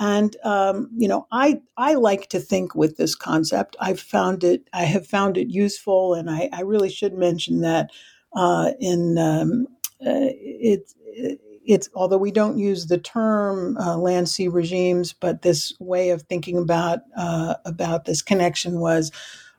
And 0.00 0.36
um, 0.44 0.90
you 0.96 1.08
know, 1.08 1.26
I 1.32 1.60
I 1.76 1.94
like 1.94 2.28
to 2.30 2.40
think 2.40 2.74
with 2.74 2.96
this 2.96 3.14
concept. 3.14 3.76
I've 3.80 4.00
found 4.00 4.44
it. 4.44 4.68
I 4.72 4.84
have 4.84 5.06
found 5.06 5.36
it 5.36 5.48
useful, 5.48 6.14
and 6.14 6.30
I, 6.30 6.48
I 6.52 6.62
really 6.62 6.90
should 6.90 7.14
mention 7.14 7.60
that 7.62 7.90
uh, 8.34 8.72
in 8.80 9.18
um, 9.18 9.66
uh, 10.00 10.30
it, 10.32 10.92
it 11.04 11.40
it's 11.66 11.88
although 11.94 12.18
we 12.18 12.30
don't 12.30 12.58
use 12.58 12.86
the 12.86 12.98
term 12.98 13.76
uh, 13.78 13.96
land 13.98 14.28
sea 14.28 14.48
regimes, 14.48 15.12
but 15.12 15.42
this 15.42 15.72
way 15.80 16.10
of 16.10 16.22
thinking 16.22 16.58
about 16.58 17.00
uh, 17.16 17.54
about 17.64 18.04
this 18.04 18.22
connection 18.22 18.80
was 18.80 19.10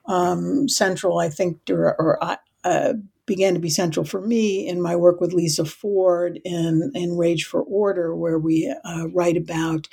um, 0.05 0.67
central, 0.67 1.19
I 1.19 1.29
think, 1.29 1.59
or, 1.69 1.95
or 1.99 2.23
uh, 2.63 2.93
began 3.25 3.53
to 3.53 3.59
be 3.59 3.69
central 3.69 4.05
for 4.05 4.21
me 4.21 4.67
in 4.67 4.81
my 4.81 4.95
work 4.95 5.21
with 5.21 5.33
Lisa 5.33 5.65
Ford 5.65 6.39
in, 6.43 6.91
in 6.95 7.15
Rage 7.15 7.45
for 7.45 7.61
Order, 7.61 8.15
where 8.15 8.39
we 8.39 8.73
uh, 8.83 9.07
write 9.13 9.37
about 9.37 9.87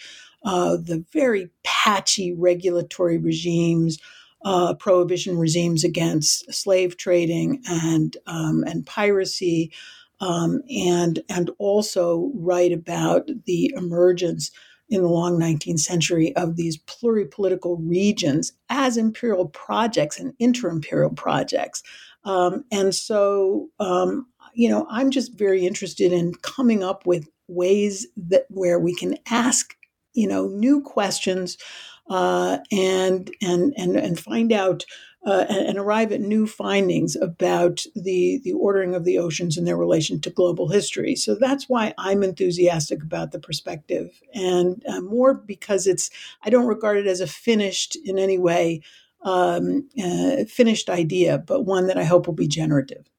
uh, 0.44 0.76
the 0.76 1.04
very 1.12 1.50
patchy 1.64 2.32
regulatory 2.32 3.18
regimes. 3.18 3.98
Uh, 4.44 4.74
prohibition 4.74 5.36
regimes 5.38 5.82
against 5.82 6.52
slave 6.54 6.96
trading 6.96 7.60
and 7.68 8.16
um, 8.26 8.62
and 8.64 8.86
piracy, 8.86 9.72
um, 10.20 10.62
and 10.70 11.20
and 11.28 11.50
also 11.58 12.30
write 12.34 12.70
about 12.70 13.28
the 13.46 13.72
emergence 13.76 14.52
in 14.88 15.02
the 15.02 15.08
long 15.08 15.38
19th 15.38 15.80
century 15.80 16.34
of 16.36 16.56
these 16.56 16.78
pluripolitical 16.78 17.76
regions 17.80 18.52
as 18.68 18.96
imperial 18.96 19.48
projects 19.48 20.18
and 20.18 20.32
inter-imperial 20.38 21.10
projects. 21.10 21.82
Um, 22.24 22.64
and 22.70 22.94
so, 22.94 23.68
um, 23.80 24.26
you 24.54 24.68
know, 24.68 24.86
I'm 24.90 25.10
just 25.10 25.36
very 25.36 25.66
interested 25.66 26.12
in 26.12 26.34
coming 26.42 26.82
up 26.82 27.06
with 27.06 27.28
ways 27.48 28.06
that 28.16 28.46
where 28.48 28.78
we 28.78 28.94
can 28.94 29.16
ask, 29.28 29.74
you 30.16 30.26
know, 30.26 30.48
new 30.48 30.80
questions 30.80 31.56
uh, 32.08 32.58
and 32.72 33.30
and 33.42 33.74
and 33.76 33.96
and 33.96 34.18
find 34.18 34.52
out 34.52 34.84
uh, 35.26 35.44
and, 35.48 35.70
and, 35.70 35.78
arrive 35.78 36.12
at 36.12 36.20
new 36.20 36.46
findings 36.46 37.16
about 37.16 37.84
the, 37.96 38.40
the 38.44 38.52
ordering 38.52 38.94
of 38.94 39.02
the 39.04 39.18
oceans 39.18 39.58
and 39.58 39.66
their 39.66 39.76
relation 39.76 40.20
to 40.20 40.30
global 40.30 40.68
history. 40.68 41.16
So 41.16 41.34
that's 41.34 41.68
why 41.68 41.92
I'm 41.98 42.22
enthusiastic 42.22 43.02
about 43.02 43.32
the 43.32 43.40
perspective, 43.40 44.22
and 44.32 44.84
uh, 44.88 45.00
more 45.00 45.34
because 45.34 45.88
it's 45.88 46.10
I 46.42 46.50
don't 46.50 46.68
regard 46.68 46.96
it 46.98 47.08
as 47.08 47.20
a 47.20 47.26
finished 47.26 47.96
in 48.04 48.20
any 48.20 48.38
way 48.38 48.82
um, 49.22 49.88
uh, 50.00 50.44
finished 50.44 50.88
idea, 50.88 51.38
but 51.38 51.62
one 51.62 51.88
that 51.88 51.98
I 51.98 52.04
hope 52.04 52.28
will 52.28 52.34
be 52.34 52.46
generative. 52.46 53.10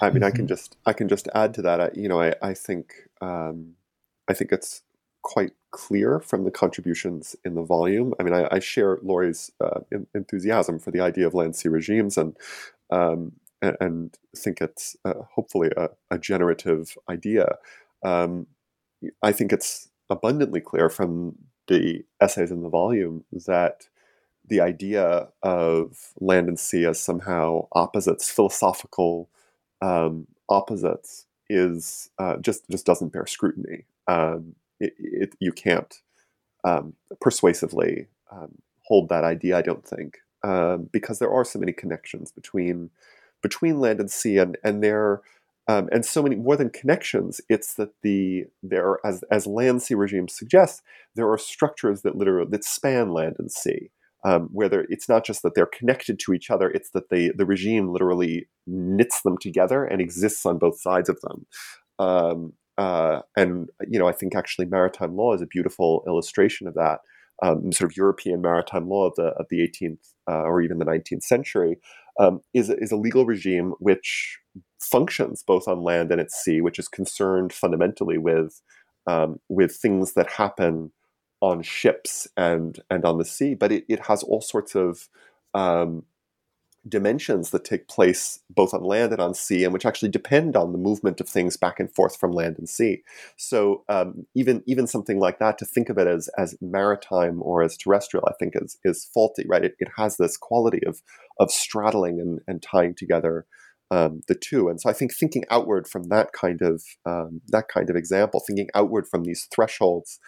I 0.00 0.10
mean, 0.10 0.22
I 0.22 0.30
can 0.30 0.40
mm-hmm. 0.40 0.46
just 0.46 0.78
I 0.86 0.94
can 0.94 1.08
just 1.08 1.28
add 1.34 1.52
to 1.54 1.62
that. 1.62 1.80
I, 1.80 1.90
you 1.94 2.08
know, 2.08 2.20
I 2.20 2.34
I 2.40 2.54
think 2.54 2.94
um, 3.20 3.74
I 4.28 4.32
think 4.32 4.50
it's 4.50 4.82
quite 5.24 5.52
clear 5.72 6.20
from 6.20 6.44
the 6.44 6.50
contributions 6.50 7.34
in 7.44 7.56
the 7.56 7.62
volume. 7.62 8.14
I 8.20 8.22
mean, 8.22 8.34
I, 8.34 8.46
I 8.52 8.58
share 8.60 8.98
Laurie's 9.02 9.50
uh, 9.60 9.80
enthusiasm 10.14 10.78
for 10.78 10.92
the 10.92 11.00
idea 11.00 11.26
of 11.26 11.34
land 11.34 11.56
sea 11.56 11.68
regimes 11.68 12.16
and 12.16 12.36
um, 12.90 13.32
and, 13.60 13.76
and, 13.80 14.18
think 14.36 14.60
it's 14.60 14.94
uh, 15.06 15.14
hopefully 15.34 15.70
a, 15.74 15.88
a, 16.10 16.18
generative 16.18 16.98
idea. 17.08 17.56
Um, 18.02 18.46
I 19.22 19.32
think 19.32 19.54
it's 19.54 19.88
abundantly 20.10 20.60
clear 20.60 20.90
from 20.90 21.36
the 21.66 22.04
essays 22.20 22.50
in 22.50 22.62
the 22.62 22.68
volume 22.68 23.24
that 23.46 23.88
the 24.46 24.60
idea 24.60 25.28
of 25.42 26.12
land 26.20 26.48
and 26.48 26.60
sea 26.60 26.84
as 26.84 27.00
somehow 27.00 27.66
opposites, 27.72 28.30
philosophical 28.30 29.30
um, 29.80 30.26
opposites, 30.50 31.24
is 31.48 32.10
uh, 32.18 32.36
just 32.36 32.68
just 32.70 32.84
doesn't 32.84 33.12
bear 33.14 33.26
scrutiny. 33.26 33.86
Um, 34.06 34.56
it, 34.80 34.92
it, 34.98 35.34
you 35.40 35.52
can't 35.52 35.94
um, 36.64 36.94
persuasively 37.20 38.08
um, 38.32 38.56
hold 38.86 39.08
that 39.08 39.24
idea. 39.24 39.58
I 39.58 39.62
don't 39.62 39.86
think 39.86 40.18
um, 40.44 40.88
because 40.92 41.18
there 41.18 41.32
are 41.32 41.44
so 41.44 41.58
many 41.58 41.72
connections 41.72 42.32
between 42.32 42.90
between 43.42 43.80
land 43.80 44.00
and 44.00 44.10
sea, 44.10 44.38
and 44.38 44.58
and 44.64 44.82
they're 44.82 45.22
Um, 45.66 45.88
and 45.92 46.04
so 46.04 46.22
many 46.22 46.36
more 46.36 46.56
than 46.58 46.70
connections, 46.70 47.40
it's 47.48 47.74
that 47.74 47.90
the 48.02 48.44
there 48.62 48.98
as 49.04 49.24
as 49.30 49.46
land 49.46 49.82
sea 49.82 49.94
regimes 49.94 50.36
suggest, 50.36 50.82
there 51.16 51.30
are 51.30 51.38
structures 51.38 52.02
that 52.02 52.16
literally 52.16 52.50
that 52.50 52.64
span 52.64 53.12
land 53.12 53.36
and 53.38 53.50
sea. 53.50 53.90
Um, 54.26 54.48
where 54.52 54.86
it's 54.88 55.08
not 55.08 55.24
just 55.26 55.42
that 55.42 55.54
they're 55.54 55.66
connected 55.78 56.18
to 56.20 56.32
each 56.32 56.50
other, 56.50 56.70
it's 56.70 56.90
that 56.90 57.08
the 57.10 57.32
the 57.36 57.46
regime 57.46 57.92
literally 57.92 58.48
knits 58.66 59.22
them 59.22 59.36
together 59.38 59.84
and 59.84 60.00
exists 60.00 60.46
on 60.46 60.58
both 60.58 60.80
sides 60.80 61.08
of 61.10 61.20
them. 61.20 61.46
Um, 61.98 62.52
uh, 62.78 63.20
and 63.36 63.68
you 63.88 63.98
know, 63.98 64.08
I 64.08 64.12
think 64.12 64.34
actually 64.34 64.66
maritime 64.66 65.16
law 65.16 65.34
is 65.34 65.42
a 65.42 65.46
beautiful 65.46 66.04
illustration 66.06 66.66
of 66.66 66.74
that. 66.74 67.00
Um, 67.42 67.72
sort 67.72 67.90
of 67.90 67.96
European 67.96 68.40
maritime 68.42 68.88
law 68.88 69.06
of 69.08 69.16
the 69.16 69.28
of 69.38 69.46
the 69.50 69.58
18th 69.58 69.98
uh, 70.28 70.42
or 70.42 70.62
even 70.62 70.78
the 70.78 70.84
19th 70.84 71.24
century 71.24 71.78
um, 72.18 72.40
is 72.52 72.70
is 72.70 72.92
a 72.92 72.96
legal 72.96 73.26
regime 73.26 73.74
which 73.80 74.38
functions 74.80 75.42
both 75.42 75.66
on 75.66 75.82
land 75.82 76.12
and 76.12 76.20
at 76.20 76.30
sea, 76.30 76.60
which 76.60 76.78
is 76.78 76.88
concerned 76.88 77.52
fundamentally 77.52 78.18
with 78.18 78.60
um, 79.06 79.40
with 79.48 79.74
things 79.74 80.14
that 80.14 80.30
happen 80.32 80.92
on 81.40 81.62
ships 81.62 82.28
and 82.36 82.80
and 82.90 83.04
on 83.04 83.18
the 83.18 83.24
sea. 83.24 83.54
But 83.54 83.72
it, 83.72 83.84
it 83.88 84.06
has 84.06 84.22
all 84.22 84.40
sorts 84.40 84.74
of 84.74 85.08
um, 85.54 86.04
dimensions 86.88 87.50
that 87.50 87.64
take 87.64 87.88
place 87.88 88.40
both 88.50 88.74
on 88.74 88.82
land 88.82 89.12
and 89.12 89.20
on 89.20 89.34
sea, 89.34 89.64
and 89.64 89.72
which 89.72 89.86
actually 89.86 90.10
depend 90.10 90.56
on 90.56 90.72
the 90.72 90.78
movement 90.78 91.20
of 91.20 91.28
things 91.28 91.56
back 91.56 91.80
and 91.80 91.90
forth 91.90 92.16
from 92.18 92.32
land 92.32 92.58
and 92.58 92.68
sea. 92.68 93.02
So 93.36 93.84
um, 93.88 94.26
even 94.34 94.62
even 94.66 94.86
something 94.86 95.18
like 95.18 95.38
that, 95.38 95.58
to 95.58 95.64
think 95.64 95.88
of 95.88 95.98
it 95.98 96.06
as 96.06 96.28
as 96.36 96.56
maritime 96.60 97.42
or 97.42 97.62
as 97.62 97.76
terrestrial, 97.76 98.26
I 98.28 98.34
think 98.38 98.54
is 98.56 98.78
is 98.84 99.04
faulty, 99.04 99.44
right? 99.48 99.64
It, 99.64 99.76
it 99.78 99.88
has 99.96 100.16
this 100.16 100.36
quality 100.36 100.84
of 100.86 101.02
of 101.40 101.50
straddling 101.50 102.20
and, 102.20 102.40
and 102.46 102.62
tying 102.62 102.94
together 102.94 103.46
um, 103.90 104.22
the 104.28 104.34
two. 104.34 104.68
And 104.68 104.80
so 104.80 104.88
I 104.90 104.92
think 104.92 105.14
thinking 105.14 105.44
outward 105.50 105.86
from 105.86 106.04
that 106.04 106.32
kind 106.32 106.62
of 106.62 106.82
um, 107.06 107.40
that 107.48 107.68
kind 107.68 107.90
of 107.90 107.96
example, 107.96 108.40
thinking 108.40 108.68
outward 108.74 109.06
from 109.08 109.24
these 109.24 109.46
thresholds 109.54 110.18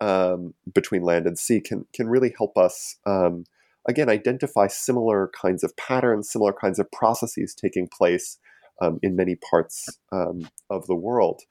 um, 0.00 0.54
between 0.72 1.02
land 1.02 1.26
and 1.26 1.38
sea, 1.38 1.60
can 1.60 1.86
can 1.92 2.08
really 2.08 2.34
help 2.36 2.56
us 2.58 2.96
um, 3.06 3.44
again 3.88 4.08
identify 4.08 4.66
similar 4.66 5.30
kinds 5.40 5.62
of 5.64 5.76
patterns, 5.76 6.30
similar 6.30 6.52
kinds 6.52 6.78
of 6.78 6.90
processes 6.90 7.54
taking 7.54 7.88
place 7.88 8.38
um, 8.80 8.98
in 9.02 9.16
many 9.16 9.36
parts 9.36 9.88
um, 10.12 10.48
of 10.70 10.86
the 10.86 10.94
world. 10.94 11.42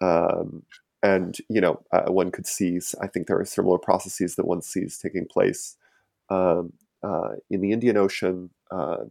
and 0.00 1.36
you 1.50 1.60
know, 1.60 1.82
uh, 1.92 2.10
one 2.10 2.30
could 2.30 2.46
see. 2.46 2.80
I 3.00 3.06
think 3.06 3.26
there 3.26 3.38
are 3.38 3.44
similar 3.44 3.78
processes 3.78 4.36
that 4.36 4.46
one 4.46 4.62
sees 4.62 4.98
taking 4.98 5.26
place 5.26 5.76
uh, 7.04 7.34
in 7.50 7.60
the 7.60 7.72
Indian 7.72 7.96
Ocean, 7.96 8.50
uh, 8.70 9.04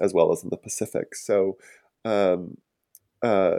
as 0.00 0.14
well 0.14 0.32
as 0.32 0.42
in 0.42 0.50
the 0.50 0.56
Pacific. 0.56 1.14
So, 1.14 1.58
um, 2.04 2.56
uh, 3.22 3.58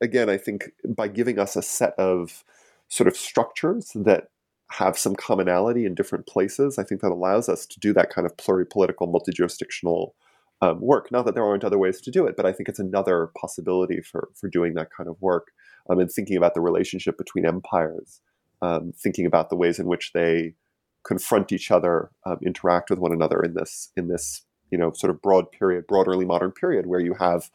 again, 0.00 0.28
I 0.30 0.36
think 0.36 0.70
by 0.86 1.08
giving 1.08 1.38
us 1.38 1.56
a 1.56 1.62
set 1.62 1.94
of 1.98 2.44
sort 2.88 3.08
of 3.08 3.16
structures 3.16 3.90
that 3.94 4.28
have 4.70 4.98
some 4.98 5.16
commonality 5.16 5.86
in 5.86 5.94
different 5.94 6.26
places, 6.26 6.78
I 6.78 6.84
think 6.84 7.00
that 7.00 7.12
allows 7.12 7.48
us 7.48 7.66
to 7.66 7.80
do 7.80 7.92
that 7.94 8.10
kind 8.10 8.26
of 8.26 8.36
pluripolitical, 8.36 9.10
multi-jurisdictional 9.10 10.14
um, 10.60 10.80
work. 10.80 11.10
Not 11.10 11.24
that 11.24 11.34
there 11.34 11.44
aren't 11.44 11.64
other 11.64 11.78
ways 11.78 12.00
to 12.02 12.10
do 12.10 12.26
it, 12.26 12.36
but 12.36 12.44
I 12.46 12.52
think 12.52 12.68
it's 12.68 12.78
another 12.78 13.30
possibility 13.38 14.00
for 14.00 14.28
for 14.34 14.48
doing 14.48 14.74
that 14.74 14.90
kind 14.94 15.08
of 15.08 15.16
work 15.20 15.48
um, 15.88 15.98
and 15.98 16.10
thinking 16.10 16.36
about 16.36 16.54
the 16.54 16.60
relationship 16.60 17.16
between 17.16 17.46
empires, 17.46 18.20
um, 18.60 18.92
thinking 18.96 19.26
about 19.26 19.50
the 19.50 19.56
ways 19.56 19.78
in 19.78 19.86
which 19.86 20.12
they 20.12 20.54
confront 21.06 21.52
each 21.52 21.70
other, 21.70 22.10
um, 22.26 22.38
interact 22.44 22.90
with 22.90 22.98
one 22.98 23.12
another 23.12 23.40
in 23.40 23.54
this 23.54 23.90
in 23.96 24.08
this 24.08 24.42
you 24.70 24.78
know 24.78 24.92
sort 24.92 25.10
of 25.10 25.22
broad 25.22 25.50
period, 25.50 25.86
broad 25.86 26.08
early 26.08 26.26
modern 26.26 26.52
period, 26.52 26.86
where 26.86 27.00
you 27.00 27.14
have 27.14 27.50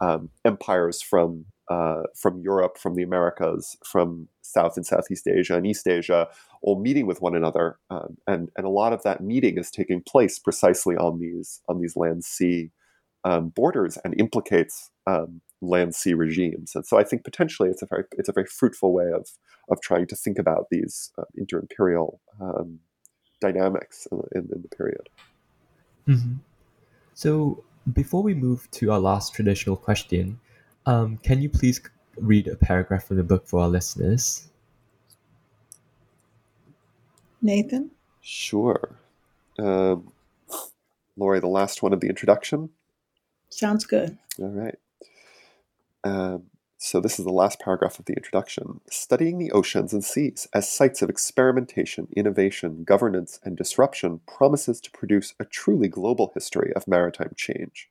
um, 0.00 0.30
empires 0.44 1.02
from 1.02 1.46
uh, 1.68 2.02
from 2.14 2.40
Europe, 2.40 2.78
from 2.78 2.94
the 2.94 3.02
Americas, 3.02 3.76
from 3.84 4.28
South 4.42 4.76
and 4.76 4.86
Southeast 4.86 5.26
Asia 5.26 5.56
and 5.56 5.66
East 5.66 5.86
Asia, 5.86 6.28
all 6.62 6.78
meeting 6.78 7.06
with 7.06 7.22
one 7.22 7.34
another, 7.34 7.78
um, 7.90 8.16
and 8.26 8.50
and 8.56 8.66
a 8.66 8.70
lot 8.70 8.92
of 8.92 9.02
that 9.02 9.20
meeting 9.20 9.58
is 9.58 9.70
taking 9.70 10.02
place 10.02 10.38
precisely 10.38 10.96
on 10.96 11.20
these 11.20 11.60
on 11.68 11.80
these 11.80 11.96
land 11.96 12.24
sea 12.24 12.70
um, 13.24 13.48
borders 13.48 13.98
and 14.04 14.18
implicates 14.20 14.90
um, 15.06 15.40
land 15.60 15.94
sea 15.94 16.14
regimes. 16.14 16.74
And 16.74 16.86
so 16.86 16.98
I 16.98 17.04
think 17.04 17.24
potentially 17.24 17.68
it's 17.70 17.82
a 17.82 17.86
very 17.86 18.04
it's 18.12 18.28
a 18.28 18.32
very 18.32 18.46
fruitful 18.46 18.92
way 18.92 19.10
of 19.14 19.28
of 19.70 19.80
trying 19.80 20.06
to 20.08 20.16
think 20.16 20.38
about 20.38 20.66
these 20.70 21.10
uh, 21.18 21.24
inter-imperial 21.36 22.20
um, 22.40 22.80
dynamics 23.40 24.06
in, 24.12 24.20
in, 24.34 24.48
in, 24.54 24.62
the 24.62 24.68
period. 24.68 25.08
Mm-hmm. 26.06 26.34
So 27.14 27.64
before 27.90 28.22
we 28.22 28.34
move 28.34 28.70
to 28.72 28.92
our 28.92 29.00
last 29.00 29.34
traditional 29.34 29.76
question, 29.76 30.38
um, 30.86 31.18
can 31.18 31.40
you 31.40 31.48
please 31.48 31.80
read 32.16 32.46
a 32.48 32.56
paragraph 32.56 33.04
from 33.04 33.16
the 33.16 33.24
book 33.24 33.46
for 33.46 33.60
our 33.60 33.68
listeners? 33.68 34.48
Nathan? 37.42 37.90
Sure. 38.20 38.96
Um, 39.58 40.12
Lori, 41.16 41.40
the 41.40 41.46
last 41.46 41.82
one 41.82 41.92
of 41.92 42.00
the 42.00 42.08
introduction? 42.08 42.70
Sounds 43.50 43.84
good. 43.84 44.18
All 44.40 44.48
right. 44.48 44.78
Um, 46.02 46.44
so, 46.78 47.00
this 47.00 47.18
is 47.18 47.24
the 47.24 47.32
last 47.32 47.60
paragraph 47.60 47.98
of 47.98 48.04
the 48.04 48.14
introduction. 48.14 48.80
Studying 48.90 49.38
the 49.38 49.52
oceans 49.52 49.92
and 49.92 50.04
seas 50.04 50.48
as 50.52 50.68
sites 50.68 51.00
of 51.02 51.08
experimentation, 51.08 52.08
innovation, 52.14 52.84
governance, 52.84 53.40
and 53.42 53.56
disruption 53.56 54.20
promises 54.26 54.80
to 54.80 54.90
produce 54.90 55.34
a 55.40 55.44
truly 55.44 55.88
global 55.88 56.32
history 56.34 56.72
of 56.74 56.88
maritime 56.88 57.32
change. 57.36 57.88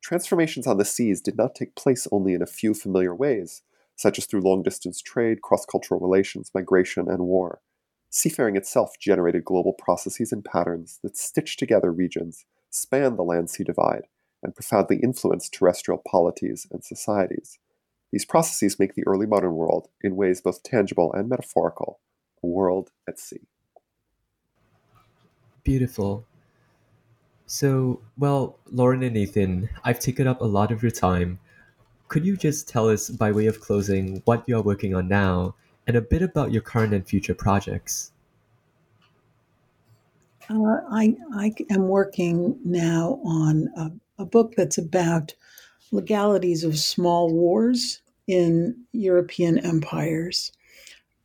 Transformations 0.00 0.66
on 0.66 0.78
the 0.78 0.84
seas 0.84 1.20
did 1.20 1.36
not 1.36 1.54
take 1.54 1.74
place 1.74 2.08
only 2.10 2.34
in 2.34 2.42
a 2.42 2.46
few 2.46 2.74
familiar 2.74 3.14
ways, 3.14 3.62
such 3.96 4.18
as 4.18 4.24
through 4.24 4.40
long 4.40 4.62
distance 4.62 5.02
trade, 5.02 5.42
cross 5.42 5.66
cultural 5.66 6.00
relations, 6.00 6.50
migration, 6.54 7.08
and 7.08 7.20
war. 7.20 7.60
Seafaring 8.08 8.56
itself 8.56 8.98
generated 8.98 9.44
global 9.44 9.72
processes 9.72 10.32
and 10.32 10.44
patterns 10.44 10.98
that 11.02 11.16
stitched 11.16 11.58
together 11.58 11.92
regions, 11.92 12.44
spanned 12.70 13.18
the 13.18 13.22
land 13.22 13.50
sea 13.50 13.62
divide, 13.62 14.06
and 14.42 14.54
profoundly 14.54 14.96
influenced 14.96 15.52
terrestrial 15.52 16.02
polities 16.10 16.66
and 16.70 16.82
societies. 16.82 17.58
These 18.10 18.24
processes 18.24 18.78
make 18.78 18.94
the 18.94 19.06
early 19.06 19.26
modern 19.26 19.54
world, 19.54 19.88
in 20.02 20.16
ways 20.16 20.40
both 20.40 20.62
tangible 20.62 21.12
and 21.12 21.28
metaphorical, 21.28 22.00
a 22.42 22.46
world 22.46 22.90
at 23.06 23.18
sea. 23.18 23.42
Beautiful. 25.62 26.24
So, 27.52 28.00
well, 28.16 28.60
Lauren 28.70 29.02
and 29.02 29.12
Nathan, 29.12 29.68
I've 29.82 29.98
taken 29.98 30.28
up 30.28 30.40
a 30.40 30.44
lot 30.44 30.70
of 30.70 30.84
your 30.84 30.92
time. 30.92 31.40
Could 32.06 32.24
you 32.24 32.36
just 32.36 32.68
tell 32.68 32.88
us, 32.88 33.10
by 33.10 33.32
way 33.32 33.46
of 33.46 33.60
closing, 33.60 34.22
what 34.24 34.44
you 34.46 34.56
are 34.56 34.62
working 34.62 34.94
on 34.94 35.08
now 35.08 35.56
and 35.88 35.96
a 35.96 36.00
bit 36.00 36.22
about 36.22 36.52
your 36.52 36.62
current 36.62 36.94
and 36.94 37.04
future 37.04 37.34
projects? 37.34 38.12
Uh, 40.48 40.76
I, 40.92 41.16
I 41.34 41.52
am 41.70 41.88
working 41.88 42.56
now 42.64 43.18
on 43.24 43.68
a, 43.76 44.22
a 44.22 44.24
book 44.24 44.54
that's 44.56 44.78
about 44.78 45.34
legalities 45.90 46.62
of 46.62 46.78
small 46.78 47.34
wars 47.34 48.00
in 48.28 48.76
European 48.92 49.58
empires. 49.58 50.52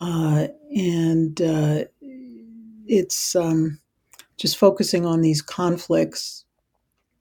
Uh, 0.01 0.47
and 0.75 1.39
uh, 1.39 1.83
it's 2.87 3.35
um, 3.35 3.79
just 4.37 4.57
focusing 4.57 5.05
on 5.05 5.21
these 5.21 5.41
conflicts, 5.41 6.45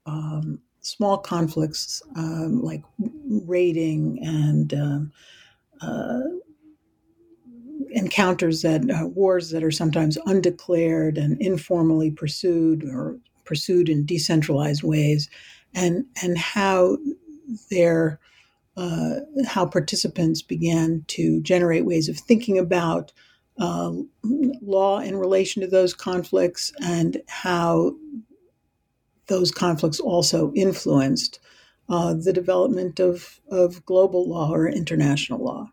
um, 0.06 0.60
small 0.80 1.18
conflicts 1.18 2.02
um, 2.16 2.62
like 2.62 2.82
raiding 3.46 4.18
and 4.22 4.74
um, 4.74 5.12
uh, 5.80 6.20
encounters 7.90 8.62
that 8.62 8.88
uh, 8.90 9.06
wars 9.06 9.50
that 9.50 9.64
are 9.64 9.70
sometimes 9.70 10.18
undeclared 10.26 11.16
and 11.16 11.40
informally 11.40 12.10
pursued 12.10 12.84
or 12.84 13.16
pursued 13.44 13.88
in 13.88 14.04
decentralized 14.06 14.82
ways, 14.82 15.28
and 15.74 16.04
and 16.22 16.38
how 16.38 16.96
they're 17.70 18.18
uh, 18.76 19.20
how 19.46 19.64
participants 19.66 20.42
began 20.42 21.04
to 21.08 21.40
generate 21.42 21.84
ways 21.84 22.08
of 22.08 22.18
thinking 22.18 22.58
about 22.58 23.12
uh, 23.58 23.92
law 24.22 24.98
in 25.00 25.16
relation 25.16 25.62
to 25.62 25.68
those 25.68 25.94
conflicts 25.94 26.72
and 26.82 27.22
how 27.28 27.94
those 29.26 29.50
conflicts 29.50 30.00
also 30.00 30.52
influenced 30.54 31.38
uh, 31.88 32.14
the 32.14 32.32
development 32.32 33.00
of, 33.00 33.40
of 33.50 33.84
global 33.84 34.28
law 34.28 34.50
or 34.50 34.68
international 34.68 35.42
law. 35.42 35.70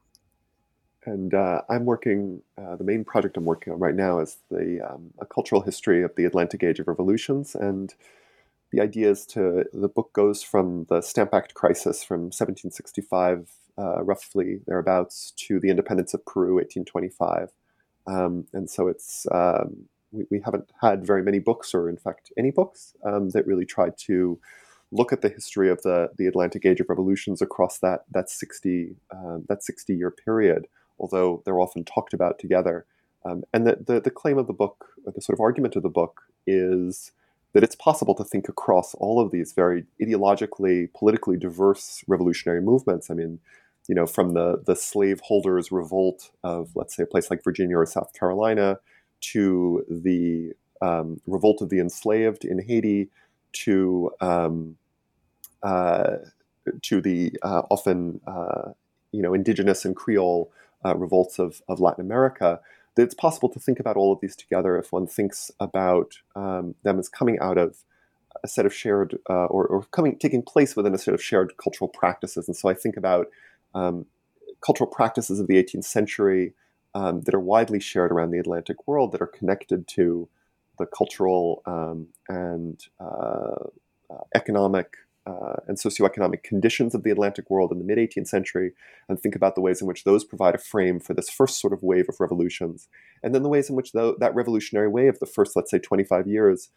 And 1.05 1.33
uh, 1.33 1.61
I'm 1.69 1.85
working, 1.85 2.41
uh, 2.57 2.75
the 2.75 2.83
main 2.83 3.03
project 3.03 3.35
I'm 3.35 3.45
working 3.45 3.73
on 3.73 3.79
right 3.79 3.95
now 3.95 4.19
is 4.19 4.37
the 4.51 4.81
um, 4.81 5.11
a 5.19 5.25
cultural 5.25 5.61
history 5.61 6.03
of 6.03 6.15
the 6.15 6.25
Atlantic 6.25 6.63
Age 6.63 6.79
of 6.79 6.87
Revolutions. 6.87 7.55
And 7.55 7.93
the 8.71 8.81
idea 8.81 9.09
is 9.09 9.25
to 9.27 9.65
the 9.73 9.87
book 9.87 10.13
goes 10.13 10.43
from 10.43 10.85
the 10.89 11.01
Stamp 11.01 11.33
Act 11.33 11.55
crisis 11.55 12.03
from 12.03 12.25
1765, 12.25 13.49
uh, 13.79 14.03
roughly 14.03 14.59
thereabouts, 14.67 15.33
to 15.37 15.59
the 15.59 15.69
independence 15.69 16.13
of 16.13 16.23
Peru, 16.25 16.55
1825. 16.55 17.49
Um, 18.07 18.47
and 18.53 18.69
so 18.69 18.87
it's 18.87 19.27
um, 19.31 19.85
we, 20.11 20.25
we, 20.31 20.41
haven't 20.41 20.69
had 20.81 21.05
very 21.05 21.23
many 21.23 21.39
books, 21.39 21.73
or 21.73 21.89
in 21.89 21.97
fact 21.97 22.31
any 22.37 22.51
books, 22.51 22.95
um, 23.05 23.29
that 23.29 23.47
really 23.47 23.65
try 23.65 23.89
to 23.89 24.39
look 24.91 25.13
at 25.13 25.21
the 25.21 25.29
history 25.29 25.69
of 25.69 25.81
the, 25.83 26.09
the 26.17 26.27
Atlantic 26.27 26.65
Age 26.65 26.81
of 26.81 26.89
Revolutions 26.89 27.41
across 27.41 27.79
that 27.79 28.05
that 28.11 28.29
60 28.29 28.95
um, 29.11 29.45
that 29.47 29.63
60 29.63 29.93
year 29.95 30.11
period, 30.11 30.67
although 30.99 31.41
they're 31.45 31.59
often 31.59 31.83
talked 31.83 32.13
about 32.13 32.39
together. 32.39 32.85
Um, 33.23 33.43
and 33.53 33.67
the, 33.67 33.77
the, 33.85 34.01
the 34.01 34.09
claim 34.09 34.39
of 34.39 34.47
the 34.47 34.53
book, 34.53 34.87
the 35.05 35.21
sort 35.21 35.37
of 35.37 35.41
argument 35.41 35.75
of 35.75 35.83
the 35.83 35.89
book, 35.89 36.23
is 36.47 37.11
that 37.53 37.63
it's 37.63 37.75
possible 37.75 38.15
to 38.15 38.23
think 38.23 38.47
across 38.47 38.95
all 38.95 39.19
of 39.19 39.31
these 39.31 39.53
very 39.53 39.85
ideologically, 40.01 40.91
politically 40.93 41.37
diverse 41.37 42.03
revolutionary 42.07 42.61
movements. 42.61 43.11
I 43.11 43.13
mean, 43.13 43.39
you 43.87 43.95
know, 43.95 44.05
from 44.05 44.33
the 44.33 44.61
the 44.65 44.75
slaveholders' 44.75 45.71
revolt 45.71 46.31
of, 46.43 46.71
let's 46.75 46.95
say, 46.95 47.03
a 47.03 47.07
place 47.07 47.29
like 47.29 47.43
Virginia 47.43 47.77
or 47.77 47.85
South 47.85 48.13
Carolina, 48.13 48.79
to 49.21 49.85
the 49.89 50.53
um, 50.81 51.21
revolt 51.27 51.61
of 51.61 51.69
the 51.69 51.79
enslaved 51.79 52.45
in 52.45 52.59
Haiti, 52.59 53.09
to 53.53 54.11
um, 54.21 54.77
uh, 55.63 56.17
to 56.83 57.01
the 57.01 57.33
uh, 57.41 57.63
often 57.69 58.21
uh, 58.27 58.71
you 59.11 59.21
know 59.21 59.33
indigenous 59.33 59.85
and 59.85 59.95
Creole 59.95 60.51
uh, 60.85 60.95
revolts 60.95 61.39
of, 61.39 61.61
of 61.67 61.79
Latin 61.79 62.03
America, 62.03 62.59
that 62.95 63.03
it's 63.03 63.13
possible 63.13 63.49
to 63.49 63.59
think 63.59 63.79
about 63.79 63.97
all 63.97 64.11
of 64.11 64.19
these 64.21 64.35
together 64.35 64.77
if 64.77 64.91
one 64.91 65.07
thinks 65.07 65.51
about 65.59 66.15
um, 66.35 66.75
them 66.83 66.99
as 66.99 67.09
coming 67.09 67.37
out 67.39 67.57
of 67.57 67.77
a 68.43 68.47
set 68.47 68.65
of 68.65 68.73
shared 68.73 69.17
uh, 69.29 69.45
or, 69.45 69.67
or, 69.67 69.83
coming 69.91 70.17
taking 70.17 70.41
place 70.41 70.75
within 70.75 70.95
a 70.95 70.97
set 70.97 71.13
of 71.13 71.21
shared 71.21 71.55
cultural 71.57 71.87
practices. 71.87 72.47
And 72.47 72.55
so 72.55 72.69
I 72.69 72.73
think 72.73 72.97
about 72.97 73.27
um, 73.73 74.05
cultural 74.65 74.89
practices 74.89 75.39
of 75.39 75.47
the 75.47 75.61
18th 75.61 75.85
century 75.85 76.53
um, 76.93 77.21
that 77.21 77.33
are 77.33 77.39
widely 77.39 77.79
shared 77.79 78.11
around 78.11 78.31
the 78.31 78.39
Atlantic 78.39 78.87
world 78.87 79.11
that 79.11 79.21
are 79.21 79.27
connected 79.27 79.87
to 79.87 80.27
the 80.77 80.85
cultural 80.85 81.61
um, 81.65 82.07
and 82.27 82.85
uh, 82.99 83.55
uh, 84.09 84.23
economic 84.35 84.95
uh, 85.27 85.53
and 85.67 85.77
socioeconomic 85.77 86.41
conditions 86.41 86.95
of 86.95 87.03
the 87.03 87.11
Atlantic 87.11 87.49
world 87.49 87.71
in 87.71 87.77
the 87.77 87.83
mid 87.83 87.97
18th 87.97 88.27
century, 88.27 88.73
and 89.07 89.19
think 89.19 89.35
about 89.35 89.53
the 89.53 89.61
ways 89.61 89.79
in 89.79 89.87
which 89.87 90.03
those 90.03 90.23
provide 90.23 90.55
a 90.55 90.57
frame 90.57 90.99
for 90.99 91.13
this 91.13 91.29
first 91.29 91.59
sort 91.59 91.73
of 91.73 91.83
wave 91.83 92.09
of 92.09 92.19
revolutions. 92.19 92.87
And 93.21 93.35
then 93.35 93.43
the 93.43 93.49
ways 93.49 93.69
in 93.69 93.75
which 93.75 93.91
the, 93.91 94.15
that 94.19 94.33
revolutionary 94.33 94.87
wave, 94.87 95.13
of 95.13 95.19
the 95.19 95.27
first, 95.27 95.55
let's 95.55 95.69
say, 95.69 95.77
25 95.77 96.27
years, 96.27 96.69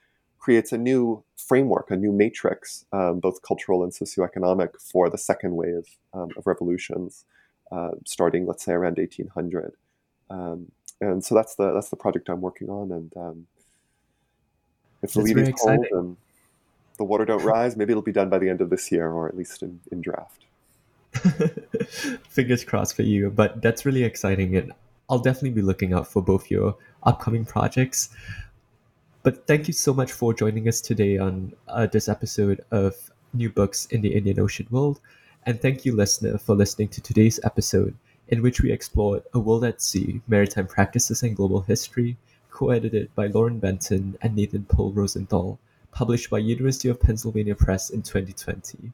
creates 0.44 0.72
a 0.72 0.76
new 0.76 1.24
framework, 1.38 1.90
a 1.90 1.96
new 1.96 2.12
matrix, 2.12 2.84
um, 2.92 3.18
both 3.18 3.40
cultural 3.40 3.82
and 3.82 3.92
socioeconomic, 3.92 4.78
for 4.78 5.08
the 5.08 5.16
second 5.16 5.56
wave 5.56 5.86
um, 6.12 6.28
of 6.36 6.46
revolutions, 6.46 7.24
uh, 7.72 7.92
starting, 8.04 8.44
let's 8.46 8.62
say, 8.62 8.72
around 8.72 8.98
1800. 8.98 9.72
Um, 10.28 10.70
and 11.00 11.24
so 11.24 11.34
that's 11.34 11.54
the 11.54 11.72
that's 11.72 11.88
the 11.88 11.96
project 11.96 12.28
I'm 12.28 12.42
working 12.42 12.68
on. 12.68 12.92
And 12.92 13.16
um, 13.16 13.46
if 15.02 15.14
the 15.14 15.20
lead 15.20 15.38
is 15.38 15.48
cold 15.58 15.86
and 15.92 16.16
the 16.98 17.04
water 17.04 17.24
don't 17.24 17.42
rise, 17.42 17.74
maybe 17.74 17.92
it'll 17.92 18.02
be 18.02 18.12
done 18.12 18.28
by 18.28 18.38
the 18.38 18.50
end 18.50 18.60
of 18.60 18.68
this 18.68 18.92
year, 18.92 19.10
or 19.10 19.26
at 19.26 19.36
least 19.38 19.62
in, 19.62 19.80
in 19.90 20.02
draft. 20.02 20.44
Fingers 22.28 22.64
crossed 22.64 22.96
for 22.96 23.02
you, 23.02 23.30
but 23.30 23.62
that's 23.62 23.86
really 23.86 24.04
exciting, 24.04 24.56
and 24.56 24.72
I'll 25.08 25.20
definitely 25.20 25.56
be 25.60 25.62
looking 25.62 25.94
out 25.94 26.06
for 26.06 26.20
both 26.20 26.50
your 26.50 26.76
upcoming 27.02 27.46
projects. 27.46 28.10
But 29.24 29.46
thank 29.46 29.66
you 29.66 29.72
so 29.72 29.94
much 29.94 30.12
for 30.12 30.34
joining 30.34 30.68
us 30.68 30.82
today 30.82 31.16
on 31.16 31.55
uh, 31.66 31.86
this 31.86 32.10
episode 32.10 32.62
of 32.70 32.94
New 33.32 33.48
Books 33.48 33.86
in 33.86 34.02
the 34.02 34.14
Indian 34.14 34.38
Ocean 34.38 34.66
World. 34.70 35.01
And 35.46 35.59
thank 35.59 35.86
you, 35.86 35.96
listener, 35.96 36.36
for 36.36 36.55
listening 36.55 36.88
to 36.88 37.01
today's 37.01 37.40
episode, 37.42 37.96
in 38.28 38.42
which 38.42 38.60
we 38.60 38.70
explored 38.70 39.22
A 39.32 39.40
World 39.40 39.64
at 39.64 39.80
Sea 39.80 40.20
Maritime 40.28 40.66
Practices 40.66 41.22
and 41.22 41.34
Global 41.34 41.62
History, 41.62 42.18
co 42.51 42.68
edited 42.68 43.14
by 43.14 43.28
Lauren 43.28 43.59
Benton 43.59 44.18
and 44.20 44.36
Nathan 44.36 44.64
Perl-Rosenthal 44.64 45.59
published 45.90 46.28
by 46.28 46.36
University 46.36 46.90
of 46.90 47.01
Pennsylvania 47.01 47.55
Press 47.55 47.88
in 47.88 48.02
2020. 48.02 48.92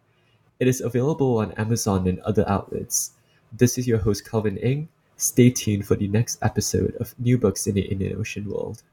It 0.61 0.69
is 0.69 0.81
available 0.81 1.39
on 1.39 1.51
Amazon 1.52 2.07
and 2.07 2.20
other 2.20 2.48
outlets. 2.48 3.15
This 3.52 3.78
is 3.78 3.89
your 3.89 3.98
host, 3.98 4.31
Calvin 4.31 4.59
Ng. 4.59 4.89
Stay 5.16 5.51
tuned 5.51 5.86
for 5.86 5.97
the 5.97 6.07
next 6.07 6.39
episode 6.40 6.94
of 7.01 7.19
New 7.19 7.36
Books 7.36 7.66
in 7.66 7.74
the 7.74 7.81
Indian 7.81 8.16
Ocean 8.16 8.48
World. 8.48 8.85